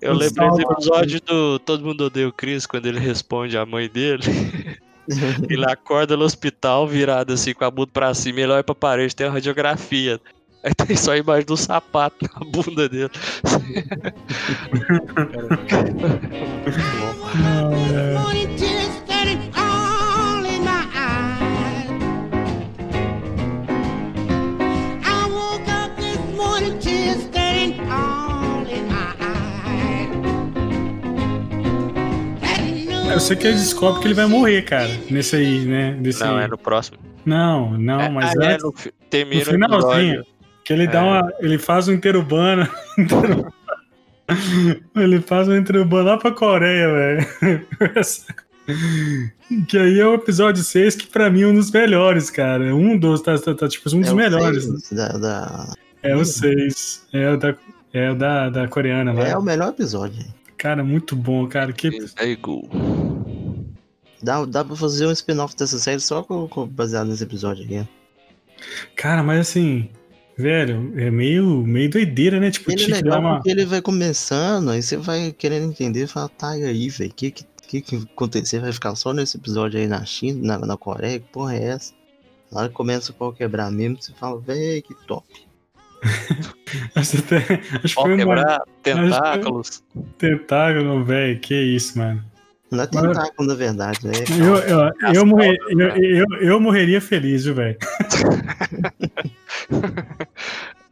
Eu 0.00 0.12
Um 0.12 0.16
lembrei 0.16 0.48
do 0.50 0.60
episódio 0.60 1.20
do 1.20 1.58
Todo 1.58 1.84
Mundo 1.84 2.04
Odeia 2.04 2.28
o 2.28 2.32
Chris, 2.32 2.66
quando 2.66 2.86
ele 2.86 2.98
responde 2.98 3.56
à 3.56 3.64
mãe 3.66 3.88
dele. 3.88 4.22
ele 5.50 5.64
acorda 5.70 6.16
no 6.16 6.24
hospital, 6.24 6.86
virado 6.88 7.32
assim, 7.32 7.52
com 7.52 7.64
a 7.64 7.70
bunda 7.70 7.90
pra 7.92 8.14
cima, 8.14 8.40
ele 8.40 8.52
olha 8.52 8.64
pra 8.64 8.74
parede, 8.74 9.14
tem 9.14 9.26
uma 9.26 9.32
radiografia. 9.34 10.20
Aí 10.62 10.72
tem 10.74 10.96
só 10.96 11.12
a 11.12 11.18
imagem 11.18 11.44
do 11.44 11.56
sapato 11.58 12.16
na 12.22 12.40
bunda 12.50 12.88
dele. 12.88 13.10
Muito 16.64 16.78
bom. 16.98 17.28
É, 17.94 18.14
Eu 33.14 33.20
sei 33.20 33.36
que 33.36 33.46
ele 33.46 33.56
descobre 33.56 34.00
que 34.00 34.06
ele 34.08 34.14
vai 34.14 34.26
morrer, 34.26 34.62
cara. 34.62 34.90
Nesse 35.10 35.36
aí, 35.36 35.64
né? 35.64 35.96
Desse... 36.00 36.22
Não, 36.24 36.38
é 36.38 36.48
no 36.48 36.58
próximo. 36.58 36.98
Não, 37.24 37.70
não, 37.78 38.00
É, 38.00 38.08
mas 38.08 38.32
ah, 38.36 38.44
é, 38.44 38.52
antes, 38.54 38.64
no, 38.64 38.74
termina 39.08 39.44
no 39.44 39.48
o 39.48 39.52
finalzinho, 39.52 40.12
episódio. 40.14 40.26
que 40.64 40.72
ele 40.72 40.86
dá 40.86 40.98
É. 40.98 41.02
uma. 41.02 41.32
Ele 41.40 41.58
faz 41.58 41.88
um 41.88 41.92
interurbano. 41.92 42.68
ele 44.96 45.20
faz 45.20 45.48
um 45.48 45.56
interurbano 45.56 46.08
lá 46.08 46.16
pra 46.18 46.32
Coreia, 46.32 46.88
velho. 46.92 47.66
que 49.68 49.78
aí 49.78 50.00
é 50.00 50.06
o 50.06 50.14
episódio 50.14 50.62
6, 50.62 50.96
que 50.96 51.06
pra 51.06 51.30
mim 51.30 51.42
é 51.42 51.46
um 51.46 51.54
dos 51.54 51.70
melhores, 51.70 52.30
cara. 52.30 52.74
Um 52.74 52.98
dos, 52.98 53.20
tá, 53.22 53.38
tá, 53.38 53.54
tá, 53.54 53.68
tipo, 53.68 53.88
um 53.94 54.00
dos 54.00 54.10
É 54.10 54.14
melhores. 54.14 54.64
seis 54.64 54.90
Da, 54.92 55.08
da- 55.08 55.72
É 56.02 56.16
o 56.16 56.24
6. 56.24 57.06
É 57.12 57.30
o 57.30 57.36
da, 57.38 57.54
é 57.92 58.10
o 58.10 58.14
da, 58.16 58.50
da 58.50 58.68
coreana 58.68 59.12
lá. 59.12 59.28
É 59.28 59.36
o 59.36 59.42
melhor 59.42 59.68
episódio. 59.68 60.20
hein? 60.20 60.34
Cara, 60.64 60.82
muito 60.82 61.14
bom, 61.14 61.46
cara. 61.46 61.74
Que, 61.74 61.90
Gu. 62.36 62.66
Dá, 64.22 64.42
dá 64.46 64.64
pra 64.64 64.74
fazer 64.74 65.06
um 65.06 65.12
spin-off 65.12 65.54
dessa 65.54 65.78
série 65.78 66.00
só 66.00 66.22
com, 66.22 66.48
com- 66.48 66.66
baseado 66.66 67.08
nesse 67.08 67.22
episódio 67.22 67.62
aqui. 67.66 67.86
cara, 68.96 69.22
mas 69.22 69.40
assim, 69.40 69.90
velho, 70.38 70.90
é 70.96 71.10
meio, 71.10 71.58
meio 71.66 71.90
doideira, 71.90 72.40
né? 72.40 72.50
Tipo, 72.50 72.72
Ele 72.72 72.82
é 72.84 72.86
legal 72.96 73.20
uma. 73.20 73.34
porque 73.34 73.50
ele 73.50 73.66
vai 73.66 73.82
começando, 73.82 74.70
aí 74.70 74.82
você 74.82 74.96
vai 74.96 75.32
querendo 75.32 75.66
entender 75.66 76.04
e 76.04 76.06
fala, 76.06 76.30
tá 76.30 76.56
e 76.56 76.64
aí, 76.64 76.88
velho, 76.88 77.10
o 77.10 77.14
que, 77.14 77.30
que, 77.30 77.44
que 77.68 77.80
que 77.82 77.96
aconteceu? 77.96 78.62
Vai 78.62 78.72
ficar 78.72 78.96
só 78.96 79.12
nesse 79.12 79.36
episódio 79.36 79.78
aí 79.78 79.86
na 79.86 80.02
China, 80.06 80.56
na, 80.56 80.66
na 80.66 80.76
Coreia? 80.78 81.20
Que 81.20 81.28
porra 81.30 81.56
é 81.56 81.64
essa? 81.64 81.92
Na 82.50 82.60
hora 82.60 82.68
que 82.70 82.74
começa 82.74 83.12
o 83.12 83.14
pau 83.14 83.34
quebrar 83.34 83.70
mesmo, 83.70 84.00
você 84.00 84.14
fala, 84.14 84.40
véi, 84.40 84.80
que 84.80 84.94
top. 85.06 85.26
Acho 86.94 87.22
que 87.22 87.94
Pau 87.94 88.04
foi 88.04 88.14
uma 88.14 88.16
quebrar, 88.18 88.60
tentáculos. 88.82 89.82
tentáculo, 90.18 91.04
velho. 91.04 91.38
Que 91.40 91.54
isso, 91.54 91.98
mano. 91.98 92.24
Não 92.70 92.82
é 92.82 92.86
tentáculo, 92.86 93.48
na 93.48 93.54
verdade, 93.54 93.98
né? 94.06 94.12
Eu, 94.38 94.56
eu, 94.56 95.14
eu, 95.14 95.26
morrer- 95.26 95.56
eu, 95.68 95.76
né? 95.76 95.94
eu, 95.98 96.26
eu 96.40 96.60
morreria 96.60 97.00
feliz, 97.00 97.44
viu, 97.44 97.54
velho? 97.54 97.78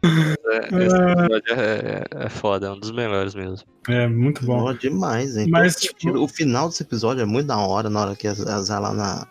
É, 0.05 0.59
esse 0.85 0.97
episódio 0.97 1.55
é, 1.55 2.05
é 2.25 2.29
foda, 2.29 2.67
é 2.67 2.71
um 2.73 2.79
dos 2.79 2.91
melhores 2.91 3.37
mesmo. 3.37 3.65
É 3.89 4.09
muito 4.09 4.45
bom. 4.45 4.59
Bom 4.65 4.75
demais, 4.75 5.37
hein? 5.37 5.47
Mas, 5.49 5.77
Todo 5.77 5.95
tipo-. 5.95 6.19
O 6.19 6.27
final 6.27 6.69
desse 6.69 6.83
episódio 6.83 7.23
é 7.23 7.25
muito 7.25 7.47
da 7.47 7.57
hora, 7.59 7.89
na 7.89 8.01
hora 8.01 8.17
que 8.17 8.27
as, 8.27 8.41
as 8.41 8.69
lá 8.69 8.93
na, 8.93 9.27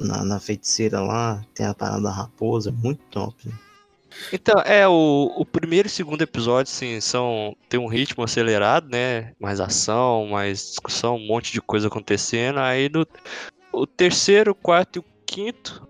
na, 0.00 0.24
na 0.24 0.40
feiticeira 0.40 1.00
lá, 1.00 1.40
tem 1.54 1.64
a 1.64 1.72
parada 1.74 2.02
da 2.02 2.10
raposa, 2.10 2.70
é 2.70 2.72
muito 2.72 3.00
top. 3.10 3.36
hein? 3.46 3.54
Então, 4.32 4.60
é, 4.62 4.86
o, 4.88 5.32
o 5.36 5.44
primeiro 5.44 5.88
e 5.88 5.90
segundo 5.90 6.22
episódio, 6.22 6.72
sim, 6.72 7.00
são. 7.00 7.56
Tem 7.68 7.78
um 7.78 7.86
ritmo 7.86 8.24
acelerado, 8.24 8.88
né? 8.88 9.32
Mais 9.38 9.60
ação, 9.60 10.26
mais 10.26 10.70
discussão, 10.70 11.16
um 11.16 11.26
monte 11.26 11.52
de 11.52 11.60
coisa 11.60 11.88
acontecendo. 11.88 12.58
Aí 12.58 12.88
no 12.88 13.06
o 13.72 13.86
terceiro, 13.86 14.54
quarto 14.54 14.96
e 14.96 15.00
o 15.00 15.04
quinto, 15.24 15.88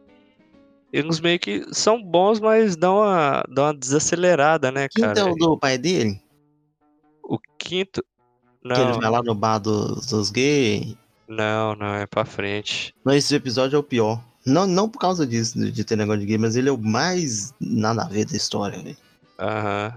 eles 0.93 1.21
meio 1.21 1.39
que 1.39 1.67
são 1.73 2.03
bons, 2.03 2.39
mas 2.39 2.77
dão 2.77 2.99
uma, 2.99 3.45
dão 3.49 3.65
uma 3.65 3.75
desacelerada, 3.75 4.71
né, 4.71 4.89
cara? 4.95 5.19
é 5.19 5.25
o 5.25 5.35
do 5.35 5.59
pai 5.59 5.77
dele? 5.79 6.21
O 7.25 7.39
quinto. 7.59 8.05
Que 8.63 8.69
ele 8.69 8.93
Não, 8.93 9.01
vai 9.01 9.11
lá 9.11 9.23
no 9.23 9.35
bar 9.35 9.59
dos, 9.59 10.07
dos 10.07 10.31
gays. 10.31 10.95
não, 11.27 11.75
não, 11.75 11.95
é 11.95 12.07
pra 12.07 12.25
frente. 12.25 12.95
Não, 13.05 13.13
esse 13.13 13.35
episódio 13.35 13.75
é 13.75 13.79
o 13.79 13.83
pior. 13.83 14.23
Não, 14.45 14.67
não 14.67 14.89
por 14.89 14.99
causa 14.99 15.27
disso, 15.27 15.59
de 15.59 15.71
de 15.71 15.85
ter 15.85 15.97
negócio 15.97 16.21
de 16.21 16.27
gay, 16.27 16.39
mas 16.39 16.57
ele 16.57 16.69
é 16.69 16.73
o 16.73 16.79
mais 16.79 17.55
nada 17.61 18.03
a 18.03 18.09
ver 18.09 18.25
da 18.25 18.37
história, 18.37 18.83
velho. 18.83 18.97
Aham. 19.39 19.95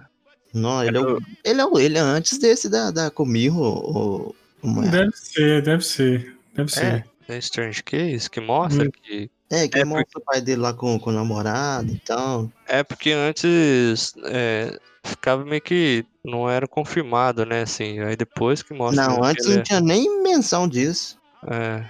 Não, 0.53 0.81
ele 0.81 0.97
é, 0.97 1.01
o, 1.01 1.21
ele 1.43 1.61
é, 1.61 1.65
o, 1.65 1.79
ele 1.79 1.97
é 1.97 2.01
antes 2.01 2.37
desse 2.37 2.69
da, 2.69 2.89
da 2.89 3.11
Comirro, 3.11 3.61
o, 3.61 4.35
o, 4.63 4.81
Deve 4.83 5.11
ser, 5.13 5.61
deve 5.61 5.83
ser. 5.83 6.37
Deve 6.55 6.71
ser. 6.71 7.05
É 7.27 7.37
Strange 7.39 7.83
Case 7.83 8.29
que 8.29 8.39
mostra 8.39 8.85
Hum. 8.85 8.91
que. 9.03 9.29
É, 9.49 9.67
que 9.67 9.79
É, 9.79 9.85
mostra 9.85 10.19
o 10.19 10.21
pai 10.21 10.41
dele 10.41 10.61
lá 10.61 10.73
com, 10.73 10.99
com 10.99 11.09
o 11.09 11.13
namorado 11.13 11.91
e 11.91 11.99
tal. 11.99 12.49
É 12.67 12.83
porque 12.83 13.11
antes 13.11 14.13
é, 14.25 14.79
ficava 15.03 15.43
meio 15.43 15.61
que. 15.61 16.05
Não 16.23 16.49
era 16.49 16.67
confirmado, 16.67 17.45
né? 17.45 17.61
Assim, 17.61 17.99
aí 17.99 18.15
depois 18.15 18.63
que 18.63 18.73
mostra. 18.73 19.07
Não, 19.07 19.23
antes 19.23 19.45
não 19.45 19.61
tinha 19.61 19.81
nem 19.81 20.23
menção 20.23 20.67
disso. 20.67 21.19
É, 21.47 21.85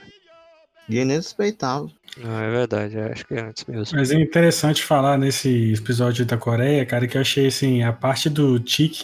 Ninguém 0.88 1.05
nem 1.05 1.21
suspeitava. 1.21 1.89
não, 2.17 2.39
é 2.39 2.51
verdade, 2.51 2.99
acho 2.99 3.25
que 3.25 3.33
é 3.33 3.41
antes 3.41 3.65
mesmo. 3.65 3.97
Mas 3.97 4.11
é 4.11 4.19
interessante 4.19 4.83
falar 4.83 5.17
nesse 5.17 5.73
episódio 5.73 6.25
da 6.25 6.38
Coreia, 6.38 6.86
cara, 6.86 7.07
que 7.07 7.17
eu 7.17 7.21
achei 7.21 7.47
assim, 7.47 7.83
a 7.83 7.91
parte 7.91 8.29
do 8.29 8.59
Tic 8.59 9.03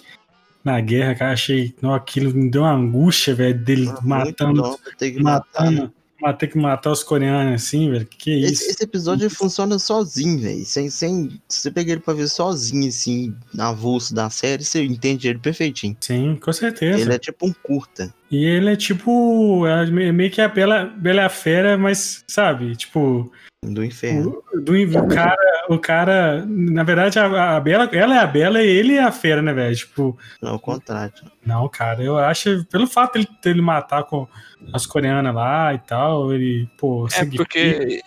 na 0.64 0.80
guerra, 0.80 1.16
cara, 1.16 1.34
achei. 1.34 1.74
Não, 1.82 1.94
aquilo 1.94 2.34
me 2.34 2.50
deu 2.50 2.62
uma 2.62 2.74
angústia, 2.74 3.34
velho, 3.34 3.58
dele 3.58 3.86
Muito 3.86 4.08
matando. 4.08 4.78
que 4.98 5.22
matar. 5.22 5.72
Matando. 5.72 5.94
Ter 6.38 6.48
que 6.48 6.58
matar 6.58 6.92
os 6.92 7.04
coreanos 7.04 7.62
assim, 7.64 7.90
velho. 7.90 8.06
Que 8.06 8.32
isso? 8.32 8.54
Esse, 8.64 8.72
esse 8.72 8.84
episódio 8.84 9.30
funciona 9.30 9.78
sozinho, 9.80 10.40
velho. 10.40 10.66
Sem, 10.66 10.90
sem, 10.90 11.42
se 11.48 11.62
você 11.62 11.72
pegar 11.72 11.94
ele 11.94 12.02
pra 12.02 12.14
ver 12.14 12.28
sozinho, 12.28 12.88
assim, 12.88 13.34
avulso 13.58 14.14
da 14.14 14.30
série, 14.30 14.64
você 14.64 14.84
entende 14.84 15.28
ele 15.28 15.40
perfeitinho. 15.40 15.96
Sim, 16.00 16.38
com 16.42 16.54
certeza. 16.54 17.02
Ele 17.02 17.14
é 17.14 17.20
tipo 17.20 17.48
um 17.48 17.54
curta. 17.64 18.14
E 18.30 18.46
ele 18.46 18.70
é 18.72 18.76
tipo. 18.76 19.66
É 19.68 19.86
me- 19.90 20.12
meio 20.12 20.32
que 20.32 20.40
a 20.42 20.48
Bela, 20.48 20.86
Bela 20.86 21.26
a 21.26 21.30
Fera, 21.30 21.78
mas, 21.78 22.24
sabe? 22.28 22.76
Tipo, 22.76 23.32
Do 23.64 23.84
inferno. 23.84 24.42
o, 24.54 24.60
do, 24.62 24.74
o 24.74 25.08
cara. 25.08 25.36
O 25.70 25.78
cara. 25.80 26.46
Na 26.48 26.84
verdade, 26.84 27.20
a, 27.20 27.56
a 27.56 27.60
Bela. 27.60 27.90
Ela 27.94 28.16
é 28.16 28.20
a 28.20 28.28
Bela 28.28 28.62
e 28.64 28.68
ele 28.68 28.96
é 28.96 29.04
a 29.04 29.12
Fera, 29.12 29.42
né, 29.42 29.54
velho? 29.54 29.76
Tipo. 29.76 30.18
Não, 30.42 30.52
ao 30.54 30.60
contrário. 30.60 31.14
Não, 31.46 31.68
cara, 31.70 32.02
eu 32.04 32.18
acho. 32.18 32.66
Pelo 32.66 32.88
fato 32.88 33.14
dele, 33.14 33.28
dele 33.44 33.62
matar 33.62 34.04
com 34.04 34.28
as 34.74 34.86
coreanas 34.86 35.34
lá 35.34 35.74
e 35.74 35.80
tal, 35.80 36.34
ele. 36.34 36.68
Pô, 36.78 37.08
É 37.14 37.26
porque 37.26 38.02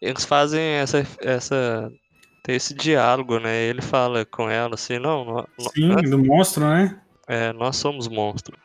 eles 0.00 0.24
fazem 0.24 0.60
essa. 0.62 1.06
essa 1.20 1.90
tem 2.42 2.54
esse 2.54 2.74
diálogo, 2.74 3.40
né? 3.40 3.62
Ele 3.64 3.82
fala 3.82 4.24
com 4.24 4.48
ela 4.48 4.74
assim, 4.74 5.00
não, 5.00 5.24
nó- 5.24 5.44
Sim, 5.74 5.88
nós, 5.88 6.08
do 6.08 6.16
monstro, 6.18 6.64
né? 6.64 6.96
é, 7.26 7.52
nós 7.52 7.74
somos 7.76 8.06
monstros. 8.06 8.56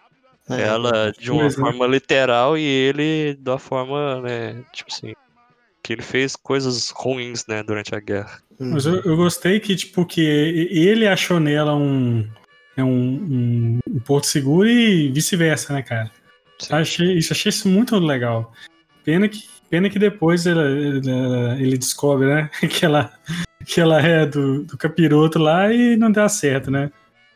É, 0.49 0.61
Ela 0.67 1.11
de 1.17 1.31
uma 1.31 1.41
Pois 1.41 1.57
é. 1.57 1.59
forma 1.59 1.87
literal 1.87 2.55
e 2.57 2.61
ele 2.63 3.35
da 3.39 3.57
forma, 3.57 4.21
né, 4.21 4.63
tipo 4.73 4.91
assim, 4.91 5.13
que 5.83 5.93
ele 5.93 6.01
fez 6.01 6.35
coisas 6.35 6.89
ruins, 6.89 7.45
né, 7.47 7.63
durante 7.63 7.93
a 7.95 7.99
guerra. 7.99 8.41
Mas 8.59 8.85
eu, 8.85 9.01
eu 9.01 9.15
gostei 9.17 9.59
que, 9.59 9.75
tipo, 9.75 10.05
que 10.05 10.21
ele 10.21 11.07
achou 11.07 11.39
nela 11.39 11.75
um. 11.75 12.27
É 12.77 12.83
um, 12.83 12.89
um, 12.89 13.79
um 13.89 13.99
porto 13.99 14.25
seguro 14.27 14.67
e 14.67 15.11
vice-versa, 15.11 15.73
né, 15.73 15.81
cara? 15.81 16.09
Sim. 16.59 16.73
Achei, 16.75 17.17
isso, 17.17 17.33
achei 17.33 17.49
isso 17.49 17.67
muito 17.67 17.97
legal. 17.99 18.53
Pena 19.03 19.27
que, 19.27 19.43
pena 19.69 19.89
que 19.89 19.99
depois 19.99 20.45
ela- 20.47 20.63
ela- 20.63 21.59
ele 21.59 21.77
descobre, 21.77 22.27
né? 22.27 22.49
Que 22.69 22.85
ela, 22.85 23.11
que 23.65 23.81
ela 23.81 24.01
é 24.01 24.25
do, 24.25 24.63
do 24.63 24.77
capiroto 24.77 25.37
lá 25.39 25.71
e 25.73 25.97
não 25.97 26.11
dá 26.11 26.29
certo, 26.29 26.71
né? 26.71 26.91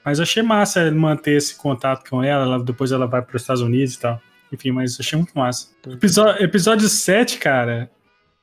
Mas 0.06 0.20
eu 0.20 0.24
achei 0.24 0.42
massa 0.44 0.82
ele 0.84 0.96
manter 0.96 1.32
esse 1.36 1.56
contato 1.56 2.08
com 2.10 2.24
ela, 2.24 2.44
ela- 2.46 2.64
depois 2.64 2.92
ela 2.92 3.08
vai 3.08 3.22
para 3.22 3.36
os 3.36 3.42
Estados 3.42 3.62
Unidos 3.64 3.96
e 3.96 4.00
tal. 4.00 4.22
Enfim, 4.54 4.72
mas 4.72 4.98
achei 5.00 5.18
muito 5.18 5.34
massa. 5.36 5.68
Episódio, 5.86 6.44
episódio 6.44 6.88
7, 6.88 7.40
cara, 7.40 7.90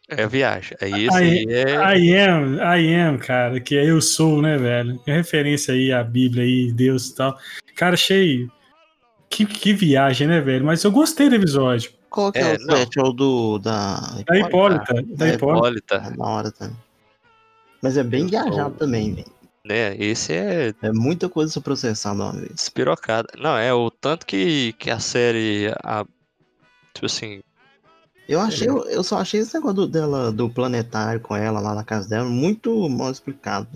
É 0.09 0.27
viagem. 0.27 0.77
Aí 0.81 1.07
esse 1.07 1.17
Aí- 1.17 1.47
é. 1.49 1.97
I 1.99 2.17
am, 2.19 2.57
I 2.57 2.95
am, 2.95 3.19
cara, 3.19 3.61
que 3.61 3.77
é 3.77 3.89
eu 3.89 4.01
sou, 4.01 4.43
né, 4.43 4.59
velho? 4.59 5.01
É 5.07 5.15
referência 5.17 5.73
aí 5.73 5.91
à 5.93 6.03
Bíblia 6.05 6.43
aí, 6.45 6.73
Deus 6.73 7.09
e 7.09 7.15
tal. 7.15 7.39
Cara, 7.77 7.95
achei. 7.95 8.49
Que, 9.31 9.47
que 9.47 9.73
viagem, 9.73 10.27
né, 10.29 10.41
velho? 10.41 10.65
Mas 10.67 10.85
eu 10.85 10.91
gostei 10.93 11.29
do 11.31 11.37
episódio. 11.37 11.91
Qual 12.11 12.31
que 12.31 12.39
é, 12.39 12.43
É, 12.53 12.57
o 12.57 12.67
não. 12.67 12.77
set? 12.77 12.99
É 12.99 13.03
o 13.03 13.13
do. 13.13 13.59
Da. 13.59 13.97
Da 14.27 14.39
Hipólita. 14.39 14.95
Da 15.17 15.29
É, 15.29 15.35
Hipólita. 15.35 15.35
Hipólita, 15.37 15.95
É 15.95 16.11
da 16.17 16.25
hora 16.27 16.51
também. 16.53 16.77
Mas 17.81 17.97
é 17.97 18.03
bem 18.05 18.23
Eu 18.25 18.29
viajado 18.29 18.55
sou- 18.55 18.71
também, 18.73 19.15
velho. 19.15 19.27
né? 19.65 19.97
Esse 19.97 20.35
é 20.35 20.75
É 20.83 20.93
muita 20.93 21.29
coisa 21.31 21.59
de 21.59 21.59
uma 22.07 22.33
vez. 22.33 22.53
despirocada. 22.55 23.29
Não, 23.39 23.57
é 23.57 23.73
o 23.73 23.91
tanto 23.91 24.27
que, 24.27 24.75
que 24.75 24.91
a 24.91 24.99
série. 24.99 25.73
A, 25.83 26.05
tipo 26.93 27.07
assim. 27.07 27.41
Eu 28.29 28.41
achei, 28.41 28.69
eu, 28.69 28.85
eu 28.89 29.03
só 29.03 29.19
achei 29.19 29.41
esse 29.41 29.53
negócio 29.55 29.77
do, 29.77 29.87
dela, 29.89 30.31
do 30.33 30.49
planetário 30.49 31.21
com 31.21 31.35
ela 31.37 31.61
lá 31.61 31.75
na 31.75 31.85
casa 31.85 32.09
dela 32.09 32.25
muito 32.29 32.89
mal 32.89 33.11
explicado. 33.11 33.67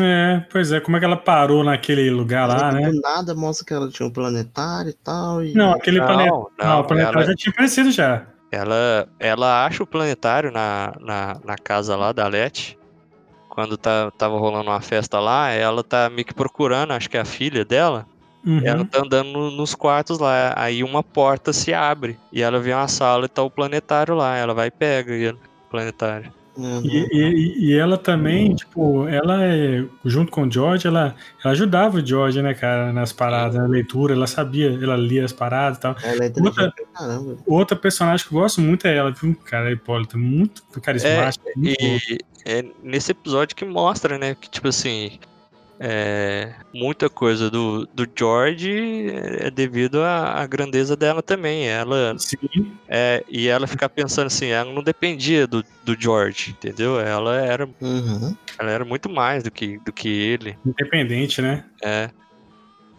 É, 0.00 0.44
pois 0.50 0.70
é, 0.72 0.80
como 0.80 0.96
é 0.96 1.00
que 1.00 1.04
ela 1.04 1.16
parou 1.16 1.64
naquele 1.64 2.08
lugar 2.08 2.46
lá, 2.48 2.68
Ela, 2.68 2.72
né? 2.72 2.90
Do 2.90 3.00
nada 3.00 3.34
mostra 3.34 3.66
que 3.66 3.74
ela 3.74 3.90
tinha 3.90 4.06
um 4.06 4.12
planetário 4.12 4.90
e 4.90 4.94
tal. 4.94 5.44
E... 5.44 5.52
Não, 5.54 5.72
aquele 5.72 5.98
Não, 5.98 6.06
planeta. 6.06 6.30
não, 6.30 6.50
Não, 6.58 6.80
o 6.80 6.84
planetário 6.84 7.18
ela- 7.18 7.26
já 7.26 7.34
tinha 7.34 7.52
aparecido 7.52 7.90
já. 7.90 8.26
Ela, 8.50 9.08
ela 9.18 9.66
acha 9.66 9.82
o 9.82 9.86
planetário 9.86 10.52
na, 10.52 10.94
na, 11.00 11.40
na 11.44 11.56
casa 11.58 11.96
lá 11.96 12.12
da 12.12 12.26
Leti. 12.28 12.78
Quando 13.50 13.76
tá, 13.76 14.10
tava 14.16 14.38
rolando 14.38 14.70
uma 14.70 14.80
festa 14.80 15.18
lá, 15.18 15.50
ela 15.50 15.82
tá 15.82 16.08
meio 16.08 16.24
que 16.24 16.32
procurando, 16.34 16.92
acho 16.92 17.10
que 17.10 17.16
é 17.16 17.20
a 17.20 17.24
filha 17.24 17.64
dela. 17.64 18.06
Uhum. 18.46 18.60
Ela 18.64 18.84
tá 18.84 19.00
andando 19.00 19.32
no- 19.32 19.50
nos 19.50 19.74
quartos 19.74 20.18
lá. 20.18 20.54
Aí 20.56 20.84
uma 20.84 21.02
porta 21.02 21.52
se 21.52 21.74
abre. 21.74 22.16
E 22.32 22.40
ela 22.42 22.60
vê 22.60 22.72
uma 22.72 22.86
sala 22.88 23.24
e 23.26 23.28
tá 23.28 23.42
o 23.42 23.50
planetário 23.50 24.14
lá. 24.14 24.36
Ela 24.36 24.54
vai 24.54 24.68
e 24.68 24.70
pega 24.70 25.12
e- 25.14 25.28
o 25.30 25.38
planetário. 25.70 26.32
Uhum. 26.56 26.80
E, 26.84 27.06
e- 27.12 27.66
e 27.66 27.78
ela 27.78 27.98
também, 27.98 28.54
tipo, 28.54 29.06
ela 29.08 29.44
é, 29.44 29.84
junto 30.06 30.32
com 30.32 30.44
o 30.44 30.50
George, 30.50 30.86
ela, 30.86 31.14
ela 31.44 31.52
ajudava 31.52 31.98
o 31.98 32.06
George, 32.06 32.40
né, 32.40 32.54
cara, 32.54 32.94
nas 32.94 33.12
paradas, 33.12 33.56
na 33.56 33.66
leitura, 33.66 34.14
ela 34.14 34.26
sabia, 34.26 34.68
ela 34.82 34.96
lia 34.96 35.22
as 35.24 35.34
paradas 35.34 35.76
e 35.76 35.80
tal. 35.82 35.94
Ela 36.02 36.24
é 36.24 36.30
pra 36.30 36.72
caramba. 36.94 37.36
Outra 37.46 37.76
personagem 37.76 38.26
que 38.26 38.34
eu 38.34 38.40
gosto 38.40 38.62
muito 38.62 38.86
é 38.86 38.96
ela, 38.96 39.10
viu, 39.10 39.36
cara, 39.44 39.68
a 39.68 39.72
Hipólita, 39.72 40.16
muito 40.16 40.62
carismática, 40.80 41.44
muito 41.54 41.78
boa. 41.78 41.90
E 42.08 42.18
é 42.46 42.64
nesse 42.82 43.10
episódio 43.10 43.54
que 43.54 43.64
mostra, 43.66 44.16
né? 44.16 44.34
Que 44.40 44.48
tipo 44.48 44.68
assim. 44.68 45.18
É, 45.78 46.54
muita 46.72 47.10
coisa 47.10 47.50
do, 47.50 47.86
do 47.86 48.08
George 48.16 49.10
é 49.10 49.50
devido 49.50 50.02
à, 50.02 50.40
à 50.42 50.46
grandeza 50.46 50.96
dela 50.96 51.22
também. 51.22 51.68
Ela 51.68 52.14
Sim, 52.18 52.72
é, 52.88 53.22
e 53.28 53.46
ela 53.48 53.66
ficar 53.66 53.88
pensando 53.88 54.28
assim, 54.28 54.46
ela 54.46 54.72
não 54.72 54.82
dependia 54.82 55.46
do, 55.46 55.62
do 55.84 55.94
George, 55.98 56.50
entendeu? 56.52 56.98
Ela 56.98 57.36
era, 57.36 57.68
Uhum. 57.80 58.34
ela 58.58 58.70
era 58.70 58.84
muito 58.84 59.08
mais 59.10 59.42
do 59.42 59.50
que, 59.50 59.78
do 59.78 59.92
que 59.92 60.08
ele. 60.08 60.56
independente, 60.64 61.42
né? 61.42 61.64
É. 61.82 62.10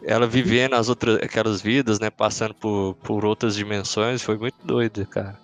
Ela 0.03 0.27
vivendo 0.27 0.75
as 0.75 0.87
outras 0.87 1.17
aquelas 1.17 1.61
vidas, 1.61 1.99
né? 1.99 2.09
Passando 2.11 2.53
por, 2.53 2.95
por 3.03 3.25
outras 3.25 3.55
dimensões, 3.55 4.21
foi 4.21 4.37
muito 4.37 4.55
doido, 4.63 5.05
cara. 5.07 5.35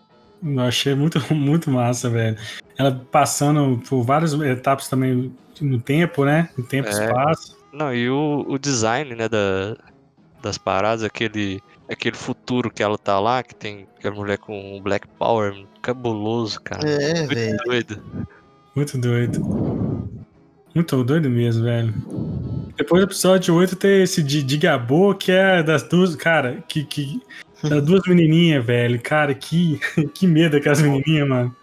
Eu 0.43 0.59
achei 0.61 0.93
muito, 0.93 1.19
muito 1.33 1.71
massa, 1.71 2.09
velho. 2.09 2.37
Ela 2.77 2.91
passando 3.11 3.81
por 3.89 4.03
várias 4.03 4.33
etapas 4.33 4.87
também 4.87 5.33
no 5.61 5.79
tempo, 5.79 6.25
né? 6.25 6.49
No 6.57 6.63
tempo 6.63 6.89
e 6.89 6.91
É. 6.91 7.05
espaço. 7.05 7.57
Não, 7.71 7.93
e 7.93 8.09
o, 8.09 8.45
o 8.47 8.57
design, 8.59 9.15
né, 9.15 9.27
da, 9.27 9.75
das 10.41 10.57
paradas, 10.57 11.03
aquele, 11.03 11.59
aquele 11.89 12.15
futuro 12.15 12.69
que 12.69 12.83
ela 12.83 12.97
tá 12.97 13.19
lá, 13.19 13.41
que 13.41 13.55
tem 13.55 13.87
aquela 13.97 14.15
mulher 14.15 14.37
com 14.37 14.77
um 14.77 14.81
Black 14.81 15.07
Power 15.17 15.65
cabuloso, 15.81 16.61
cara. 16.61 16.87
É, 16.87 17.19
muito 17.19 17.35
velho. 17.35 17.57
doido. 17.65 18.03
Muito 18.75 18.97
doido. 18.97 20.09
Muito 20.75 21.03
doido 21.03 21.29
mesmo, 21.29 21.63
velho. 21.63 21.93
Depois 22.75 23.01
do 23.03 23.07
episódio 23.07 23.53
8 23.55 23.75
tem 23.75 24.01
esse 24.03 24.23
de, 24.23 24.41
de 24.41 24.57
Gabô, 24.57 25.13
que 25.13 25.31
é 25.31 25.61
das 25.61 25.83
duas. 25.83 26.15
Cara, 26.15 26.63
que. 26.67 26.83
que 26.83 27.21
das 27.63 27.81
duas 27.85 28.01
menininhas, 28.07 28.65
velho. 28.65 28.99
Cara, 29.01 29.33
que, 29.35 29.79
que 30.15 30.25
medo 30.25 30.57
aquelas 30.57 30.81
menininhas, 30.81 31.27
mano. 31.27 31.55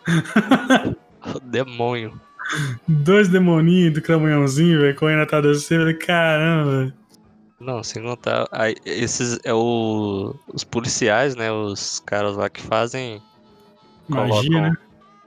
O 1.35 1.41
demônio. 1.41 2.21
Dois 2.89 3.29
demoninhos 3.29 3.95
do 3.95 4.03
cramunhãozinho, 4.03 4.81
velho, 4.81 4.97
correndo 4.97 5.23
atrás 5.23 5.45
de 5.45 5.55
você, 5.55 5.79
velho. 5.79 5.99
Caramba. 5.99 6.95
Não, 7.61 7.83
sem 7.83 8.03
contar. 8.03 8.47
Aí, 8.51 8.75
esses 8.87 9.39
é 9.45 9.53
o, 9.53 10.35
os 10.53 10.65
policiais, 10.65 11.37
né? 11.37 11.53
Os 11.53 12.01
caras 12.07 12.37
lá 12.37 12.49
que 12.49 12.61
fazem. 12.63 13.21
Magia, 14.09 14.61
né? 14.63 14.73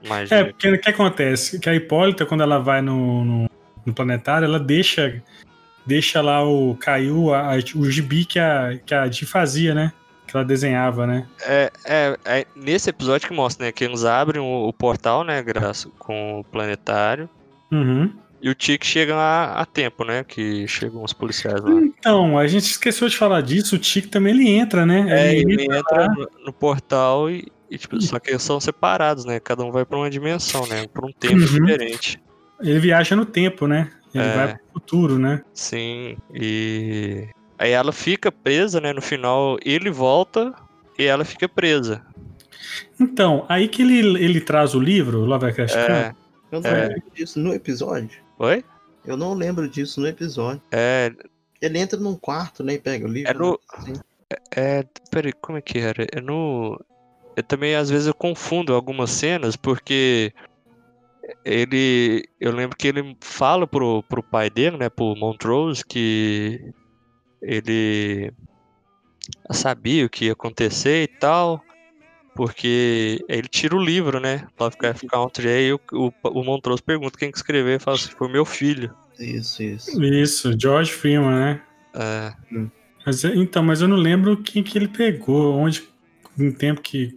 Magia. 0.08 0.38
É, 0.38 0.44
porque 0.44 0.68
o 0.68 0.80
que 0.80 0.90
acontece? 0.90 1.58
Que 1.58 1.70
a 1.70 1.74
Hipólita, 1.74 2.26
quando 2.26 2.42
ela 2.42 2.58
vai 2.58 2.82
no, 2.82 3.24
no, 3.24 3.50
no 3.86 3.94
planetário, 3.94 4.44
ela 4.46 4.58
deixa. 4.58 5.22
Deixa 5.86 6.20
lá 6.20 6.44
o. 6.44 6.76
Caiu 6.76 7.32
a, 7.32 7.54
a- 7.54 7.58
o 7.76 7.90
gibi 7.90 8.24
que 8.24 8.38
a, 8.38 8.78
que 8.84 8.94
a 8.94 9.06
Di 9.06 9.24
fazia, 9.24 9.74
né? 9.74 9.92
Que 10.26 10.36
ela 10.36 10.44
desenhava, 10.44 11.06
né? 11.06 11.26
É, 11.42 11.70
é, 11.84 12.18
é 12.24 12.46
nesse 12.56 12.90
episódio 12.90 13.28
que 13.28 13.34
mostra, 13.34 13.66
né? 13.66 13.72
Que 13.72 13.84
eles 13.84 14.04
abrem 14.04 14.40
o, 14.40 14.68
o 14.68 14.72
portal, 14.72 15.22
né? 15.24 15.42
Graças 15.42 15.90
com 15.98 16.40
o 16.40 16.44
planetário. 16.44 17.28
Uhum. 17.70 18.10
E 18.42 18.50
o 18.50 18.54
Tic 18.54 18.84
chega 18.84 19.14
lá 19.14 19.54
a 19.54 19.64
tempo, 19.64 20.04
né? 20.04 20.22
Que 20.22 20.68
chegam 20.68 21.02
os 21.02 21.12
policiais 21.14 21.60
lá. 21.62 21.70
Então, 21.70 22.36
a 22.38 22.46
gente 22.46 22.64
esqueceu 22.64 23.08
de 23.08 23.16
falar 23.16 23.40
disso, 23.40 23.76
o 23.76 23.78
Tic 23.78 24.06
também 24.10 24.34
ele 24.34 24.48
entra, 24.50 24.84
né? 24.84 25.06
É, 25.08 25.34
ele 25.34 25.54
ele 25.54 25.64
entra 25.76 26.08
no, 26.08 26.28
no 26.46 26.52
portal 26.52 27.30
e, 27.30 27.46
e, 27.70 27.78
tipo, 27.78 27.98
só 28.02 28.18
que 28.18 28.30
eles 28.30 28.42
são 28.42 28.60
separados, 28.60 29.24
né? 29.24 29.40
Cada 29.40 29.64
um 29.64 29.70
vai 29.72 29.84
pra 29.86 29.96
uma 29.96 30.10
dimensão, 30.10 30.66
né? 30.66 30.86
Pra 30.92 31.06
um 31.06 31.12
tempo 31.12 31.36
Uhum. 31.36 31.40
diferente. 31.40 32.20
ele 32.60 32.78
viaja 32.80 33.16
no 33.16 33.24
tempo, 33.24 33.66
né? 33.66 33.90
Ele 34.14 34.24
É. 34.24 34.34
vai 34.36 34.48
pro 34.54 34.64
futuro, 34.74 35.18
né? 35.18 35.40
Sim, 35.54 36.16
e 36.32 37.26
aí 37.64 37.72
ela 37.72 37.92
fica 37.92 38.30
presa, 38.30 38.80
né? 38.80 38.92
No 38.92 39.02
final 39.02 39.56
ele 39.64 39.90
volta 39.90 40.54
e 40.98 41.04
ela 41.04 41.24
fica 41.24 41.48
presa. 41.48 42.04
Então, 43.00 43.44
aí 43.48 43.68
que 43.68 43.82
ele, 43.82 44.22
ele 44.22 44.40
traz 44.40 44.74
o 44.74 44.80
livro, 44.80 45.20
Lovecraft 45.24 45.74
É, 45.74 45.86
Country. 45.86 46.16
Eu 46.52 46.60
não 46.60 46.70
É. 46.70 46.86
lembro 46.88 47.10
disso 47.14 47.38
no 47.40 47.52
episódio. 47.54 48.20
oi? 48.38 48.64
Eu 49.04 49.16
não 49.16 49.34
lembro 49.34 49.68
disso 49.68 50.00
no 50.00 50.06
episódio. 50.08 50.62
É, 50.72 51.12
Ele 51.60 51.78
entra 51.78 51.98
num 51.98 52.14
quarto, 52.14 52.62
né? 52.62 52.74
E 52.74 52.78
pega 52.78 53.06
o 53.06 53.08
livro. 53.08 53.30
É 53.30 53.34
no- 53.34 53.58
assim. 53.72 53.92
é, 54.56 54.84
peraí, 55.10 55.32
como 55.32 55.58
é 55.58 55.60
que 55.62 55.78
era? 55.78 56.06
É 56.12 56.20
no 56.20 56.80
eu 57.36 57.42
também 57.42 57.74
às 57.74 57.90
vezes 57.90 58.06
eu 58.06 58.14
confundo 58.14 58.72
algumas 58.74 59.10
cenas 59.10 59.56
porque 59.56 60.32
ele 61.44 62.24
eu 62.40 62.52
lembro 62.52 62.76
que 62.76 62.86
ele 62.88 63.16
fala 63.20 63.66
pro, 63.66 64.02
pro 64.04 64.22
pai 64.22 64.48
dele, 64.50 64.76
né, 64.76 64.88
pro 64.88 65.14
Montrose 65.16 65.84
que 65.84 66.72
ele 67.44 68.32
sabia 69.52 70.04
o 70.04 70.10
que 70.10 70.26
ia 70.26 70.32
acontecer 70.32 71.04
e 71.04 71.06
tal, 71.06 71.62
porque 72.34 73.24
ele 73.28 73.48
tira 73.48 73.76
o 73.76 73.82
livro, 73.82 74.18
né, 74.20 74.46
Lovecraft 74.58 75.06
Country, 75.06 75.48
aí 75.48 75.72
o, 75.72 75.80
o, 75.92 76.12
o 76.24 76.44
Montrose 76.44 76.82
pergunta 76.82 77.18
quem 77.18 77.30
que 77.30 77.38
escreveu, 77.38 77.76
e 77.76 77.78
fala 77.78 77.96
assim, 77.96 78.10
foi 78.10 78.28
meu 78.28 78.44
filho. 78.44 78.94
Isso, 79.18 79.62
isso. 79.62 80.02
Isso, 80.02 80.58
George 80.58 80.92
Freeman, 80.92 81.30
né? 81.30 81.62
É, 81.94 82.32
Mas, 83.06 83.24
é- 83.24 83.34
então, 83.36 83.62
mas 83.62 83.80
eu 83.80 83.88
não 83.88 83.96
lembro 83.96 84.42
quem 84.42 84.62
que 84.62 84.76
ele 84.76 84.88
pegou, 84.88 85.54
onde, 85.54 85.88
em 86.38 86.50
tempo 86.50 86.80
que, 86.80 87.16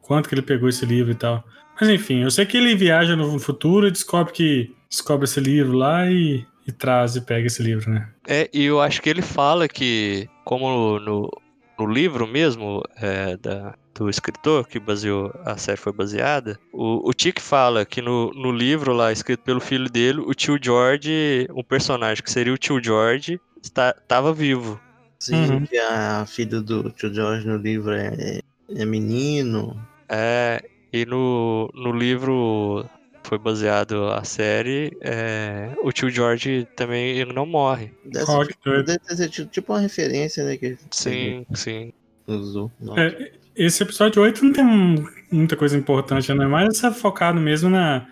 quanto 0.00 0.28
que 0.28 0.34
ele 0.34 0.42
pegou 0.42 0.68
esse 0.68 0.84
livro 0.84 1.12
e 1.12 1.14
tal. 1.14 1.42
Mas 1.80 1.88
enfim, 1.88 2.22
eu 2.22 2.30
sei 2.30 2.44
que 2.44 2.56
ele 2.56 2.74
viaja 2.74 3.16
no 3.16 3.38
futuro 3.38 3.88
e 3.88 3.90
descobre 3.90 4.32
que 4.32 4.76
descobre 4.90 5.24
esse 5.24 5.40
livro 5.40 5.72
lá 5.72 6.10
e, 6.10 6.44
e 6.66 6.72
traz 6.72 7.16
e 7.16 7.20
pega 7.20 7.46
esse 7.46 7.62
livro, 7.62 7.90
né? 7.90 8.08
É, 8.26 8.48
e 8.52 8.64
eu 8.64 8.80
acho 8.80 9.02
que 9.02 9.10
ele 9.10 9.22
fala 9.22 9.66
que, 9.68 10.28
como 10.44 10.98
no, 10.98 11.30
no 11.78 11.86
livro 11.86 12.26
mesmo 12.26 12.82
é, 12.96 13.36
da, 13.36 13.74
do 13.94 14.08
escritor 14.08 14.66
que 14.66 14.78
baseou 14.78 15.32
a 15.44 15.56
série 15.56 15.76
foi 15.78 15.92
baseada, 15.92 16.58
o, 16.72 17.08
o 17.08 17.12
Tick 17.12 17.40
fala 17.40 17.84
que 17.84 18.00
no, 18.00 18.30
no 18.32 18.52
livro 18.52 18.92
lá 18.92 19.12
escrito 19.12 19.42
pelo 19.42 19.60
filho 19.60 19.90
dele, 19.90 20.20
o 20.20 20.34
tio 20.34 20.58
George, 20.60 21.46
um 21.54 21.62
personagem 21.62 22.22
que 22.22 22.30
seria 22.30 22.52
o 22.52 22.58
tio 22.58 22.82
George, 22.82 23.40
está, 23.62 23.94
estava 23.96 24.32
vivo. 24.32 24.80
Sim, 25.18 25.34
Uhum. 25.34 25.66
que 25.66 25.78
a 25.78 26.26
filha 26.26 26.60
do 26.60 26.90
tio 26.90 27.12
George 27.14 27.46
no 27.46 27.56
livro 27.56 27.92
é, 27.92 28.40
é 28.74 28.84
menino. 28.84 29.80
É, 30.08 30.60
e 30.92 31.06
no, 31.06 31.70
no 31.74 31.92
livro 31.92 32.84
foi 33.22 33.38
baseado 33.38 34.04
a 34.08 34.24
série, 34.24 34.96
é, 35.00 35.70
o 35.82 35.92
tio 35.92 36.10
George 36.10 36.66
também 36.76 37.16
ele 37.18 37.32
não 37.32 37.46
morre. 37.46 37.92
Deve, 38.04 38.26
ser, 38.26 38.46
que 38.46 39.34
sido 39.34 39.48
tipo 39.50 39.72
uma 39.72 39.80
referência, 39.80 40.44
né? 40.44 40.56
Que 40.56 40.76
Sim, 40.90 41.46
sim. 41.54 41.92
usou. 42.26 42.70
É, 42.96 43.32
esse 43.56 43.82
episódio 43.82 44.22
8 44.22 44.44
não 44.44 44.52
tem 44.52 44.64
um- 44.64 45.06
muita 45.30 45.56
coisa 45.56 45.76
importante, 45.76 46.32
né? 46.34 46.46
Mas 46.46 46.82
é 46.82 46.90
focado 46.90 47.40
mesmo 47.40 47.70
na 47.70 48.06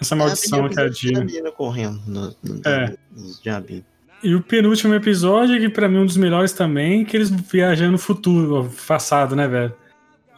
essa 0.00 0.14
maldição 0.14 0.68
que 0.68 0.78
é 0.78 0.84
a 0.84 0.88
Dina. 0.88 1.26
correndo 1.52 2.00
no, 2.06 2.34
no, 2.42 2.60
É. 2.64 2.94
nos 3.14 3.40
diabinhos. 3.42 3.84
E 4.22 4.34
o 4.34 4.40
penúltimo 4.42 4.94
episódio, 4.94 5.58
que 5.60 5.68
pra 5.68 5.88
mim 5.88 5.96
é 5.98 6.00
um 6.00 6.06
dos 6.06 6.16
melhores 6.16 6.52
também, 6.52 7.04
que 7.04 7.16
eles 7.16 7.30
viajando 7.30 7.92
no 7.92 7.98
futuro, 7.98 8.68
passado, 8.86 9.36
né, 9.36 9.46
velho? 9.46 9.72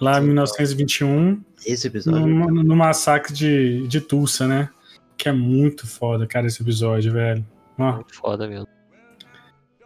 Lá 0.01 0.19
em 0.19 0.21
Sim. 0.21 0.27
1921, 0.29 1.41
Esse 1.67 1.87
episódio. 1.89 2.27
no, 2.27 2.63
no 2.63 2.77
massacre 2.77 3.33
de, 3.35 3.87
de 3.87 4.01
Tulsa, 4.01 4.47
né? 4.47 4.69
Que 5.17 5.29
é 5.29 5.33
muito 5.33 5.87
foda, 5.87 6.27
cara, 6.27 6.47
esse 6.47 6.63
episódio, 6.63 7.13
velho. 7.13 7.45
Ó, 7.79 7.93
Muito 7.95 8.15
foda 8.15 8.49
mesmo. 8.49 8.67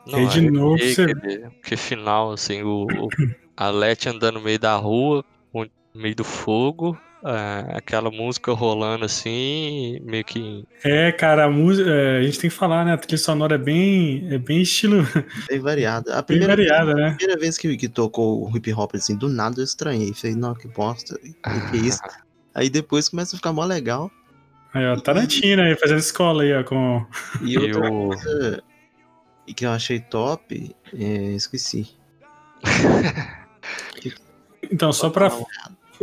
E 0.06 0.14
aí, 0.14 0.26
de 0.28 0.50
novo, 0.50 0.74
arrepiei 0.74 0.94
você- 0.94 1.02
aquele- 1.02 1.50
Que 1.62 1.76
final, 1.76 2.32
assim, 2.32 2.62
o, 2.62 2.84
o- 2.86 3.08
a 3.56 3.70
Leti 3.70 4.08
andando 4.08 4.34
no 4.36 4.40
meio 4.44 4.58
da 4.58 4.76
rua, 4.76 5.24
no 5.52 5.66
meio 5.94 6.14
do 6.14 6.24
fogo, 6.24 6.98
é, 7.26 7.76
aquela 7.78 8.10
música 8.10 8.52
rolando 8.52 9.04
assim, 9.04 9.98
meio 10.02 10.24
que. 10.24 10.64
É, 10.84 11.10
cara, 11.12 11.44
a 11.44 11.50
música. 11.50 11.88
é, 11.90 12.18
a 12.18 12.22
gente 12.22 12.38
tem 12.38 12.50
que 12.50 12.56
falar, 12.56 12.84
né? 12.84 12.92
A 12.92 12.98
trilha 12.98 13.16
sonora 13.18 13.54
é 13.54 13.58
bem, 13.58 14.26
é 14.32 14.38
bem 14.38 14.60
estilo. 14.62 15.06
Bem 15.48 15.58
variada. 15.60 16.12
A 16.12 16.16
Bem 16.22 16.38
primeira, 16.38 16.54
variada, 16.56 16.90
a 16.92 16.94
né? 16.94 17.14
primeira 17.18 17.40
vez 17.40 17.56
que, 17.58 17.76
que 17.76 17.88
tocou 17.88 18.48
o 18.48 18.56
hip 18.56 18.72
hop 18.72 18.94
assim, 18.94 19.16
do 19.16 19.28
nada 19.28 19.60
eu 19.60 19.64
estranhei. 19.64 20.12
Falei, 20.12 20.36
não, 20.36 20.54
que 20.54 20.68
bosta. 20.68 21.18
Que, 21.18 21.32
que 21.70 21.76
isso? 21.78 22.00
Aí 22.54 22.68
depois 22.68 23.08
começa 23.08 23.34
a 23.34 23.38
ficar 23.38 23.52
mó 23.52 23.64
legal. 23.64 24.10
Aí, 24.72 24.84
ó, 24.86 24.96
Tarantino 24.96 25.62
aí, 25.62 25.76
fazendo 25.76 25.98
escola 26.00 26.42
aí, 26.42 26.52
ó, 26.52 26.62
com. 26.64 27.06
E 27.42 27.52
E 27.54 27.58
outra 27.58 27.90
o- 27.90 28.08
coisa 28.08 28.62
que 29.56 29.64
eu 29.66 29.70
achei 29.70 30.00
top, 30.00 30.74
é, 30.98 31.06
esqueci. 31.32 31.88
Então, 34.72 34.92
só 34.92 35.10
pra 35.10 35.30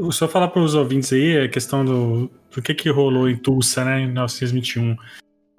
só 0.10 0.28
falar 0.28 0.48
para 0.48 0.62
os 0.62 0.74
ouvintes 0.74 1.12
aí 1.12 1.38
a 1.38 1.50
questão 1.50 1.84
do, 1.84 2.32
do 2.50 2.62
que 2.62 2.74
que 2.74 2.90
rolou 2.90 3.30
em 3.30 3.36
Tulsa, 3.36 3.84
né, 3.84 4.00
em 4.00 4.06
1921. 4.08 4.96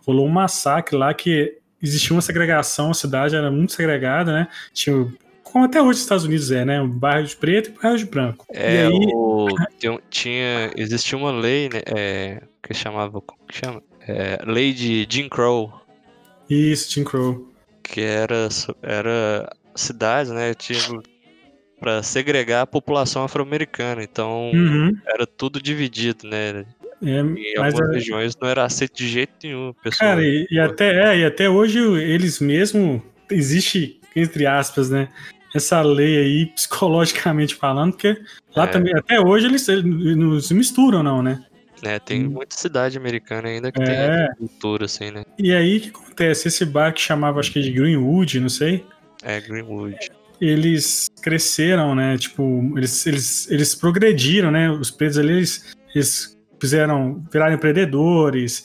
Rolou 0.07 0.26
um 0.26 0.30
massacre 0.30 0.97
lá 0.97 1.12
que 1.12 1.59
existia 1.82 2.14
uma 2.14 2.22
segregação, 2.22 2.90
a 2.90 2.95
cidade 2.95 3.36
era 3.36 3.51
muito 3.51 3.72
segregada, 3.72 4.32
né? 4.32 4.49
Tinha, 4.72 5.12
como 5.43 5.64
até 5.64 5.80
hoje 5.80 5.90
nos 5.90 6.01
Estados 6.01 6.24
Unidos 6.24 6.51
é, 6.51 6.64
né? 6.64 6.80
Um 6.80 6.88
bairro 6.88 7.26
de 7.26 7.36
preto 7.36 7.68
e 7.68 7.72
um 7.72 7.82
bairro 7.82 7.99
de 7.99 8.07
branco. 8.07 8.47
É, 8.51 8.74
e 8.74 8.86
aí, 8.86 9.11
o, 9.12 9.49
tinha. 10.09 10.72
Existia 10.76 11.18
uma 11.18 11.30
lei, 11.30 11.68
né? 11.68 11.82
é, 11.86 12.43
que 12.62 12.72
chamava. 12.72 13.20
Como 13.20 13.40
que 13.47 13.59
chama? 13.59 13.82
É, 14.09 14.38
lei 14.47 14.72
de 14.72 15.07
Jim 15.09 15.28
Crow. 15.28 15.72
isso, 16.49 16.90
Jim 16.93 17.05
Crow. 17.05 17.49
que 17.82 18.01
era, 18.01 18.49
era 18.82 19.51
cidades, 19.74 20.32
né? 20.32 20.55
Tinha 20.55 20.80
para 21.83 22.01
segregar 22.03 22.62
a 22.62 22.66
população 22.66 23.24
afro-americana. 23.24 24.03
Então 24.05 24.53
Uhum. 24.55 24.97
era 25.07 25.26
tudo 25.26 25.61
dividido, 25.61 26.28
né? 26.28 26.64
É, 27.05 27.18
Em 27.18 27.55
mas, 27.59 27.74
algumas 27.74 27.91
é, 27.91 27.95
regiões 27.99 28.37
não 28.41 28.49
era 28.49 28.64
aceito 28.64 28.95
de 28.97 29.09
jeito 29.09 29.33
nenhum, 29.43 29.74
pessoal. 29.83 30.11
cara, 30.11 30.22
e, 30.24 30.47
e 30.49 30.61
até, 30.61 31.12
é, 31.12 31.18
e 31.18 31.24
até 31.24 31.51
hoje 31.51 31.80
eles 31.80 32.39
mesmo 32.39 33.03
existe, 33.28 34.01
entre 34.14 34.47
aspas, 34.47 34.89
né? 34.89 35.09
Essa 35.53 35.83
lei 35.83 36.16
aí, 36.18 36.47
psicologicamente 36.55 37.57
falando, 37.57 37.93
porque 37.95 38.16
lá 38.55 38.64
É. 38.64 38.66
também, 38.68 38.95
até 38.97 39.18
hoje 39.20 39.47
eles, 39.47 39.66
eles 39.68 39.85
não 40.16 40.41
se 40.41 40.55
misturam, 40.55 41.03
não, 41.03 41.20
né? 41.22 41.45
né, 41.83 41.99
tem 41.99 42.24
Hum. 42.26 42.30
muita 42.30 42.55
cidade 42.55 42.97
americana 42.97 43.49
ainda 43.49 43.72
que 43.72 43.80
tem 43.85 43.97
É. 43.97 44.26
essa 44.26 44.37
cultura, 44.37 44.85
assim, 44.85 45.11
né? 45.11 45.24
E 45.37 45.53
aí 45.53 45.78
o 45.78 45.80
que 45.80 45.89
acontece? 45.89 46.47
Esse 46.47 46.64
bar 46.64 46.95
que 46.95 47.01
chamava, 47.01 47.41
acho 47.41 47.51
que 47.53 47.61
de 47.61 47.72
Greenwood, 47.72 48.39
não 48.39 48.49
sei, 48.49 48.87
É 49.24 49.41
Greenwood. 49.41 49.97
Eles 50.45 51.09
cresceram, 51.22 51.95
né? 51.95 52.18
Tipo, 52.18 52.72
eles, 52.76 53.07
eles, 53.07 53.51
eles 53.51 53.74
progrediram, 53.74 54.51
né? 54.51 54.70
Os 54.70 54.90
pretos 54.90 55.18
ali, 55.18 55.34
eles, 55.34 55.72
eles 55.95 56.36
fizeram, 56.61 57.24
viraram 57.32 57.55
empreendedores. 57.55 58.64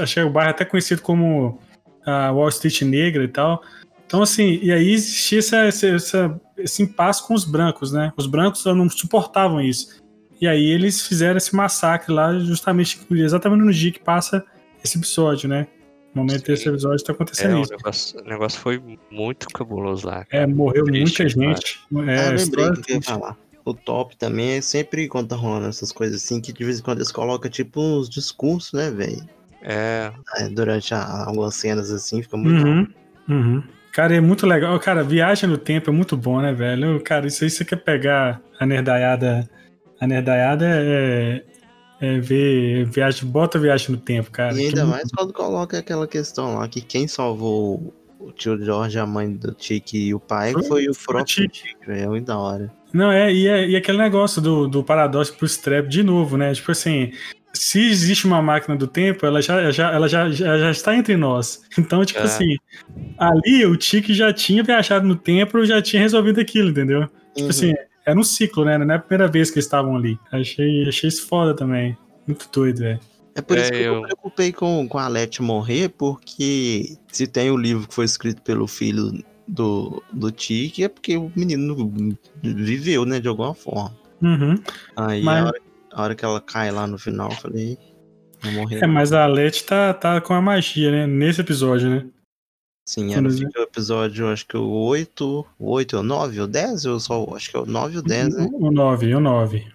Achei 0.00 0.22
o 0.22 0.30
bairro 0.30 0.50
até 0.50 0.64
conhecido 0.64 1.00
como 1.02 1.60
a 2.04 2.30
Wall 2.32 2.48
Street 2.48 2.82
Negra 2.82 3.22
e 3.22 3.28
tal. 3.28 3.62
Então, 4.06 4.22
assim, 4.22 4.58
e 4.62 4.72
aí 4.72 4.92
existia 4.92 5.38
essa, 5.38 5.86
essa- 5.86 6.40
esse 6.56 6.82
impasse 6.82 7.26
com 7.26 7.34
os 7.34 7.44
brancos, 7.44 7.92
né? 7.92 8.12
Os 8.16 8.26
brancos 8.26 8.64
não 8.64 8.88
suportavam 8.88 9.60
isso. 9.60 10.00
E 10.40 10.46
aí 10.48 10.64
eles 10.70 11.06
fizeram 11.06 11.36
esse 11.36 11.54
massacre 11.54 12.12
lá, 12.12 12.36
justamente, 12.38 12.98
exatamente 13.10 13.64
no 13.64 13.72
dia 13.72 13.92
que 13.92 14.00
passa 14.00 14.44
esse 14.82 14.96
episódio, 14.96 15.48
né? 15.48 15.66
No 16.14 16.22
momento 16.22 16.38
Sim. 16.46 16.52
desse 16.52 16.68
episódio 16.68 17.04
tá 17.04 17.12
É, 17.12 17.14
acontecendo 17.14 17.56
o 17.58 17.60
isso. 17.62 17.70
negócio, 17.72 18.20
o 18.20 18.24
negócio 18.24 18.60
foi 18.60 18.82
muito 19.10 19.46
cabuloso 19.48 20.06
lá. 20.06 20.24
É, 20.30 20.46
morreu 20.46 20.84
Triste, 20.84 21.22
muita 21.22 21.28
gente. 21.28 21.80
ah, 21.94 22.10
É, 22.10 22.26
eu 22.28 22.36
lembrei 22.36 22.64
o 22.66 22.72
que 22.80 22.92
eu 22.92 22.96
ia 22.96 23.02
falar. 23.02 23.36
O 23.64 23.74
top 23.74 24.16
também 24.16 24.56
é 24.56 24.60
sempre 24.62 25.06
quando 25.08 25.28
tá 25.28 25.36
rolando 25.36 25.68
essas 25.68 25.92
coisas 25.92 26.22
assim, 26.22 26.40
que 26.40 26.52
de 26.52 26.64
vez 26.64 26.78
em 26.80 26.82
quando 26.82 26.98
eles 26.98 27.12
colocam 27.12 27.50
tipo 27.50 27.80
uns 27.80 28.08
discursos, 28.08 28.72
né, 28.72 28.90
velho? 28.90 29.22
É, 29.62 30.10
É, 30.38 30.48
Durante 30.48 30.94
a- 30.94 31.24
algumas 31.26 31.54
cenas 31.56 31.90
assim, 31.90 32.22
fica 32.22 32.36
muito. 32.36 32.64
Uhum, 32.66 32.86
uhum. 33.28 33.62
Cara, 33.92 34.14
é 34.16 34.20
muito 34.20 34.46
legal. 34.46 34.78
Cara, 34.80 35.02
viagem 35.02 35.48
no 35.50 35.58
tempo 35.58 35.90
é 35.90 35.92
muito 35.92 36.16
bom, 36.16 36.40
né, 36.40 36.52
velho? 36.52 36.98
Cara, 37.02 37.26
isso 37.26 37.44
aí 37.44 37.50
você 37.50 37.64
quer 37.64 37.76
pegar 37.76 38.40
a 38.58 38.64
nerdaiada. 38.64 39.48
A 40.00 40.06
nerdaiada 40.06 40.64
é, 40.66 41.44
é 42.00 42.18
ver 42.20 42.84
viagem, 42.86 43.28
bota 43.28 43.58
viagem 43.58 43.90
no 43.90 43.96
tempo, 43.96 44.30
cara. 44.30 44.54
E 44.54 44.58
que 44.58 44.66
ainda 44.68 44.80
é 44.80 44.84
mais 44.84 45.10
quando 45.10 45.32
coloca 45.32 45.78
aquela 45.78 46.06
questão 46.06 46.56
lá, 46.56 46.68
que 46.68 46.80
quem 46.80 47.08
salvou 47.08 47.94
o 48.18 48.32
tio 48.32 48.62
George, 48.62 48.98
a 48.98 49.06
mãe 49.06 49.30
do 49.32 49.52
Tiki 49.52 50.08
e 50.08 50.14
o 50.14 50.20
pai 50.20 50.52
Foi- 50.52 50.62
foi, 50.64 50.88
o 50.88 50.92
próprio 51.06 51.48
é 51.86 52.06
muito 52.06 52.26
da 52.26 52.38
hora. 52.38 52.72
Não, 52.92 53.10
é 53.12 53.32
e, 53.32 53.46
é, 53.46 53.68
e 53.68 53.76
aquele 53.76 53.98
negócio 53.98 54.40
do, 54.40 54.66
do 54.66 54.82
paradoxo 54.82 55.34
pro 55.36 55.46
Strap 55.46 55.86
de 55.88 56.02
novo, 56.02 56.36
né? 56.36 56.52
Tipo 56.54 56.72
assim, 56.72 57.12
se 57.52 57.80
existe 57.90 58.26
uma 58.26 58.40
máquina 58.42 58.76
do 58.76 58.86
tempo, 58.86 59.24
ela 59.26 59.40
já, 59.42 59.70
já, 59.70 59.92
ela 59.92 60.08
já, 60.08 60.30
já, 60.30 60.58
já 60.58 60.70
está 60.70 60.96
entre 60.96 61.16
nós. 61.16 61.62
Então, 61.78 62.04
tipo 62.04 62.20
É. 62.20 62.24
assim, 62.24 62.56
ali 63.18 63.64
o 63.66 63.76
Tiki 63.76 64.14
já 64.14 64.32
tinha 64.32 64.62
viajado 64.62 65.06
no 65.06 65.16
tempo, 65.16 65.64
já 65.64 65.80
tinha 65.82 66.00
resolvido 66.02 66.40
aquilo, 66.40 66.70
entendeu? 66.70 67.02
Tipo 67.34 67.40
Uhum. 67.42 67.48
assim, 67.50 67.74
era 68.10 68.18
um 68.18 68.22
ciclo, 68.24 68.64
né? 68.64 68.78
Não 68.78 68.92
é 68.92 68.96
a 68.96 68.98
primeira 68.98 69.30
vez 69.30 69.50
que 69.50 69.56
eles 69.56 69.66
estavam 69.66 69.96
ali. 69.96 70.18
Achei, 70.32 70.88
achei 70.88 71.08
isso 71.08 71.26
foda 71.26 71.54
também. 71.54 71.96
Muito 72.26 72.48
doido, 72.52 72.78
velho. 72.80 73.00
É 73.34 73.40
por 73.40 73.56
isso 73.56 73.68
É, 73.68 73.70
que 73.70 73.76
eu 73.82 73.94
eu- 73.94 74.00
me 74.00 74.06
preocupei 74.06 74.52
com, 74.52 74.88
com 74.88 74.98
a 74.98 75.06
Leti 75.08 75.42
morrer, 75.42 75.90
porque 75.90 76.96
se 77.12 77.26
tem 77.26 77.50
o 77.50 77.56
livro 77.56 77.86
que 77.86 77.94
foi 77.94 78.04
escrito 78.04 78.42
pelo 78.42 78.66
filho 78.66 79.12
do, 79.46 80.02
do 80.12 80.30
Tiki, 80.30 80.82
é 80.84 80.88
porque 80.88 81.16
o 81.16 81.30
menino 81.36 82.16
viveu, 82.42 83.04
né, 83.04 83.20
de 83.20 83.28
alguma 83.28 83.54
forma. 83.54 83.96
Uhum. 84.20 84.56
Aí 84.96 85.22
Mas- 85.22 85.44
a, 85.44 85.46
hora, 85.46 85.58
a 85.92 86.02
hora 86.02 86.14
que 86.14 86.24
ela 86.24 86.40
cai 86.40 86.70
lá 86.72 86.86
no 86.86 86.98
final, 86.98 87.30
eu 87.30 87.36
falei, 87.36 87.78
vai 88.42 88.52
morrer. 88.54 88.82
É, 88.82 88.86
mas 88.86 89.12
a 89.12 89.24
Leti 89.26 89.64
tá, 89.64 89.94
tá 89.94 90.20
com 90.20 90.34
a 90.34 90.40
magia, 90.42 90.90
né? 90.90 91.06
Nesse 91.06 91.40
episódio, 91.40 91.88
né? 91.88 92.06
Sim, 92.88 93.08
vê- 93.08 93.30
fica 93.30 93.60
o 93.60 93.64
episódio, 93.64 94.28
acho 94.32 94.46
que 94.46 94.56
o 94.56 94.66
8, 94.66 95.44
o 95.58 95.70
8 95.72 95.98
ou 95.98 96.02
9 96.02 96.40
ou 96.40 96.46
10, 96.46 96.86
eu 96.86 96.98
só 96.98 97.22
acho 97.36 97.50
que 97.50 97.56
é 97.58 97.60
o 97.60 97.66
9 97.66 97.98
ou 97.98 98.02
10, 98.02 98.34
né? 98.34 98.48
O 98.50 98.70
9, 98.70 99.14
o 99.14 99.20
9. 99.20 99.66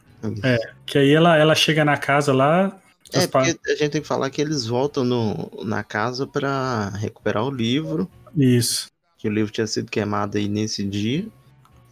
É. 0.41 0.57
Que 0.83 0.97
aí 0.97 1.11
ela, 1.13 1.37
ela 1.37 1.53
chega 1.53 1.85
na 1.85 1.95
casa 1.95 2.33
lá. 2.33 2.75
É, 3.11 3.27
porque 3.27 3.55
a 3.67 3.75
gente 3.75 3.89
tem 3.91 4.01
que 4.01 4.07
falar 4.07 4.31
que 4.31 4.41
eles 4.41 4.65
voltam 4.65 5.03
no, 5.03 5.51
na 5.63 5.83
casa 5.83 6.25
pra 6.25 6.89
recuperar 6.89 7.45
o 7.45 7.51
livro, 7.51 8.09
Isso. 8.35 8.87
que 9.15 9.27
o 9.27 9.31
livro 9.31 9.51
tinha 9.53 9.67
sido 9.67 9.91
queimado 9.91 10.39
aí 10.39 10.47
nesse 10.49 10.83
dia, 10.83 11.23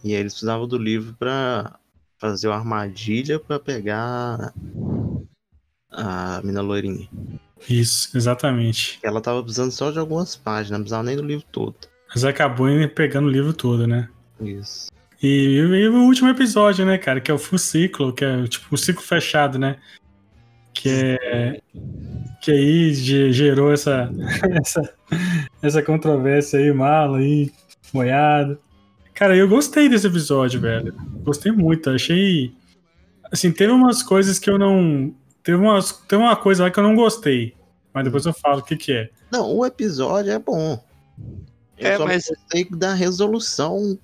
e 0.02 0.12
aí 0.16 0.20
eles 0.20 0.32
precisavam 0.32 0.66
do 0.66 0.76
livro 0.76 1.14
pra 1.16 1.78
fazer 2.18 2.48
uma 2.48 2.56
armadilha 2.56 3.38
pra 3.38 3.60
pegar 3.60 4.52
a 5.88 6.40
mina 6.42 6.62
loirinha. 6.62 7.08
Isso, 7.68 8.16
exatamente. 8.16 8.98
Ela 9.02 9.20
tava 9.20 9.42
precisando 9.42 9.70
só 9.70 9.90
de 9.90 9.98
algumas 9.98 10.36
páginas, 10.36 10.70
não 10.78 10.80
precisava 10.80 11.02
nem 11.02 11.16
do 11.16 11.22
livro 11.22 11.44
todo. 11.50 11.74
Mas 12.08 12.24
acabou 12.24 12.66
pegando 12.94 13.26
o 13.28 13.30
livro 13.30 13.52
todo, 13.52 13.86
né? 13.86 14.08
Isso. 14.40 14.90
E, 15.22 15.56
e 15.56 15.88
o 15.88 16.02
último 16.02 16.28
episódio, 16.28 16.84
né, 16.84 16.98
cara? 16.98 17.20
Que 17.20 17.30
é 17.30 17.34
o 17.34 17.38
full 17.38 17.58
ciclo, 17.58 18.12
que 18.12 18.24
é 18.24 18.46
tipo 18.46 18.74
o 18.74 18.78
ciclo 18.78 19.02
fechado, 19.02 19.58
né? 19.58 19.76
Que 20.74 20.88
é. 21.20 21.60
Que 22.42 22.50
aí 22.50 22.94
ge- 22.94 23.32
gerou 23.32 23.72
essa, 23.72 24.10
essa, 24.60 24.94
essa 25.62 25.82
controvérsia 25.82 26.58
aí, 26.58 26.72
mala 26.72 27.18
aí, 27.18 27.52
moiado. 27.92 28.58
Cara, 29.14 29.36
eu 29.36 29.48
gostei 29.48 29.88
desse 29.88 30.06
episódio, 30.06 30.60
velho. 30.60 30.92
Gostei 31.22 31.52
muito. 31.52 31.88
Achei. 31.90 32.52
Assim, 33.30 33.52
teve 33.52 33.72
umas 33.72 34.02
coisas 34.02 34.38
que 34.38 34.50
eu 34.50 34.58
não. 34.58 35.14
Teve, 35.42 35.58
umas, 35.58 35.92
teve 36.08 36.22
uma 36.22 36.36
coisa 36.36 36.64
lá 36.64 36.70
que 36.70 36.78
eu 36.78 36.84
não 36.84 36.94
gostei. 36.94 37.54
Mas 37.92 38.04
depois 38.04 38.24
eu 38.24 38.32
falo 38.32 38.60
o 38.60 38.62
que, 38.62 38.76
que 38.76 38.92
é. 38.92 39.10
Não, 39.30 39.54
o 39.56 39.66
episódio 39.66 40.30
é 40.32 40.38
bom. 40.38 40.82
Eu 41.76 41.88
É, 41.88 41.96
só 41.96 42.04
mas- 42.06 42.28
gostei 42.28 42.64
da 42.70 42.94
resolução. 42.94 43.98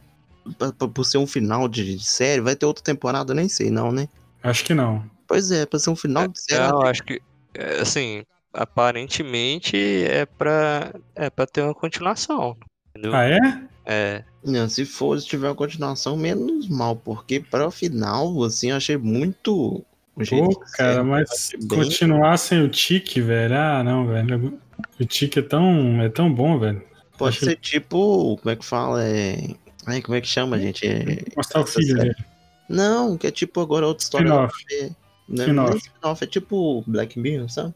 pra- 0.59 0.73
pra- 0.73 0.89
Por 0.89 1.05
ser 1.05 1.19
um 1.19 1.27
final 1.27 1.69
de, 1.69 1.97
de 1.97 2.05
série, 2.05 2.41
vai 2.41 2.57
ter 2.57 2.67
outra 2.67 2.83
temporada, 2.83 3.33
eu 3.33 3.37
nem 3.37 3.49
sei, 3.49 3.71
não, 3.71 3.93
né? 3.93 4.09
Acho 4.43 4.65
que 4.65 4.75
não. 4.75 5.05
Pois 5.27 5.51
é, 5.51 5.65
pra 5.67 5.79
ser 5.79 5.91
um 5.91 5.97
final 5.97 6.27
de 6.27 6.41
série. 6.41 6.67
Não, 6.69 6.83
acho 6.83 7.03
que, 7.05 7.21
é, 7.55 7.81
assim, 7.81 8.25
aparentemente 8.53 9.77
é 9.77 10.25
pra, 10.27 10.95
é 11.15 11.29
pra 11.31 11.47
ter 11.47 11.63
uma 11.63 11.75
continuação. 11.75 12.57
Entendeu? 12.91 13.15
Ah, 13.15 13.25
é? 13.25 13.39
É, 13.85 14.25
Não, 14.45 14.69
se 14.69 14.85
for, 14.85 15.19
se 15.21 15.27
tiver 15.27 15.49
uma 15.49 15.55
continuação, 15.55 16.17
menos 16.17 16.69
mal, 16.69 16.95
porque 16.97 17.41
para 17.41 17.67
o 17.67 17.71
final, 17.71 18.43
assim, 18.45 18.71
eu 18.71 18.77
achei 18.77 18.97
muito. 18.97 19.85
Pô, 20.27 20.57
cara, 20.77 20.95
série, 20.95 21.05
mas 21.05 21.51
bem- 21.65 21.79
continuar 21.83 22.37
sem 22.37 22.63
o 22.63 22.69
Tique, 22.69 23.21
velho. 23.21 23.55
Ah, 23.57 23.83
não, 23.85 24.07
velho. 24.07 24.59
O 25.01 25.05
Tique 25.05 25.39
é 25.39 25.43
tão, 25.43 26.01
é 26.03 26.09
tão 26.09 26.33
bom, 26.33 26.59
velho. 26.59 26.83
Pode 27.17 27.37
achei- 27.37 27.49
ser 27.51 27.57
tipo. 27.57 28.37
Como 28.37 28.51
é 28.51 28.57
que 28.57 28.65
fala? 28.65 29.05
É. 29.05 29.55
Ai, 29.87 30.01
como 30.03 30.17
é 30.17 30.21
que 30.21 30.29
chama, 30.29 30.59
gente? 30.59 30.87
É... 30.87 31.25
Mostrar 31.37 31.61
o 31.61 31.65
essa 31.65 31.73
filho 31.81 31.97
série. 31.97 32.09
dele. 32.11 32.25
Não, 32.69 33.17
que 33.17 33.27
é 33.27 33.31
tipo 33.31 33.61
agora 33.61 33.87
outra 33.87 34.03
história. 34.05 34.27
Spin-off. 34.29 34.65
É, 34.73 34.91
não, 35.29 35.45
Spin-off. 35.45 35.55
não 35.55 35.69
é 35.69 35.77
spin-off, 35.77 36.25
é 36.25 36.27
tipo 36.27 36.85
Black 36.87 37.19
Mirror, 37.19 37.49
sabe? 37.49 37.75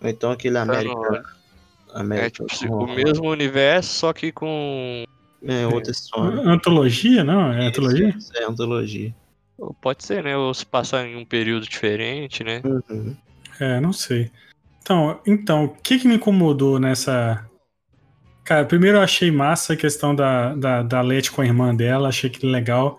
Ou 0.00 0.08
então 0.08 0.30
aquele 0.30 0.56
América. 0.58 0.94
não, 0.94 1.14
é 1.16 1.22
América 1.94 2.44
tipo, 2.46 2.72
o 2.74 2.86
mesmo 2.94 3.28
universo, 3.30 3.90
só 3.90 4.12
que 4.12 4.30
com. 4.30 5.04
É 5.42 5.66
outra 5.66 5.90
história. 5.92 6.40
Antologia, 6.48 7.22
não? 7.24 7.52
É 7.52 7.66
antologia? 7.66 8.08
Isso, 8.16 8.30
é 8.36 8.44
antologia. 8.44 9.14
Pode 9.80 10.04
ser, 10.04 10.22
né? 10.22 10.36
Ou 10.36 10.54
se 10.54 10.64
passar 10.64 11.06
em 11.06 11.16
um 11.16 11.24
período 11.24 11.66
diferente, 11.66 12.44
né? 12.44 12.62
Uhum. 12.64 13.16
É, 13.60 13.80
não 13.80 13.92
sei. 13.92 14.30
Então, 14.80 15.20
então, 15.26 15.64
o 15.64 15.68
que 15.68 15.98
que 15.98 16.08
me 16.08 16.14
incomodou 16.14 16.78
nessa... 16.78 17.44
Cara, 18.44 18.64
primeiro 18.64 18.98
eu 18.98 19.02
achei 19.02 19.30
massa 19.30 19.74
a 19.74 19.76
questão 19.76 20.14
da, 20.14 20.54
da, 20.54 20.82
da 20.82 21.00
Leti 21.02 21.30
com 21.30 21.42
a 21.42 21.46
irmã 21.46 21.74
dela, 21.74 22.08
achei 22.08 22.30
que 22.30 22.46
legal, 22.46 22.98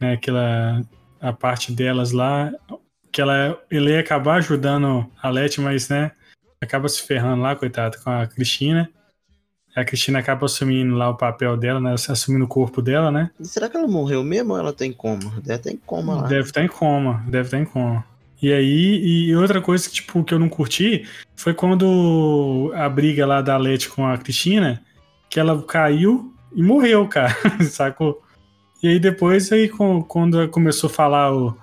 né, 0.00 0.14
aquela, 0.14 0.82
a 1.20 1.32
parte 1.32 1.70
delas 1.70 2.10
lá, 2.10 2.50
que 3.12 3.20
ela, 3.20 3.62
ele 3.70 3.90
ia 3.90 4.00
acabar 4.00 4.38
ajudando 4.38 5.08
a 5.22 5.30
Leti, 5.30 5.60
mas, 5.60 5.88
né, 5.88 6.10
acaba 6.60 6.88
se 6.88 7.02
ferrando 7.02 7.42
lá, 7.42 7.54
coitado, 7.54 7.98
com 8.02 8.10
a 8.10 8.26
Cristina. 8.26 8.90
A 9.74 9.84
Cristina 9.84 10.18
acaba 10.18 10.46
assumindo 10.46 10.96
lá 10.96 11.08
o 11.08 11.16
papel 11.16 11.56
dela, 11.56 11.80
né, 11.80 11.94
assumindo 11.94 12.44
o 12.44 12.48
corpo 12.48 12.82
dela, 12.82 13.10
né, 13.10 13.30
Será 13.40 13.68
que 13.68 13.76
ela 13.76 13.86
morreu 13.86 14.24
mesmo 14.24 14.52
ou 14.52 14.58
ela 14.58 14.72
tem 14.72 14.92
coma? 14.92 15.32
Deve 15.42 15.62
ter 15.62 15.72
em 15.72 15.76
coma 15.76 16.22
lá. 16.22 16.26
Deve 16.26 16.48
estar 16.48 16.64
em 16.64 16.68
coma, 16.68 17.24
deve 17.28 17.46
estar 17.46 17.58
em 17.58 17.64
coma. 17.64 18.04
E 18.42 18.52
aí, 18.52 19.28
e 19.28 19.36
outra 19.36 19.60
coisa 19.60 19.86
que, 19.88 19.96
tipo, 19.96 20.24
que 20.24 20.32
eu 20.32 20.38
não 20.38 20.48
curti 20.48 21.06
foi 21.36 21.52
quando 21.52 22.72
a 22.74 22.88
briga 22.88 23.26
lá 23.26 23.42
da 23.42 23.56
Leti 23.56 23.88
com 23.88 24.06
a 24.06 24.16
Cristina, 24.16 24.82
que 25.28 25.38
ela 25.38 25.62
caiu 25.62 26.32
e 26.54 26.62
morreu, 26.62 27.06
cara, 27.06 27.36
sacou? 27.70 28.22
E 28.82 28.88
aí 28.88 28.98
depois, 28.98 29.52
aí, 29.52 29.68
quando 29.68 30.48
começou 30.48 30.88
a 30.88 30.92
falar 30.92 31.34
o, 31.34 31.54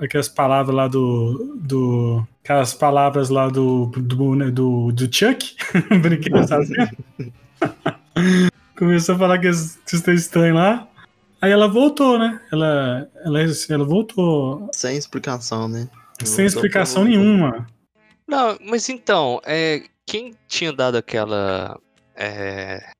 aquelas 0.00 0.28
palavras 0.28 0.74
lá 0.74 0.88
do, 0.88 1.56
do. 1.60 2.26
Aquelas 2.44 2.74
palavras 2.74 3.28
lá 3.28 3.48
do, 3.48 3.86
do, 3.86 4.34
né, 4.34 4.50
do, 4.50 4.90
do 4.92 5.14
Chuck, 5.14 5.54
brinquedo, 6.00 6.46
sabe? 6.46 6.68
Começou 8.76 9.14
a 9.16 9.18
falar 9.18 9.38
que 9.38 9.48
está 9.48 10.12
estranho 10.12 10.54
lá. 10.54 10.88
Aí 11.40 11.50
ela 11.50 11.68
voltou, 11.68 12.18
né? 12.18 12.40
Ela, 12.52 13.08
ela, 13.24 13.38
ela 13.68 13.84
voltou 13.84 14.68
Sem 14.72 14.96
explicação, 14.96 15.68
né? 15.68 15.88
sem 16.24 16.44
Voltou, 16.44 16.46
explicação 16.46 17.04
voltou. 17.04 17.20
nenhuma. 17.20 17.66
Não, 18.26 18.58
mas 18.62 18.88
então, 18.88 19.40
é, 19.44 19.84
quem 20.06 20.34
tinha 20.48 20.72
dado 20.72 20.96
aquela 20.96 21.78
é, 22.16 22.90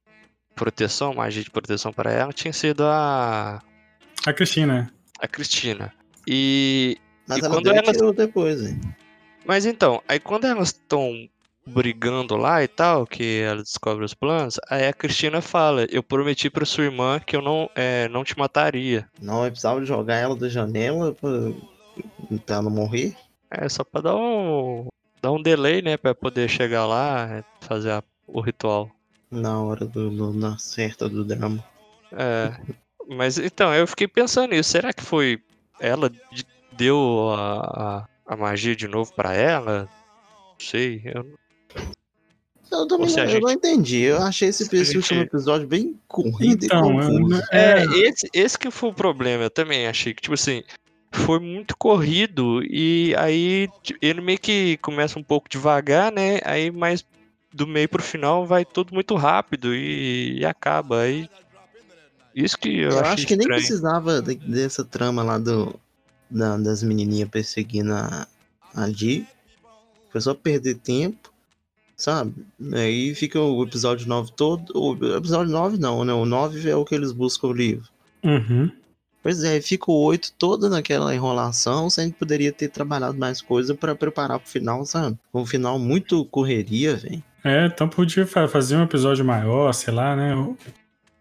proteção, 0.54 1.14
magia 1.14 1.42
de 1.42 1.50
proteção 1.50 1.92
para 1.92 2.12
ela, 2.12 2.32
tinha 2.32 2.52
sido 2.52 2.84
a, 2.84 3.60
A 4.26 4.32
Cristina. 4.32 4.92
a 5.20 5.26
Cristina. 5.28 5.92
E 6.30 6.98
Mas 7.26 7.38
E 7.38 7.44
ela 7.44 7.54
quando 7.54 7.64
deu 7.64 7.74
ela- 7.74 7.92
tirou 7.92 8.12
depois, 8.12 8.62
hein? 8.62 8.78
Mas 9.46 9.64
então, 9.64 10.02
aí 10.06 10.20
quando 10.20 10.44
elas 10.46 10.68
estão 10.68 11.26
brigando 11.66 12.36
lá 12.36 12.62
e 12.62 12.68
tal, 12.68 13.06
que 13.06 13.40
ela 13.40 13.62
descobre 13.62 14.04
os 14.04 14.12
planos, 14.14 14.58
aí 14.68 14.86
a 14.86 14.92
Cristina 14.92 15.40
fala: 15.40 15.86
Eu 15.90 16.02
prometi 16.02 16.50
pra 16.50 16.66
sua 16.66 16.84
irmã 16.84 17.18
que 17.18 17.34
eu 17.34 17.40
não, 17.42 17.70
é, 17.74 18.08
não 18.08 18.24
te 18.24 18.38
mataria. 18.38 19.08
Não, 19.20 19.44
eu 19.44 19.50
precisava 19.50 19.80
de 19.80 19.86
jogar 19.86 20.16
ela 20.16 20.36
da 20.36 20.48
janela 20.50 21.14
pra, 21.14 21.30
pra 22.44 22.54
ela 22.56 22.62
não 22.64 22.70
morrer. 22.70 23.16
É 23.50 23.66
só 23.70 23.82
pra 23.82 24.02
dar 24.02 24.16
um, 24.16 24.86
dar 25.22 25.32
um 25.32 25.40
delay, 25.42 25.80
né? 25.80 25.96
Pra 25.96 26.14
poder 26.14 26.48
chegar 26.50 26.84
lá, 26.86 27.26
é, 27.38 27.44
fazer 27.66 27.90
a- 27.92 28.02
o 28.26 28.40
ritual. 28.42 28.90
Na 29.30 29.62
hora 29.62 29.86
do, 29.86 30.10
do- 30.10 30.32
na 30.34 30.58
certa 30.58 31.08
do 31.08 31.24
drama. 31.24 31.62
É, 32.12 32.52
mas 33.08 33.38
então, 33.38 33.74
eu 33.74 33.86
fiquei 33.86 34.06
pensando 34.08 34.50
nisso. 34.50 34.70
Será 34.70 34.92
que 34.92 35.02
foi 35.02 35.38
ela 35.80 36.10
de- 36.10 36.46
deu 36.72 37.30
a, 37.30 38.06
a, 38.28 38.34
a 38.34 38.36
magia 38.36 38.74
de 38.76 38.86
novo 38.88 39.12
pra 39.14 39.34
ela? 39.34 39.88
Não 40.52 40.54
sei. 40.58 41.02
Eu, 41.04 41.26
Eu 42.70 42.86
também 42.86 43.08
não, 43.10 43.18
eu 43.24 43.28
gente- 43.28 43.42
não 43.42 43.50
entendi. 43.50 44.02
Eu 44.02 44.22
achei 44.22 44.48
esse, 44.48 44.62
último 44.64 45.02
gente- 45.02 45.14
episódio 45.28 45.66
bem 45.66 45.98
corrido 46.06 46.64
Então, 46.64 46.90
e 46.90 47.04
confuso. 47.06 47.42
É, 47.50 47.80
é, 47.82 47.84
esse, 48.08 48.28
esse 48.32 48.58
que 48.58 48.70
foi 48.70 48.90
o 48.90 48.94
problema, 48.94 49.44
eu 49.44 49.50
também 49.50 49.86
achei 49.86 50.12
que, 50.12 50.20
tipo 50.22 50.34
assim, 50.34 50.62
foi 51.12 51.40
muito 51.40 51.74
corrido 51.76 52.62
e 52.62 53.14
aí 53.16 53.68
ele 54.02 54.20
meio 54.20 54.38
que 54.38 54.76
começa 54.78 55.18
um 55.18 55.22
pouco 55.22 55.48
devagar, 55.48 56.12
né? 56.12 56.38
Aí 56.44 56.70
mais 56.70 57.04
do 57.50 57.66
meio 57.66 57.88
pro 57.88 58.02
final 58.02 58.46
vai 58.46 58.64
tudo 58.64 58.92
muito 58.92 59.14
rápido 59.14 59.74
e, 59.74 60.40
e 60.40 60.44
acaba. 60.44 61.00
Aí. 61.00 61.28
Isso 62.44 62.56
que 62.58 62.68
eu, 62.80 62.90
Eu 62.90 63.00
acho 63.00 63.26
que 63.26 63.34
nem 63.36 63.40
estranho. 63.40 63.60
precisava 63.60 64.22
de- 64.22 64.36
dessa 64.36 64.84
trama 64.84 65.22
lá 65.22 65.38
do, 65.38 65.74
da- 66.30 66.56
das 66.56 66.82
menininhas 66.82 67.28
perseguindo 67.28 67.92
a, 67.94 68.26
a 68.74 68.86
Dee. 68.88 69.26
Foi 70.10 70.20
só 70.20 70.32
perder 70.34 70.76
tempo, 70.76 71.32
sabe? 71.96 72.34
Aí 72.74 73.14
fica 73.14 73.40
o 73.40 73.62
episódio 73.64 74.06
9 74.08 74.30
todo. 74.36 74.72
O 74.74 75.16
episódio 75.16 75.52
9 75.52 75.78
não, 75.78 76.04
né? 76.04 76.12
O 76.12 76.24
9 76.24 76.68
é 76.68 76.76
o 76.76 76.84
que 76.84 76.94
eles 76.94 77.12
buscam 77.12 77.48
o 77.48 77.52
livro. 77.52 77.88
Uhum. 78.24 78.70
Pois 79.22 79.42
é, 79.42 79.60
fica 79.60 79.90
o 79.90 80.00
8 80.04 80.32
todo 80.38 80.70
naquela 80.70 81.14
enrolação, 81.14 81.90
sendo 81.90 82.12
que 82.12 82.18
poderia 82.20 82.52
ter 82.52 82.68
trabalhado 82.68 83.18
mais 83.18 83.42
coisa 83.42 83.74
pra 83.74 83.94
preparar 83.94 84.38
pro 84.38 84.48
final, 84.48 84.86
sabe? 84.86 85.18
Um 85.34 85.44
final 85.44 85.78
muito 85.78 86.24
correria, 86.26 86.94
velho. 86.96 87.22
É, 87.44 87.66
então 87.66 87.88
podia 87.88 88.26
fa- 88.26 88.48
fazer 88.48 88.76
um 88.76 88.82
episódio 88.84 89.24
maior, 89.24 89.72
sei 89.74 89.92
lá, 89.92 90.14
né? 90.16 90.34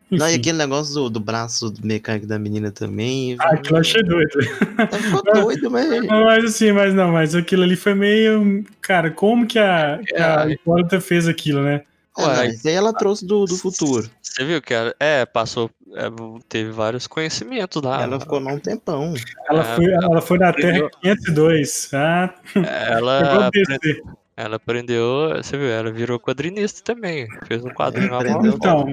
Não, 0.10 0.30
e 0.30 0.36
aquele 0.36 0.58
negócio 0.58 0.94
do, 0.94 1.10
do 1.10 1.20
braço 1.20 1.70
do 1.70 1.86
mecânico 1.86 2.26
da 2.26 2.40
menina 2.40 2.72
também. 2.72 3.36
Ah, 3.40 3.54
aquilo 3.56 3.76
eu 3.78 3.82
achei 3.82 4.02
doido. 4.04 4.42
Ficou 4.42 5.22
doido, 5.44 5.70
mas. 5.70 6.06
Mas 6.06 6.46
assim, 6.46 6.72
mas 6.72 6.94
não, 6.94 7.12
mas 7.12 7.36
aquilo 7.36 7.64
ali 7.64 7.76
foi 7.76 7.94
meio. 7.94 8.64
Cara, 8.82 9.12
como 9.12 9.46
que 9.46 9.60
a, 9.60 10.00
que 10.06 10.16
a 10.16 10.46
É. 10.48 10.52
Hipólita 10.54 11.02
fez 11.02 11.28
aquilo, 11.28 11.62
né? 11.62 11.82
É, 12.18 12.24
Ué. 12.26 12.48
isso 12.48 12.68
aí 12.68 12.74
ela 12.74 12.94
trouxe 12.94 13.26
do, 13.26 13.46
do 13.46 13.56
futuro. 13.58 14.10
Você 14.22 14.44
viu 14.44 14.60
que 14.62 14.74
ela, 14.74 14.96
é, 15.00 15.24
passou, 15.26 15.70
é, 15.94 16.06
teve 16.50 16.72
vários 16.72 17.06
conhecimentos 17.06 17.80
lá. 17.84 18.02
Ela 18.02 18.20
ficou 18.20 18.40
lá 18.40 18.54
um 18.54 18.60
tempão. 18.60 19.14
Ela, 19.50 19.62
Ah, 19.62 19.76
foi, 19.76 19.86
ela 19.86 20.22
foi 20.22 20.38
na 20.40 20.50
aprendeu. 20.50 20.90
Terra 21.02 21.16
502. 21.18 21.90
Ah, 21.94 22.34
Ela, 22.56 23.22
pegou 23.22 23.44
apre- 23.44 23.64
DC. 23.64 24.02
ela 24.36 24.56
aprendeu, 24.56 25.30
você 25.36 25.58
viu, 25.58 25.68
ela 25.68 25.92
virou 25.92 26.20
quadrinista 26.20 26.82
também. 26.84 27.28
Fez 27.46 27.64
um 27.64 27.70
quadrinho 27.70 28.10
lá. 28.12 28.18
Aprendeu 28.18 28.54
Então. 28.54 28.86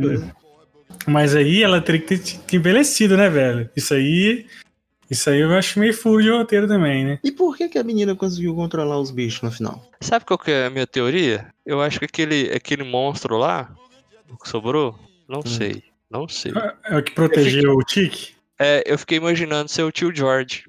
Mas 1.06 1.34
aí 1.34 1.62
ela 1.62 1.80
teria 1.80 2.00
que 2.00 2.16
ter 2.18 2.38
ter 2.38 2.56
envelhecido, 2.56 3.16
né, 3.16 3.28
velho? 3.28 3.68
Isso 3.76 3.94
aí. 3.94 4.46
Isso 5.10 5.28
aí 5.28 5.40
eu 5.40 5.52
acho 5.54 5.78
meio 5.78 5.92
furo 5.92 6.22
de 6.22 6.30
roteiro 6.30 6.66
também, 6.66 7.04
né? 7.04 7.18
E 7.22 7.30
por 7.30 7.56
que, 7.56 7.68
que 7.68 7.78
a 7.78 7.84
menina 7.84 8.14
conseguiu 8.16 8.54
controlar 8.54 8.98
os 8.98 9.10
bichos 9.10 9.42
no 9.42 9.50
final? 9.52 9.84
Sabe 10.00 10.24
qual 10.24 10.38
que 10.38 10.50
é 10.50 10.66
a 10.66 10.70
minha 10.70 10.86
teoria? 10.86 11.46
Eu 11.64 11.80
acho 11.82 11.98
que 11.98 12.06
aquele, 12.06 12.50
aquele 12.52 12.82
monstro 12.84 13.36
lá, 13.36 13.70
o 14.30 14.36
que 14.36 14.48
sobrou, 14.48 14.98
não 15.28 15.40
Hum. 15.40 15.46
sei, 15.48 15.82
não 16.10 16.26
sei. 16.26 16.52
É 16.84 16.96
o 16.96 17.02
que 17.02 17.12
protegeu 17.12 17.74
o 17.74 17.82
Tique? 17.84 18.34
É, 18.58 18.82
eu 18.86 18.96
fiquei 18.98 19.18
imaginando 19.18 19.68
ser 19.70 19.82
o 19.82 19.92
tio 19.92 20.14
George. 20.14 20.64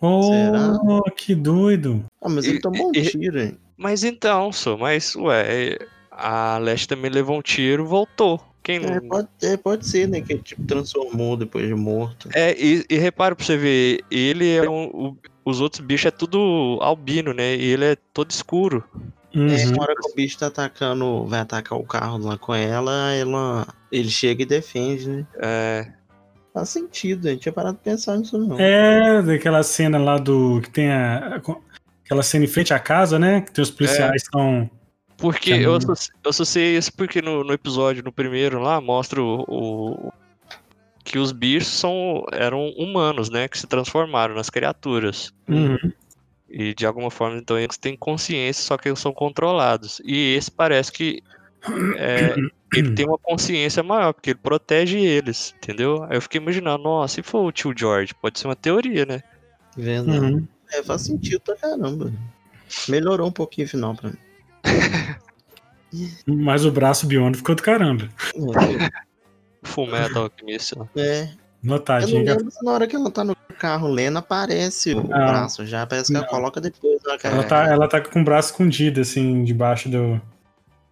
Oh, 0.00 1.02
que 1.16 1.34
doido. 1.34 2.04
Ah, 2.20 2.28
mas 2.28 2.46
E- 2.46 2.50
ele 2.50 2.60
tomou 2.60 2.90
um 2.90 2.92
e- 2.92 3.02
tiro, 3.10 3.40
hein? 3.40 3.56
Mas 3.76 4.04
então, 4.04 4.52
só, 4.52 4.76
mas, 4.76 5.16
ué, 5.16 5.78
a 6.10 6.58
Leste 6.58 6.88
também 6.88 7.10
levou 7.10 7.38
um 7.38 7.42
tiro 7.42 7.86
voltou. 7.86 8.40
Quem 8.64 8.76
É, 8.84 8.98
pode, 8.98 9.28
é, 9.42 9.56
pode 9.56 9.86
ser, 9.86 10.08
né? 10.08 10.20
Que 10.22 10.36
tipo 10.38 10.64
transformou 10.64 11.36
depois 11.36 11.68
de 11.68 11.74
morto. 11.74 12.28
É, 12.34 12.56
e, 12.58 12.84
e 12.90 12.96
repara 12.96 13.36
pra 13.36 13.44
você 13.44 13.56
ver, 13.56 14.00
ele 14.10 14.50
é 14.56 14.68
um. 14.68 14.84
o- 14.86 15.16
os 15.44 15.60
outros 15.60 15.84
bichos 15.84 16.06
é 16.06 16.10
tudo 16.10 16.78
albino, 16.80 17.34
né? 17.34 17.54
E 17.54 17.64
ele 17.66 17.84
é 17.84 17.96
todo 18.14 18.30
escuro. 18.30 18.82
Uhum. 19.34 19.48
É, 19.48 19.66
na 19.66 19.82
hora 19.82 19.94
que 19.94 20.10
o 20.10 20.14
bicho 20.14 20.38
tá 20.38 20.46
atacando, 20.46 21.26
vai 21.26 21.40
atacar 21.40 21.78
o 21.78 21.84
carro 21.84 22.16
lá 22.18 22.38
com 22.38 22.54
ela, 22.54 23.12
ela 23.12 23.66
ele 23.92 24.08
chega 24.08 24.42
e 24.42 24.46
defende, 24.46 25.06
né? 25.08 25.26
É, 25.42 25.86
Faz 26.54 26.68
sentido, 26.70 27.26
a 27.26 27.32
gente 27.32 27.42
tinha 27.42 27.52
parado 27.52 27.76
de 27.76 27.82
pensar 27.82 28.16
nisso 28.16 28.38
não. 28.38 28.58
É, 28.58 29.20
daquela 29.22 29.62
cena 29.62 29.98
lá 29.98 30.16
do. 30.18 30.60
que 30.62 30.70
tem 30.70 30.90
a. 30.90 31.40
Aquela 32.04 32.22
cena 32.22 32.44
em 32.44 32.48
frente 32.48 32.72
à 32.72 32.78
casa, 32.78 33.18
né? 33.18 33.40
Que 33.42 33.50
tem 33.52 33.62
os 33.62 33.70
policiais 33.72 34.10
que 34.22 34.28
estão. 34.28 34.70
Porque 35.16 35.50
Que 35.50 35.52
a 35.52 35.56
eu, 35.56 35.72
menina- 35.72 35.92
associ- 35.92 36.10
eu 36.22 36.30
associei 36.30 36.76
isso 36.76 36.92
porque 36.94 37.22
no, 37.22 37.42
no 37.44 37.52
episódio, 37.52 38.02
no 38.02 38.12
primeiro 38.12 38.60
lá, 38.60 38.80
mostra 38.80 39.22
o, 39.22 39.44
o- 39.48 40.12
que 41.04 41.18
os 41.18 41.32
bichos 41.32 41.68
são, 41.68 42.24
eram 42.32 42.70
humanos, 42.70 43.28
né? 43.30 43.46
Que 43.48 43.58
se 43.58 43.66
transformaram 43.66 44.34
nas 44.34 44.48
criaturas. 44.50 45.32
Uhum. 45.48 45.92
E 46.48 46.72
de 46.74 46.86
alguma 46.86 47.10
forma, 47.10 47.36
então, 47.36 47.58
eles 47.58 47.76
têm 47.76 47.96
consciência, 47.96 48.62
só 48.64 48.76
que 48.78 48.88
eles 48.88 48.98
são 49.00 49.12
controlados. 49.12 50.00
E 50.04 50.34
esse 50.34 50.50
parece 50.50 50.90
que 50.92 51.22
é, 51.96 52.34
ele 52.74 52.94
tem 52.94 53.06
uma 53.06 53.18
consciência 53.18 53.82
maior, 53.82 54.12
porque 54.14 54.30
ele 54.30 54.38
protege 54.42 54.98
eles, 54.98 55.54
entendeu? 55.58 56.04
Aí 56.04 56.16
eu 56.16 56.22
fiquei 56.22 56.40
imaginando, 56.40 56.84
nossa, 56.84 57.14
se 57.16 57.22
for 57.22 57.44
o 57.44 57.52
tio 57.52 57.74
George, 57.76 58.14
pode 58.14 58.38
ser 58.38 58.46
uma 58.48 58.56
teoria, 58.56 59.04
né? 59.04 59.22
Verdade. 59.76 60.18
Uhum. 60.18 60.48
É, 60.72 60.82
faz 60.82 61.02
sentido 61.02 61.40
pra 61.40 61.56
caramba. 61.56 62.12
Melhorou 62.88 63.28
um 63.28 63.32
pouquinho 63.32 63.66
o 63.66 63.70
final 63.70 63.94
pra 63.94 64.10
mim. 64.10 64.16
Mas 66.26 66.64
o 66.64 66.72
braço 66.72 67.06
biônico 67.06 67.38
ficou 67.38 67.54
do 67.54 67.62
caramba. 67.62 68.08
Full 69.62 69.86
Metal 69.86 70.24
Alchemist. 70.24 70.76
lá. 70.76 70.88
É, 70.96 71.28
eu 71.62 71.68
não 71.68 72.22
lembro 72.22 72.50
se 72.50 72.62
na 72.62 72.72
hora 72.72 72.86
que 72.86 72.94
ela 72.94 73.10
tá 73.10 73.24
no 73.24 73.34
carro 73.58 73.88
lendo 73.88 74.18
aparece 74.18 74.92
o 74.92 74.96
Não. 74.96 75.04
braço 75.08 75.64
já, 75.64 75.86
parece 75.86 76.10
que 76.12 76.16
ela 76.16 76.26
Não. 76.26 76.30
coloca 76.30 76.60
depois 76.60 77.00
na 77.04 77.16
cara, 77.16 77.34
Ela 77.36 77.44
tá, 77.44 77.66
ela 77.66 77.88
tá 77.88 78.00
com 78.02 78.20
o 78.20 78.24
braço 78.24 78.50
escondido, 78.50 79.00
assim, 79.00 79.42
debaixo 79.44 79.88
do. 79.88 80.20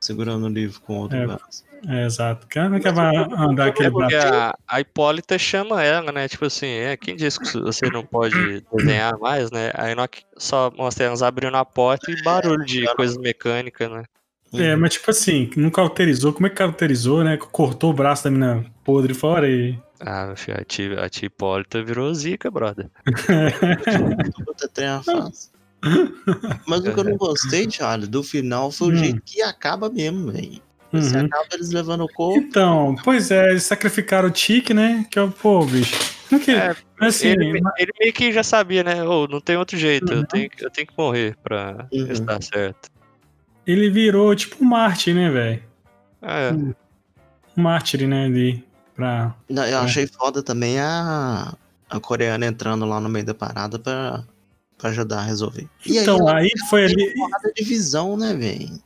Segurando 0.04 0.46
o 0.46 0.48
livro 0.48 0.80
com 0.80 0.94
o 0.98 1.00
outro 1.02 1.16
É. 1.16 1.26
braço. 1.26 1.64
É, 1.88 2.06
exato. 2.06 2.46
Como 2.52 2.76
é 2.76 2.80
que 2.80 2.90
vai 2.92 3.16
andar 3.16 3.68
aquele 3.68 3.90
porque 3.90 4.14
braço? 4.16 4.34
a, 4.34 4.54
a 4.68 4.80
Hipólita 4.80 5.36
chama 5.36 5.82
ela, 5.82 6.12
né? 6.12 6.28
Tipo 6.28 6.44
assim, 6.44 6.66
é, 6.68 6.96
quem 6.96 7.16
disse 7.16 7.40
que 7.40 7.58
você 7.58 7.90
não 7.90 8.04
pode 8.04 8.62
desenhar 8.72 9.18
mais, 9.18 9.50
né? 9.50 9.72
Aí 9.74 9.92
nós 9.94 10.08
só 10.36 10.70
mostra 10.76 11.06
elas 11.06 11.22
abrindo 11.22 11.56
a 11.56 11.64
porta 11.64 12.10
e 12.10 12.22
barulho 12.22 12.64
de 12.64 12.84
coisas 12.94 13.16
mecânicas, 13.16 13.90
né? 13.90 14.04
É, 14.54 14.76
mas 14.76 14.92
tipo 14.92 15.10
assim, 15.10 15.50
não 15.56 15.70
cauterizou. 15.70 16.32
Como 16.32 16.46
é 16.46 16.50
que 16.50 16.56
cauterizou, 16.56 17.24
né? 17.24 17.36
Cortou 17.50 17.90
o 17.90 17.94
braço 17.94 18.24
da 18.24 18.30
menina 18.30 18.64
podre 18.84 19.14
fora 19.14 19.48
e. 19.48 19.76
Ah, 19.98 20.26
meu 20.26 20.36
filho, 20.36 20.60
a 20.60 20.64
tia, 20.64 21.00
a 21.04 21.08
tia 21.08 21.26
Hipólita 21.26 21.82
virou 21.82 22.12
zica, 22.14 22.50
brother. 22.50 22.88
A 24.86 25.02
face. 25.02 25.50
Mas 26.66 26.80
o 26.80 26.92
que 26.94 27.00
eu 27.00 27.04
não 27.04 27.16
gostei, 27.18 27.70
Charlie, 27.70 28.06
do 28.08 28.22
final 28.22 28.70
foi 28.70 28.88
o 28.88 28.92
Hum. 28.92 28.96
jeito 28.96 29.22
que 29.24 29.42
acaba 29.42 29.90
mesmo, 29.90 30.30
velho. 30.32 30.60
Você 30.92 31.16
Uhum. 31.18 31.24
acaba 31.26 31.46
eles 31.54 31.70
levando 31.70 32.04
o 32.04 32.08
corpo. 32.08 32.38
Então, 32.38 32.94
pois 33.02 33.30
é, 33.30 33.50
eles 33.50 33.62
sacrificaram 33.64 34.28
o 34.28 34.30
Tique, 34.30 34.74
né? 34.74 35.06
Que 35.10 35.18
é 35.18 35.22
o 35.22 35.30
pô, 35.30 35.64
bicho. 35.64 35.94
Não 36.30 36.38
que, 36.38 36.50
É, 36.50 36.74
assim, 37.00 37.28
ele, 37.28 37.60
ele 37.78 37.92
meio 37.98 38.12
que 38.12 38.30
já 38.32 38.42
sabia, 38.42 38.82
né? 38.84 39.02
Ô, 39.02 39.26
não 39.26 39.40
tem 39.40 39.56
outro 39.56 39.76
jeito, 39.76 40.12
Uhum. 40.12 40.20
eu, 40.20 40.26
tenho, 40.26 40.50
que- 40.50 40.64
eu 40.64 40.70
tenho 40.70 40.86
que 40.86 40.92
morrer 40.96 41.34
pra 41.42 41.86
Uhum. 41.92 42.06
estar 42.12 42.42
certo. 42.42 42.90
ele 43.66 43.88
virou 43.90 44.34
tipo 44.34 44.62
um 44.62 44.66
mártir, 44.68 45.14
né, 45.14 45.30
velho? 45.30 45.62
É, 46.20 46.52
Um 46.52 46.74
mártir, 47.62 48.06
né? 48.08 48.24
Ali. 48.26 48.64
Pra. 48.94 49.34
Não, 49.48 49.64
eu 49.66 49.78
achei 49.78 50.06
foda 50.06 50.42
também 50.42 50.78
a, 50.80 51.54
a 51.88 52.00
coreana 52.00 52.44
entrando 52.46 52.84
lá 52.84 53.00
no 53.00 53.08
meio 53.08 53.24
da 53.24 53.34
parada 53.34 53.78
pra, 53.78 54.24
pra 54.82 54.90
ajudar 54.90 55.20
a 55.20 55.22
resolver. 55.22 55.68
E 55.86 55.96
Então, 55.98 56.28
aí, 56.28 56.44
aí 56.44 56.50
foi 56.68 56.84
ali. 56.84 57.14
porrada 57.14 57.52
de 57.54 57.64
visão, 57.64 58.16
né, 58.16 58.34
velho? 58.34 58.82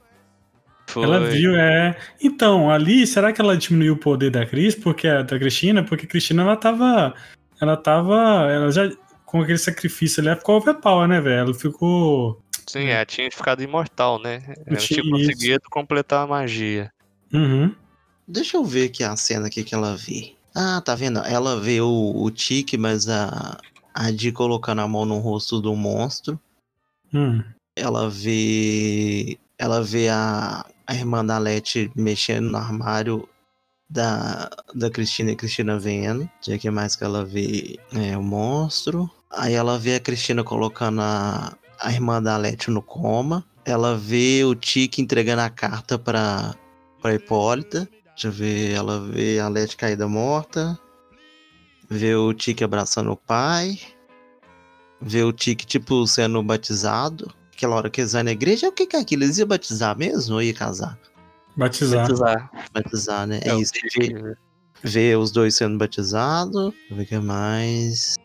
foi. 0.86 1.02
Ela 1.02 1.20
viu, 1.20 1.56
é. 1.56 1.96
Então, 2.22 2.70
ali, 2.70 3.06
será 3.06 3.32
que 3.32 3.40
ela 3.40 3.56
diminuiu 3.56 3.94
o 3.94 3.98
poder 3.98 4.30
da 4.30 4.44
Cris? 4.46 4.74
Porque 4.74 5.08
a 5.08 5.22
da 5.22 5.38
Cristina? 5.38 5.82
Porque 5.82 6.06
a 6.06 6.08
Cristina, 6.08 6.42
ela 6.42 6.56
tava. 6.56 7.14
Ela 7.60 7.76
tava. 7.76 8.14
Ela 8.50 8.70
já. 8.70 8.90
Com 9.24 9.40
aquele 9.40 9.58
sacrifício 9.58 10.20
ali, 10.20 10.28
ela 10.28 10.36
ficou 10.36 10.56
overpower, 10.56 11.08
né, 11.08 11.20
velho? 11.20 11.40
Ela 11.48 11.54
ficou. 11.54 12.40
Sim, 12.66 12.86
é, 12.88 13.04
tinha 13.04 13.28
ficado 13.30 13.62
imortal, 13.62 14.20
né? 14.20 14.42
Ela 14.66 14.76
tinha 14.76 15.00
tinha 15.00 15.00
isso. 15.02 15.10
conseguido 15.10 15.62
completar 15.70 16.22
a 16.24 16.26
magia. 16.26 16.92
Uhum. 17.32 17.74
Deixa 18.28 18.56
eu 18.56 18.64
ver 18.64 18.86
aqui 18.88 19.02
a 19.02 19.16
cena 19.16 19.46
aqui 19.48 19.64
que 19.64 19.74
ela 19.74 19.96
vê. 19.96 20.34
Ah, 20.54 20.80
tá 20.84 20.94
vendo? 20.94 21.18
Ela 21.20 21.60
vê 21.60 21.80
o, 21.80 22.12
o 22.16 22.30
Tique, 22.30 22.78
mas 22.78 23.08
a, 23.08 23.58
a 23.96 24.10
Di 24.10 24.30
colocando 24.30 24.82
a 24.82 24.88
mão 24.88 25.06
no 25.06 25.18
rosto 25.18 25.58
do 25.58 25.74
monstro. 25.74 26.38
Hum. 27.14 27.42
Ela 27.74 28.10
vê. 28.10 29.38
Ela 29.58 29.82
vê 29.82 30.10
a, 30.10 30.66
a 30.86 30.94
irmã 30.94 31.24
da 31.24 31.38
Leti 31.38 31.90
mexendo 31.96 32.50
no 32.50 32.58
armário 32.58 33.26
da, 33.88 34.50
da 34.74 34.90
Cristina 34.90 35.30
e 35.30 35.36
Cristina 35.36 35.78
vendo. 35.78 36.28
Já 36.42 36.58
que 36.58 36.70
mais 36.70 36.94
que 36.94 37.04
ela 37.04 37.24
vê 37.24 37.78
é, 37.94 38.18
o 38.18 38.22
monstro. 38.22 39.10
Aí 39.30 39.54
ela 39.54 39.78
vê 39.78 39.94
a 39.94 40.00
Cristina 40.00 40.44
colocando 40.44 41.00
a, 41.00 41.56
a 41.80 41.90
irmã 41.90 42.22
da 42.22 42.36
Leti 42.36 42.70
no 42.70 42.82
coma. 42.82 43.42
Ela 43.64 43.96
vê 43.96 44.44
o 44.44 44.54
Tique 44.54 45.00
entregando 45.00 45.40
a 45.40 45.48
carta 45.48 45.98
pra, 45.98 46.54
pra 47.00 47.14
Hipólita. 47.14 47.88
Deixa 48.08 48.28
eu 48.28 48.32
ver, 48.32 48.72
ela 48.72 49.00
vê 49.00 49.40
a 49.40 49.48
Leti 49.48 49.74
caída 49.74 50.06
morta. 50.06 50.78
Vê 51.88 52.14
o 52.14 52.32
Tique 52.32 52.64
abraçando 52.64 53.12
o 53.12 53.16
pai. 53.16 53.78
Vê 55.00 55.22
o 55.22 55.32
Tique, 55.32 55.66
tipo, 55.66 56.06
sendo 56.06 56.42
batizado. 56.42 57.32
Aquela 57.52 57.76
hora 57.76 57.88
que 57.88 58.00
eles 58.00 58.12
vão 58.12 58.22
na 58.24 58.32
igreja, 58.32 58.68
o 58.68 58.72
que, 58.72 58.86
que 58.86 58.96
é 58.96 59.00
aquilo? 59.00 59.24
Eles 59.24 59.38
iam 59.38 59.48
batizar 59.48 59.96
mesmo 59.96 60.34
ou 60.34 60.42
ia 60.42 60.52
casar? 60.52 60.98
Batizar. 61.56 62.02
Batizar. 62.02 62.50
Batizar, 62.72 63.26
né? 63.26 63.40
É, 63.42 63.50
É, 63.50 63.56
isso. 63.56 63.72
Vê, 63.98 64.36
vê 64.82 65.16
os 65.16 65.30
dois 65.30 65.54
sendo 65.54 65.78
batizados. 65.78 66.74
Ver 66.90 67.02
o 67.02 67.06
que 67.06 67.18
mais. 67.18 68.16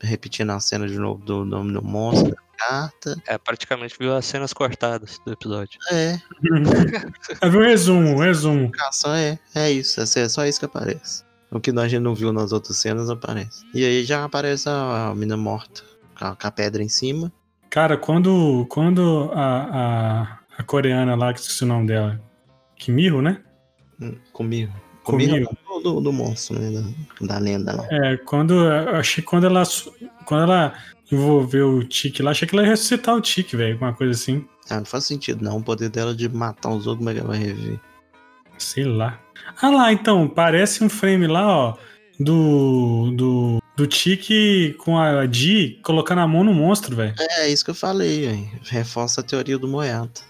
Repetindo 0.00 0.50
a 0.50 0.60
cena 0.60 0.86
de 0.86 0.98
novo 0.98 1.24
do 1.24 1.44
nome 1.44 1.72
do 1.72 1.82
monstro, 1.82 2.30
da 2.30 2.36
carta. 2.58 3.22
É, 3.26 3.38
praticamente 3.38 3.96
viu 3.98 4.14
as 4.14 4.26
cenas 4.26 4.52
cortadas 4.52 5.18
do 5.24 5.32
episódio. 5.32 5.80
É, 5.90 6.20
viu 6.40 6.54
o 7.60 7.64
resumo, 7.64 8.16
o 8.16 8.20
resumo. 8.20 8.70
caça 8.70 9.18
é. 9.18 9.38
É 9.54 9.72
isso, 9.72 10.00
é 10.00 10.28
só 10.28 10.44
isso 10.44 10.60
que 10.60 10.66
aparece. 10.66 11.24
O 11.50 11.60
que 11.60 11.70
a 11.70 11.88
gente 11.88 12.02
não 12.02 12.14
viu 12.14 12.32
nas 12.32 12.52
outras 12.52 12.76
cenas 12.76 13.08
aparece. 13.08 13.64
E 13.74 13.84
aí 13.84 14.04
já 14.04 14.24
aparece 14.24 14.68
a, 14.68 15.12
mina 15.16 15.36
morta. 15.36 15.82
Com 16.18 16.46
a, 16.46 16.50
pedra 16.50 16.82
em 16.82 16.88
cima. 16.88 17.32
Cara, 17.70 17.96
quando, 17.96 18.66
quando 18.68 19.30
a, 19.32 19.62
a, 19.70 20.38
a 20.58 20.62
coreana 20.64 21.14
lá, 21.14 21.32
que 21.32 21.40
esqueci 21.40 21.64
o 21.64 21.66
nome 21.66 21.86
dela, 21.86 22.20
Kimiro, 22.76 23.22
né? 23.22 23.40
Comigo. 24.32 24.72
Comigo. 25.02 25.56
Do, 25.66 25.80
do, 25.80 26.00
do 26.00 26.12
monstro, 26.12 26.58
né? 26.58 26.70
Da, 27.20 27.26
da 27.26 27.38
lenda 27.38 27.74
lá. 27.74 27.86
É, 27.90 28.16
quando. 28.18 28.68
Achei 28.68 29.22
que 29.22 29.30
quando 29.30 29.46
ela. 29.46 29.62
Quando 30.26 30.42
ela 30.44 30.74
envolveu 31.10 31.70
o 31.76 31.84
Tique 31.84 32.22
lá, 32.22 32.32
achei 32.32 32.46
que 32.46 32.54
ela 32.54 32.64
ia 32.64 32.70
ressuscitar 32.70 33.14
o 33.14 33.20
Tique, 33.20 33.56
velho. 33.56 33.74
Alguma 33.74 33.94
coisa 33.94 34.12
assim. 34.12 34.46
Ah, 34.68 34.78
não 34.78 34.84
faz 34.84 35.04
sentido 35.04 35.42
não. 35.42 35.56
O 35.56 35.62
poder 35.62 35.88
dela 35.88 36.14
de 36.14 36.28
matar 36.28 36.70
os 36.70 36.86
outros, 36.86 36.98
como 36.98 37.10
é 37.10 37.14
que 37.14 37.20
ela 37.20 37.28
vai 37.28 37.38
reviver? 37.38 37.80
Sei 38.58 38.84
lá. 38.84 39.18
Ah 39.60 39.70
lá, 39.70 39.92
então, 39.92 40.28
parece 40.28 40.82
um 40.82 40.88
frame 40.88 41.26
lá, 41.26 41.46
ó, 41.46 41.76
do. 42.18 43.10
do. 43.16 43.62
do 43.76 43.86
Tiki 43.86 44.74
com 44.78 44.98
a 44.98 45.26
Di 45.26 45.80
colocando 45.82 46.20
a 46.20 46.26
mão 46.26 46.44
no 46.44 46.54
monstro, 46.54 46.96
velho. 46.96 47.14
É, 47.18 47.48
isso 47.48 47.64
que 47.64 47.70
eu 47.70 47.74
falei, 47.74 48.26
velho. 48.26 48.50
Reforça 48.64 49.20
a 49.20 49.24
teoria 49.24 49.58
do 49.58 49.68
Moiado. 49.68 50.20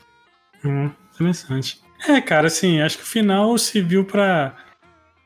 Hum, 0.65 0.91
interessante. 1.15 1.81
É, 2.07 2.21
cara, 2.21 2.47
assim, 2.47 2.81
acho 2.81 2.99
que 2.99 3.05
o 3.05 3.07
final 3.07 3.57
serviu 3.59 4.05
pra, 4.05 4.55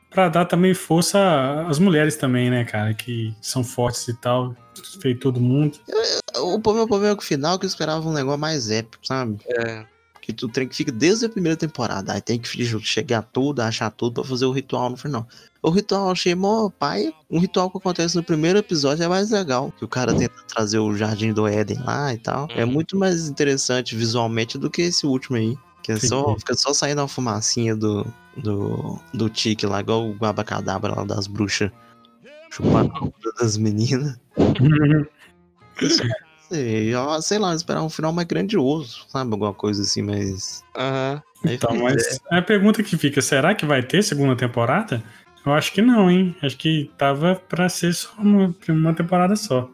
pra 0.09 0.29
dar 0.29 0.45
também 0.45 0.73
força 0.73 1.65
às 1.67 1.77
mulheres 1.77 2.15
também, 2.15 2.49
né, 2.49 2.63
cara, 2.63 2.93
que 2.93 3.35
são 3.41 3.63
fortes 3.63 4.07
e 4.07 4.13
tal, 4.19 4.55
feito 5.01 5.21
todo 5.21 5.39
mundo. 5.39 5.79
O 6.35 6.57
meu 6.73 6.87
problema 6.87 7.13
é 7.13 7.15
que 7.15 7.23
o 7.23 7.27
final 7.27 7.59
que 7.59 7.65
eu 7.65 7.67
esperava 7.67 8.07
um 8.07 8.13
negócio 8.13 8.39
mais 8.39 8.71
épico, 8.71 9.05
sabe? 9.05 9.37
É, 9.47 9.85
Que 10.25 10.31
tu 10.31 10.47
tem 10.47 10.65
que 10.65 10.73
fica 10.73 10.89
desde 10.89 11.25
a 11.25 11.29
primeira 11.29 11.57
temporada. 11.57 12.13
Aí 12.13 12.21
tem 12.21 12.39
que 12.39 12.47
chegar 12.81 13.21
tudo, 13.23 13.59
achar 13.59 13.91
tudo 13.91 14.21
pra 14.21 14.23
fazer 14.23 14.45
o 14.45 14.51
ritual 14.53 14.89
no 14.89 14.95
final. 14.95 15.27
O 15.61 15.69
ritual 15.69 16.05
eu 16.05 16.11
achei 16.13 16.33
mó 16.33 16.69
pai. 16.69 17.13
Um 17.29 17.39
ritual 17.39 17.69
que 17.69 17.77
acontece 17.77 18.15
no 18.15 18.23
primeiro 18.23 18.57
episódio 18.57 19.03
é 19.03 19.07
mais 19.09 19.31
legal. 19.31 19.73
Que 19.77 19.83
o 19.83 19.87
cara 19.87 20.13
tenta 20.13 20.33
trazer 20.47 20.79
o 20.79 20.95
Jardim 20.95 21.33
do 21.33 21.45
Éden 21.45 21.77
lá 21.83 22.13
e 22.13 22.17
tal. 22.17 22.47
É 22.51 22.63
Uhum. 22.63 22.71
muito 22.71 22.97
mais 22.97 23.27
interessante 23.27 23.97
visualmente 23.97 24.57
do 24.57 24.69
que 24.69 24.83
esse 24.83 25.05
último 25.05 25.35
aí. 25.35 25.57
Que 25.83 25.91
é 25.91 25.99
só, 25.99 26.37
fica 26.39 26.53
só 26.55 26.73
saindo 26.73 27.01
uma 27.01 27.07
fumacinha 27.09 27.75
do, 27.75 28.07
do, 28.37 28.97
do 29.13 29.29
tique 29.29 29.65
lá, 29.65 29.81
igual 29.81 30.07
o 30.09 30.13
Guabacadabra 30.13 30.95
lá 30.95 31.03
das 31.03 31.27
bruxas. 31.27 31.69
Chupando 32.49 32.93
a 32.95 33.39
das 33.43 33.57
meninas. 33.57 34.17
Sei, 36.53 36.93
eu- 36.93 37.21
sei 37.21 37.39
lá, 37.39 37.55
esperar 37.55 37.81
um 37.81 37.89
final 37.89 38.13
mais 38.13 38.27
grandioso, 38.27 39.05
sabe? 39.09 39.31
Alguma 39.31 39.53
coisa 39.53 39.81
assim, 39.81 40.01
mas. 40.03 40.63
aham. 40.75 41.21
Aí 41.45 41.55
Então, 41.55 41.71
fica- 41.71 41.83
mas 41.83 42.19
a 42.31 42.41
pergunta 42.41 42.83
que 42.83 42.95
fica, 42.97 43.21
será 43.21 43.55
que 43.55 43.65
vai 43.65 43.81
ter 43.81 44.03
segunda 44.03 44.35
temporada? 44.35 45.03
Eu 45.45 45.51
acho 45.53 45.73
que 45.73 45.81
não, 45.81 46.09
hein? 46.09 46.35
Acho 46.41 46.55
que 46.57 46.89
tava 46.97 47.35
pra 47.35 47.67
ser 47.67 47.93
só 47.93 48.09
uma, 48.17 48.55
uma 48.69 48.93
temporada 48.93 49.35
só. 49.35 49.69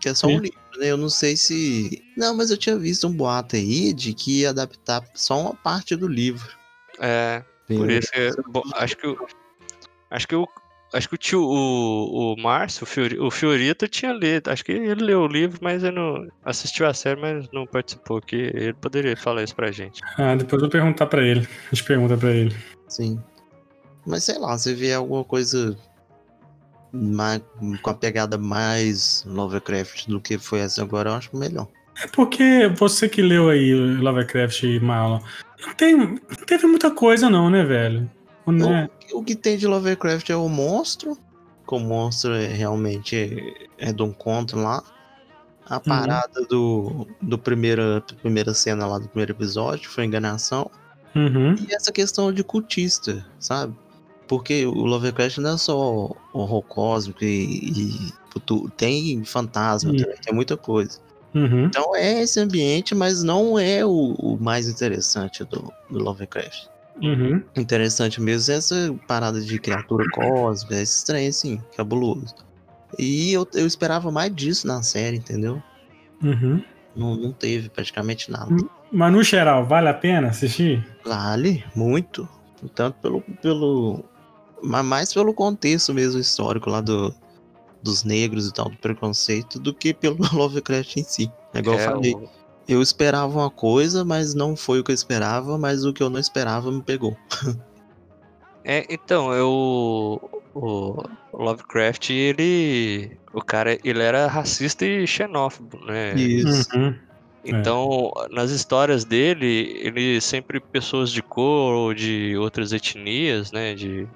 Que 0.00 0.10
é 0.10 0.14
só 0.14 0.26
um 0.28 0.36
Sim. 0.36 0.40
livro, 0.40 0.58
né? 0.78 0.86
Eu 0.86 0.96
não 0.96 1.08
sei 1.08 1.36
se. 1.36 2.04
Não, 2.16 2.36
mas 2.36 2.50
eu 2.50 2.56
tinha 2.58 2.76
visto 2.76 3.06
um 3.08 3.12
boato 3.12 3.56
aí 3.56 3.92
de 3.92 4.12
que 4.12 4.42
ia 4.42 4.50
adaptar 4.50 5.02
só 5.14 5.40
uma 5.40 5.54
parte 5.54 5.96
do 5.96 6.06
livro. 6.06 6.46
É, 7.00 7.42
por 7.66 7.90
isso 7.90 8.12
que. 8.12 8.30
Bom, 8.48 8.62
acho 8.74 8.96
que 8.96 9.06
o. 9.08 9.26
Acho 10.10 10.28
que 10.28 10.36
o. 10.36 10.46
Acho 10.92 11.08
que 11.08 11.14
o 11.14 11.18
tio, 11.18 11.42
o, 11.42 12.34
o 12.34 12.40
Márcio, 12.40 12.84
o, 12.84 12.86
Fiori, 12.86 13.18
o 13.18 13.30
Fiorito 13.30 13.88
tinha 13.88 14.12
lido. 14.12 14.50
Acho 14.50 14.64
que 14.64 14.72
ele 14.72 15.04
leu 15.04 15.22
o 15.22 15.26
livro, 15.26 15.58
mas 15.60 15.82
ele 15.82 15.96
não 15.96 16.26
assistiu 16.44 16.86
a 16.86 16.94
série, 16.94 17.20
mas 17.20 17.50
não 17.52 17.66
participou. 17.66 18.20
Que 18.20 18.36
ele 18.54 18.72
poderia 18.74 19.16
falar 19.16 19.42
isso 19.42 19.54
pra 19.54 19.72
gente. 19.72 20.00
Ah, 20.16 20.34
depois 20.34 20.62
eu 20.62 20.68
vou 20.68 20.70
perguntar 20.70 21.06
pra 21.06 21.22
ele. 21.22 21.46
A 21.70 21.74
gente 21.74 21.84
pergunta 21.84 22.16
pra 22.16 22.30
ele. 22.30 22.54
Sim. 22.88 23.20
Mas 24.06 24.24
sei 24.24 24.38
lá, 24.38 24.56
se 24.56 24.72
vier 24.74 24.96
alguma 24.96 25.24
coisa 25.24 25.76
mais, 26.92 27.42
com 27.82 27.90
a 27.90 27.94
pegada 27.94 28.38
mais 28.38 29.24
Lovecraft 29.26 30.06
do 30.06 30.20
que 30.20 30.38
foi 30.38 30.60
essa 30.60 30.82
agora, 30.82 31.10
eu 31.10 31.14
acho 31.14 31.36
melhor. 31.36 31.68
É 32.02 32.06
porque 32.06 32.70
você 32.76 33.08
que 33.08 33.22
leu 33.22 33.48
aí 33.48 33.74
Lovecraft 33.74 34.62
e 34.62 34.80
Marlon, 34.80 35.18
não, 35.60 35.74
tem, 35.74 35.96
não 35.96 36.46
teve 36.46 36.66
muita 36.66 36.90
coisa 36.90 37.30
não, 37.30 37.48
né, 37.50 37.64
velho? 37.64 38.10
Né? 38.46 38.88
O 39.12 39.22
que 39.22 39.34
tem 39.34 39.56
de 39.56 39.66
Lovecraft 39.66 40.30
é 40.30 40.36
o 40.36 40.48
monstro. 40.48 41.16
Que 41.66 41.74
o 41.74 41.78
monstro 41.78 42.34
é 42.34 42.46
realmente 42.46 43.66
é, 43.78 43.88
é 43.88 43.92
de 43.92 44.02
um 44.02 44.12
conto 44.12 44.56
lá. 44.56 44.82
A 45.68 45.80
parada 45.80 46.44
do, 46.48 47.08
do 47.20 47.36
primeira, 47.36 48.00
primeira 48.22 48.54
cena 48.54 48.86
lá 48.86 48.98
do 48.98 49.08
primeiro 49.08 49.32
episódio 49.32 49.90
foi 49.90 50.04
enganação. 50.04 50.70
Uhum. 51.14 51.56
E 51.56 51.74
essa 51.74 51.90
questão 51.90 52.32
de 52.32 52.44
cultista, 52.44 53.26
sabe? 53.40 53.74
Porque 54.28 54.64
o 54.64 54.84
Lovecraft 54.84 55.38
não 55.38 55.54
é 55.54 55.58
só 55.58 56.14
horror 56.32 56.62
cósmico 56.62 57.24
e, 57.24 57.70
e 57.70 58.12
tem 58.76 59.24
fantasma 59.24 59.90
Sim. 59.90 59.98
também, 59.98 60.16
tem 60.18 60.34
muita 60.34 60.56
coisa. 60.56 61.00
Uhum. 61.34 61.64
Então 61.64 61.96
é 61.96 62.22
esse 62.22 62.38
ambiente, 62.38 62.94
mas 62.94 63.22
não 63.22 63.58
é 63.58 63.84
o, 63.84 64.14
o 64.18 64.38
mais 64.40 64.68
interessante 64.68 65.42
do, 65.44 65.72
do 65.90 65.98
Lovecraft. 65.98 66.68
Uhum. 67.02 67.42
Interessante 67.56 68.20
mesmo 68.20 68.52
é 68.54 68.56
essa 68.56 68.94
parada 69.06 69.40
de 69.40 69.58
criatura 69.58 70.04
cósmica, 70.10 70.80
esse 70.80 71.04
trem 71.04 71.28
assim, 71.28 71.60
cabuloso. 71.76 72.34
E 72.98 73.32
eu, 73.32 73.46
eu 73.54 73.66
esperava 73.66 74.10
mais 74.10 74.34
disso 74.34 74.66
na 74.66 74.82
série, 74.82 75.18
entendeu? 75.18 75.62
Uhum. 76.22 76.62
Não, 76.94 77.14
não 77.16 77.32
teve 77.32 77.68
praticamente 77.68 78.30
nada. 78.30 78.52
Hum. 78.52 78.68
Mas 78.90 79.12
no 79.12 79.22
geral, 79.22 79.66
vale 79.66 79.88
a 79.88 79.94
pena 79.94 80.28
assistir? 80.28 80.86
Vale, 81.04 81.64
muito. 81.74 82.26
Tanto 82.74 82.96
pelo. 83.00 83.20
pelo 83.42 84.04
mas 84.62 84.84
mais 84.84 85.12
pelo 85.12 85.34
contexto 85.34 85.92
mesmo 85.92 86.18
histórico 86.18 86.70
lá 86.70 86.80
do, 86.80 87.14
dos 87.82 88.04
negros 88.04 88.48
e 88.48 88.52
tal, 88.52 88.70
do 88.70 88.76
preconceito, 88.78 89.58
do 89.60 89.74
que 89.74 89.92
pelo 89.92 90.16
Lovecraft 90.32 90.96
em 90.96 91.04
si. 91.04 91.30
É 91.52 91.58
igual 91.58 91.76
eu 91.76 91.82
É, 91.82 91.84
falei. 91.84 92.14
o- 92.14 92.30
Eu 92.68 92.82
esperava 92.82 93.38
uma 93.38 93.50
coisa, 93.50 94.04
mas 94.04 94.34
não 94.34 94.56
foi 94.56 94.80
o 94.80 94.84
que 94.84 94.90
eu 94.90 94.94
esperava, 94.94 95.56
mas 95.56 95.84
o 95.84 95.92
que 95.92 96.02
eu 96.02 96.10
não 96.10 96.18
esperava 96.18 96.70
me 96.70 96.82
pegou. 96.82 97.16
É, 98.68 98.84
então, 98.90 99.32
eu. 99.32 100.42
O 100.52 101.00
Lovecraft, 101.32 102.10
ele. 102.10 103.16
O 103.32 103.40
cara, 103.40 103.78
ele 103.84 104.02
era 104.02 104.26
racista 104.26 104.84
e 104.84 105.06
xenófobo, 105.06 105.78
né? 105.84 106.14
Isso. 106.14 106.76
Uhum. 106.76 106.92
Então, 107.44 108.10
nas 108.28 108.50
histórias 108.50 109.04
dele, 109.04 109.78
ele 109.80 110.20
sempre 110.20 110.58
pessoas 110.58 111.12
de 111.12 111.22
cor 111.22 111.74
ou 111.74 111.94
de 111.94 112.36
outras 112.36 112.72
etnias, 112.72 113.52
né, 113.52 113.72
de 113.72 114.08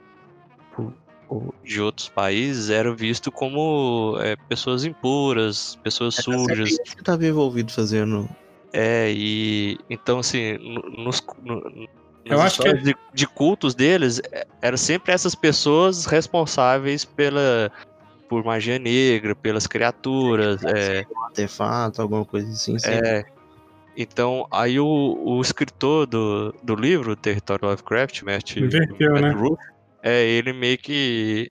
de 1.65 1.81
outros 1.81 2.09
países 2.09 2.71
eram 2.71 2.95
vistos 2.95 3.33
como 3.35 4.17
é, 4.21 4.37
pessoas 4.49 4.85
impuras, 4.85 5.77
pessoas 5.83 6.19
É, 6.19 6.23
sujas. 6.23 6.75
sempre 6.77 6.97
que 6.97 7.03
tava 7.05 7.25
envolvido 7.27 7.73
fazendo. 7.73 8.29
É, 8.73 9.13
e 9.13 9.79
então 9.89 10.21
assim, 10.21 10.57
no- 10.59 11.05
nos, 11.05 11.23
no, 11.43 11.89
Eu 12.25 12.41
acho 12.41 12.63
que- 12.63 12.73
de, 12.75 12.97
de 13.13 13.27
cultos 13.27 13.75
deles, 13.75 14.21
é, 14.31 14.47
eram 14.63 14.77
sempre 14.77 15.13
essas 15.13 15.35
pessoas 15.35 16.05
responsáveis 16.07 17.05
pela 17.05 17.71
por 18.29 18.45
magia 18.45 18.79
negra, 18.79 19.35
pelas 19.35 19.67
criaturas, 19.67 20.63
é, 20.63 21.05
um 21.13 21.25
artefato, 21.25 22.01
alguma 22.01 22.25
coisa 22.25 22.49
assim. 22.49 22.79
sempre. 22.79 23.09
É. 23.09 23.25
Então, 23.97 24.47
aí 24.53 24.79
o, 24.79 24.87
o 24.87 25.41
escritor 25.41 26.07
do, 26.07 26.55
do 26.63 26.77
livro, 26.77 27.17
Território 27.17 27.67
Lovecraft, 27.69 28.23
Matt, 28.23 28.57
Inverteu, 28.57 29.13
Matt 29.15 29.23
né? 29.23 29.31
Ruff, 29.33 29.61
é, 30.03 30.27
ele 30.27 30.53
meio 30.53 30.79
que. 30.79 31.51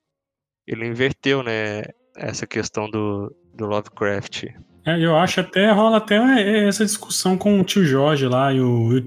Ele 0.68 0.86
inverteu, 0.86 1.41
né? 1.43 1.84
Essa 2.16 2.45
questão 2.45 2.89
do, 2.89 3.34
do 3.54 3.66
Lovecraft. 3.66 4.45
É, 4.86 5.00
eu 5.04 5.16
acho 5.18 5.41
até, 5.41 5.72
rola 5.72 5.97
até 5.97 6.68
essa 6.68 6.86
discussão 6.86 7.38
com 7.38 7.60
o 7.60 7.64
tio 7.64 7.86
Jorge 7.86 8.28
lá 8.28 8.54
e 8.54 8.60
o, 8.62 8.97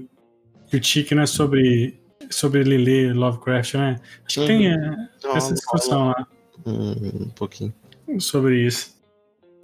e 0.71 0.77
o 0.77 0.79
Tique, 0.79 1.13
né, 1.15 1.25
sobre, 1.25 1.99
sobre 2.29 2.61
ele 2.61 2.77
ler 2.77 3.15
Lovecraft, 3.15 3.73
né? 3.75 3.99
Acho 4.25 4.41
que 4.41 4.47
tem 4.47 4.67
é, 4.71 4.75
Então, 5.17 5.35
essa 5.35 5.53
discussão 5.53 6.07
lá 6.07 6.27
Um, 6.65 7.23
um 7.23 7.29
pouquinho. 7.29 7.73
sobre 8.19 8.65
isso. 8.65 8.93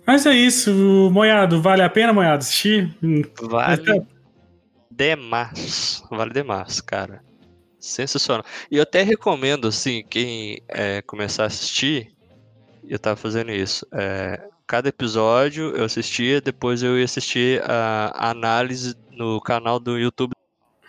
Mas 0.06 0.26
é 0.26 0.34
isso, 0.34 1.10
Moiado, 1.12 1.62
vale 1.62 1.82
a 1.84 1.90
pena, 1.90 2.12
Moiado, 2.14 2.40
assistir? 2.44 2.96
Vale 3.42 4.04
demais. 4.92 6.04
Vale 6.10 6.34
demais, 6.34 6.82
cara. 6.82 7.22
Sensacional. 7.80 8.44
E 8.70 8.76
eu 8.78 8.84
até 8.84 9.02
recomendo, 9.04 9.68
assim, 9.68 10.04
quem 10.10 10.62
é, 10.68 11.02
começar 11.04 11.44
a 11.44 11.48
assistir, 11.48 12.12
eu 12.88 13.00
tava 13.00 13.16
fazendo 13.16 13.52
isso. 13.52 13.86
é, 13.94 14.40
cada 14.68 14.90
episódio 14.90 15.76
eu 15.76 15.86
assistia, 15.86 16.40
depois 16.42 16.84
eu 16.84 16.98
ia 17.00 17.06
assistir 17.06 17.62
a, 17.64 18.12
a 18.14 18.30
análise 18.32 18.96
no 19.12 19.40
canal 19.42 19.80
do 19.80 19.98
YouTube 19.98 20.32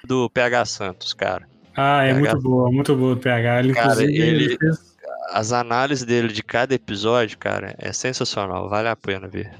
do 0.04 0.28
PH 0.30 0.64
Santos, 0.66 1.12
cara. 1.14 1.48
Ah, 1.76 2.02
é 2.04 2.12
PH. 2.12 2.18
muito 2.32 2.42
boa, 2.42 2.70
muito 2.72 2.96
boa 2.96 3.14
o 3.14 3.16
PH. 3.16 3.60
Ele, 3.60 3.72
Cara, 3.74 4.02
inclusive, 4.02 4.18
ele- 4.20 4.58
fez- 4.58 4.90
As 5.32 5.52
análises 5.52 6.04
dele 6.04 6.28
de 6.28 6.42
cada 6.42 6.74
episódio, 6.74 7.38
cara, 7.38 7.74
é 7.78 7.92
sensacional. 7.92 8.68
Vale 8.68 8.88
a 8.88 8.96
pena 8.96 9.28
ver. 9.28 9.50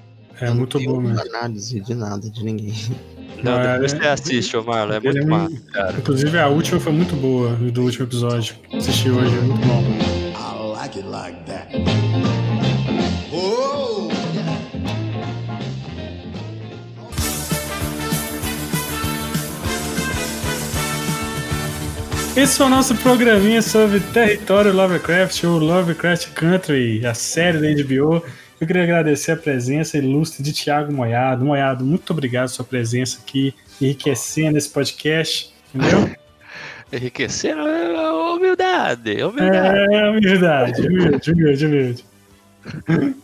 é 0.41 0.49
Eu 0.49 0.55
muito 0.55 0.81
bom 0.81 1.01
mesmo. 1.01 1.21
análise 1.21 1.81
de 1.81 1.95
nada, 1.95 2.29
de 2.29 2.45
ninguém. 2.45 2.75
Não, 3.43 3.61
depois 3.63 3.93
é- 3.95 3.99
você 3.99 4.07
assiste, 4.09 4.57
Marlon, 4.59 4.93
é 4.93 4.97
é 4.97 5.01
muito 5.01 5.27
muito- 5.27 5.29
massa, 5.29 5.63
cara. 5.73 5.95
Inclusive, 5.99 6.39
a 6.39 6.49
última 6.49 6.81
foi 6.81 6.93
muito 6.93 7.17
boa, 7.17 7.51
do 7.55 7.83
último 7.83 8.05
episódio. 8.07 8.55
Assisti 8.73 9.11
hoje, 9.11 9.37
é 9.37 9.41
muito 9.41 9.67
bom. 9.67 9.83
I 9.83 10.73
like 10.77 10.99
it 10.99 11.09
like 11.09 11.39
that. 11.47 11.71
Esse 22.37 22.57
foi 22.59 22.67
o 22.67 22.69
nosso 22.71 22.95
programinha 22.97 23.61
sobre 23.61 24.01
Território 24.01 24.73
Lovecraft 24.73 25.45
ou 25.45 25.59
Lovecraft 25.59 26.29
Country, 26.33 27.05
a 27.05 27.13
série 27.13 27.59
da 27.59 27.69
HBO. 27.83 28.23
Eu 28.61 28.67
queria 28.67 28.83
agradecer 28.83 29.33
a 29.33 29.37
presença 29.37 29.97
ilustre 29.97 30.43
de 30.43 30.53
Thiago 30.53 30.93
Moiado. 30.93 31.45
Moiado, 31.45 31.85
muito 31.85 32.11
obrigado 32.13 32.43
pela 32.43 32.49
sua 32.49 32.65
presença 32.65 33.19
aqui, 33.23 33.55
enriquecendo 33.81 34.59
esse 34.59 34.69
podcast, 34.69 35.55
entendeu? 35.75 36.11
enriquecer 36.93 37.57
é 37.57 38.11
humildade, 38.35 39.23
humildade. 39.23 39.95
É, 39.95 40.11
humildade, 40.11 40.87
humilde, 40.87 41.33
humilde, 41.33 41.67
humilde. 41.67 42.05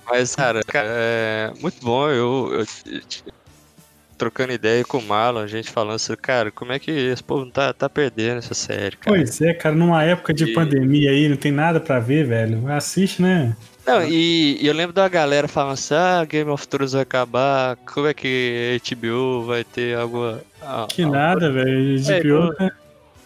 Mas, 0.08 0.34
cara, 0.34 0.62
cara, 0.64 0.88
é 0.88 1.52
muito 1.60 1.84
bom. 1.84 2.08
Eu, 2.08 2.50
eu- 2.60 3.00
trocando 4.16 4.54
ideia 4.54 4.82
com 4.82 4.96
o 4.96 5.02
Marlon, 5.02 5.40
a 5.40 5.46
gente 5.46 5.70
falando 5.70 5.96
assim, 5.96 6.14
cara, 6.16 6.50
como 6.50 6.72
é 6.72 6.78
que 6.78 6.90
esse 6.90 7.22
povo 7.22 7.44
não 7.44 7.50
tá, 7.50 7.70
tá 7.74 7.86
perdendo 7.86 8.38
essa 8.38 8.54
série, 8.54 8.96
cara? 8.96 9.14
Pois 9.14 9.38
é, 9.42 9.52
cara, 9.52 9.74
numa 9.74 10.02
época 10.02 10.32
de 10.32 10.44
E- 10.44 10.54
pandemia 10.54 11.10
aí, 11.10 11.28
não 11.28 11.36
tem 11.36 11.52
nada 11.52 11.78
pra 11.78 12.00
ver, 12.00 12.24
velho. 12.26 12.66
Assiste, 12.72 13.20
né? 13.20 13.54
Não, 13.86 14.04
e, 14.04 14.60
e 14.60 14.66
eu 14.66 14.74
lembro 14.74 14.92
da 14.92 15.08
galera 15.08 15.46
falando 15.46 15.74
assim, 15.74 15.94
ah, 15.94 16.24
Game 16.24 16.50
of 16.50 16.66
Thrones 16.66 16.92
vai 16.92 17.02
acabar, 17.02 17.76
como 17.76 18.06
é 18.08 18.14
que 18.14 18.80
a 18.82 18.94
HBO 18.96 19.44
vai 19.46 19.62
ter 19.62 19.96
alguma... 19.96 20.40
ah, 20.60 20.86
Que 20.88 21.02
ah, 21.02 21.08
nada, 21.08 21.52
velho. 21.52 21.98
De 22.00 22.12
É, 22.12 22.22
né? 22.60 22.70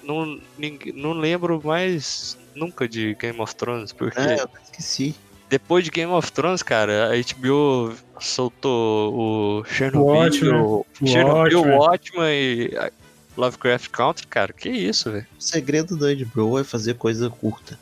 Não, 0.05 0.39
ninguém- 0.59 0.93
não 0.95 1.13
lembro 1.13 1.61
mais 1.65 2.37
nunca 2.55 2.87
de 2.89 3.15
Game 3.15 3.41
of 3.41 3.55
Thrones, 3.55 3.93
porque 3.93 4.19
É, 4.21 4.39
eu 4.41 4.45
até 4.45 4.59
esqueci. 4.65 5.15
depois 5.49 5.85
de 5.85 5.91
Game 5.91 6.13
of 6.13 6.31
Thrones, 6.33 6.63
cara, 6.63 7.11
a 7.11 7.17
HBO 7.17 7.95
soltou 8.19 9.15
o 9.61 9.65
Chernobyl, 9.65 10.07
Watchmen, 10.15 10.55
o 10.61 10.87
Chernobyl, 11.07 11.61
Watchmen. 11.63 11.79
Watchmen 11.79 12.33
e 12.33 12.91
Lovecraft 13.37 13.89
Country, 13.91 14.27
cara, 14.27 14.53
que 14.53 14.69
isso, 14.69 15.11
velho. 15.11 15.27
O 15.39 15.43
segredo 15.43 15.97
do 15.97 16.07
HBO 16.07 16.59
é 16.59 16.65
fazer 16.65 16.95
coisa 16.95 17.31
curta. 17.31 17.79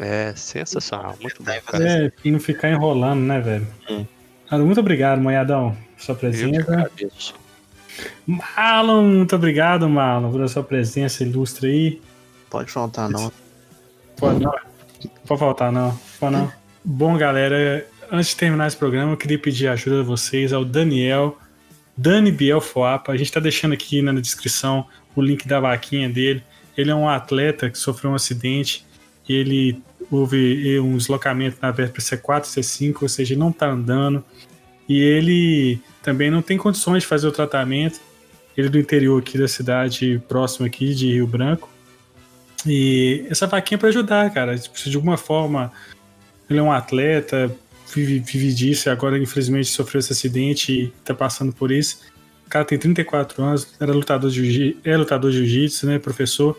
É 0.00 0.34
sensacional, 0.34 1.14
muito 1.20 1.42
bom. 1.42 1.52
É, 1.52 2.10
e 2.24 2.30
não 2.30 2.40
ficar 2.40 2.70
enrolando, 2.70 3.20
né, 3.20 3.38
velho? 3.38 3.68
Hum. 3.90 4.06
Cara, 4.48 4.64
muito 4.64 4.80
obrigado, 4.80 5.20
Moiadão, 5.20 5.76
por 5.94 6.02
sua 6.02 6.14
presença. 6.14 6.90
Marlon, 8.26 9.02
muito 9.02 9.36
obrigado, 9.36 9.86
Marlon, 9.88 10.32
pela 10.32 10.48
sua 10.48 10.62
presença 10.62 11.22
ilustre 11.22 11.68
aí. 11.68 12.02
Pode 12.48 12.70
faltar, 12.70 13.10
não. 13.10 13.30
Pode 14.16 14.42
não. 14.42 14.54
Pode 15.26 15.38
faltar, 15.38 15.70
não. 15.70 15.94
Pode 16.18 16.34
não. 16.34 16.50
Bom, 16.82 17.18
galera, 17.18 17.86
antes 18.10 18.30
de 18.30 18.36
terminar 18.36 18.68
esse 18.68 18.76
programa, 18.78 19.12
eu 19.12 19.16
queria 19.18 19.38
pedir 19.38 19.68
a 19.68 19.72
ajuda 19.72 19.98
de 19.98 20.08
vocês 20.08 20.50
ao 20.50 20.64
Daniel, 20.64 21.36
Dani 21.94 22.32
Biel 22.32 22.62
Foapa. 22.62 23.12
A 23.12 23.16
gente 23.18 23.30
tá 23.30 23.38
deixando 23.38 23.74
aqui 23.74 24.00
na 24.00 24.14
descrição 24.14 24.86
o 25.14 25.20
link 25.20 25.46
da 25.46 25.60
vaquinha 25.60 26.08
dele. 26.08 26.42
Ele 26.74 26.90
é 26.90 26.94
um 26.94 27.06
atleta 27.06 27.68
que 27.68 27.76
sofreu 27.76 28.12
um 28.12 28.14
acidente 28.14 28.86
e 29.28 29.34
ele 29.34 29.82
houve 30.10 30.78
um 30.80 30.96
deslocamento 30.96 31.56
na 31.62 31.70
vértebra 31.70 32.02
C4 32.02 32.42
C5, 32.42 33.02
ou 33.02 33.08
seja, 33.08 33.34
ele 33.34 33.40
não 33.40 33.52
tá 33.52 33.70
andando. 33.70 34.24
E 34.88 35.00
ele 35.00 35.80
também 36.02 36.30
não 36.30 36.42
tem 36.42 36.58
condições 36.58 37.02
de 37.02 37.06
fazer 37.06 37.26
o 37.28 37.32
tratamento. 37.32 38.00
Ele 38.56 38.66
é 38.66 38.70
do 38.70 38.78
interior 38.78 39.20
aqui 39.20 39.38
da 39.38 39.46
cidade, 39.46 40.20
próximo 40.28 40.66
aqui 40.66 40.94
de 40.94 41.12
Rio 41.12 41.26
Branco. 41.26 41.68
E 42.66 43.24
essa 43.30 43.46
vaquinha 43.46 43.76
é 43.76 43.78
pra 43.78 43.88
ajudar, 43.88 44.30
cara. 44.32 44.58
Tipo, 44.58 44.76
de 44.76 44.96
alguma 44.96 45.16
forma 45.16 45.72
ele 46.48 46.58
é 46.58 46.62
um 46.62 46.72
atleta, 46.72 47.54
vive, 47.94 48.18
vive 48.18 48.52
disso 48.52 48.90
agora 48.90 49.16
infelizmente 49.16 49.68
sofreu 49.68 50.00
esse 50.00 50.12
acidente 50.12 50.72
e 50.72 50.86
tá 51.04 51.14
passando 51.14 51.52
por 51.52 51.70
isso. 51.70 52.00
O 52.44 52.50
cara 52.50 52.64
tem 52.64 52.76
34 52.76 53.42
anos, 53.44 53.68
era 53.78 53.92
lutador 53.92 54.28
de 54.28 54.50
jiu 54.50 54.76
é 54.84 54.96
lutador 54.96 55.30
de 55.30 55.36
jiu-jitsu, 55.36 55.86
né, 55.86 56.00
professor. 56.00 56.58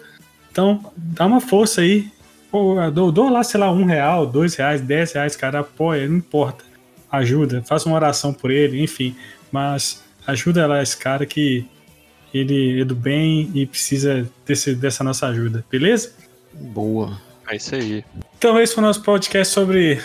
Então, 0.50 0.92
dá 0.96 1.26
uma 1.26 1.42
força 1.42 1.82
aí. 1.82 2.10
Pô, 2.52 2.76
dou, 2.92 3.12
dou 3.12 3.30
lá, 3.30 3.44
sei 3.44 3.60
lá, 3.60 3.72
um 3.72 3.86
real, 3.86 4.28
dois 4.28 4.56
reais, 4.56 4.82
dez 4.82 5.14
reais, 5.14 5.36
cara, 5.38 5.60
apoia, 5.60 6.08
não 6.08 6.18
importa. 6.18 6.66
Ajuda, 7.10 7.64
faça 7.64 7.88
uma 7.88 7.96
oração 7.96 8.34
por 8.34 8.52
ele, 8.52 8.82
enfim. 8.82 9.16
Mas 9.52 10.04
ajuda 10.28 10.68
lá 10.68 10.84
esse 10.84 10.98
cara 10.98 11.26
que 11.26 11.66
ele 12.34 12.82
é 12.82 12.86
do 12.86 12.96
bem 12.96 13.50
e 13.54 13.66
precisa 13.66 14.30
desse, 14.46 14.76
dessa 14.76 15.04
nossa 15.04 15.28
ajuda, 15.28 15.64
beleza? 15.70 16.14
Boa. 16.54 17.20
É 17.50 17.56
isso 17.56 17.76
aí. 17.76 18.04
Então 18.38 18.60
esse 18.60 18.74
foi 18.74 18.84
o 18.84 18.88
nosso 18.88 19.02
podcast 19.02 19.54
sobre 19.54 20.02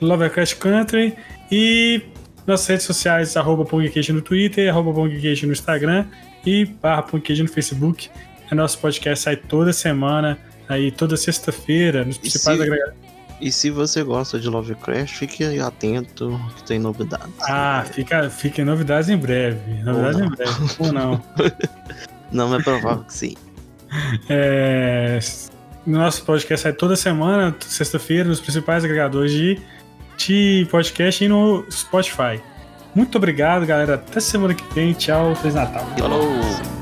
Lovecraft 0.00 0.56
Country 0.58 1.14
e 1.50 2.02
nossas 2.46 2.66
redes 2.66 2.86
sociais, 2.86 3.36
arroba 3.36 3.66
no 3.70 4.22
Twitter, 4.22 4.68
arroba 4.68 4.92
no 4.92 5.52
Instagram 5.52 6.06
e 6.44 6.64
barra 6.64 7.06
no 7.12 7.48
Facebook. 7.48 8.10
É 8.50 8.54
nosso 8.54 8.78
podcast 8.78 9.24
sai 9.24 9.36
toda 9.36 9.72
semana, 9.72 10.38
aí 10.72 10.90
toda 10.90 11.16
sexta-feira, 11.16 12.04
nos 12.04 12.18
principais 12.18 12.56
se- 12.58 12.62
agregadores. 12.64 12.98
E 13.40 13.50
se 13.50 13.70
você 13.70 14.04
gosta 14.04 14.38
de 14.38 14.48
Lovecraft, 14.48 15.16
fique 15.16 15.44
atento 15.58 16.40
que 16.56 16.62
tem 16.62 16.78
novidades. 16.78 17.26
Ah, 17.48 17.84
fica, 17.90 18.30
fica 18.30 18.64
novidades 18.64 19.08
em 19.08 19.16
breve. 19.16 19.82
Novidades 19.82 20.20
em 20.20 20.28
breve. 20.28 20.52
Ou 20.78 20.92
não. 20.92 21.20
Não 22.30 22.54
é 22.54 22.62
provável 22.62 23.02
que 23.04 23.12
sim. 23.12 23.34
É, 24.28 25.18
nosso 25.84 26.24
podcast 26.24 26.62
sai 26.62 26.72
toda 26.72 26.94
semana, 26.96 27.54
sexta-feira, 27.60 28.28
nos 28.28 28.40
principais 28.40 28.84
agregadores 28.84 29.32
de, 29.32 29.60
de 30.16 30.66
podcast 30.70 31.22
e 31.24 31.28
no 31.28 31.66
Spotify. 31.70 32.40
Muito 32.94 33.18
obrigado, 33.18 33.66
galera. 33.66 33.94
Até 33.94 34.20
semana 34.20 34.54
que 34.54 34.64
vem. 34.74 34.92
Tchau. 34.92 35.34
Feliz 35.34 35.54
Natal. 35.56 35.86
Falou! 35.98 36.81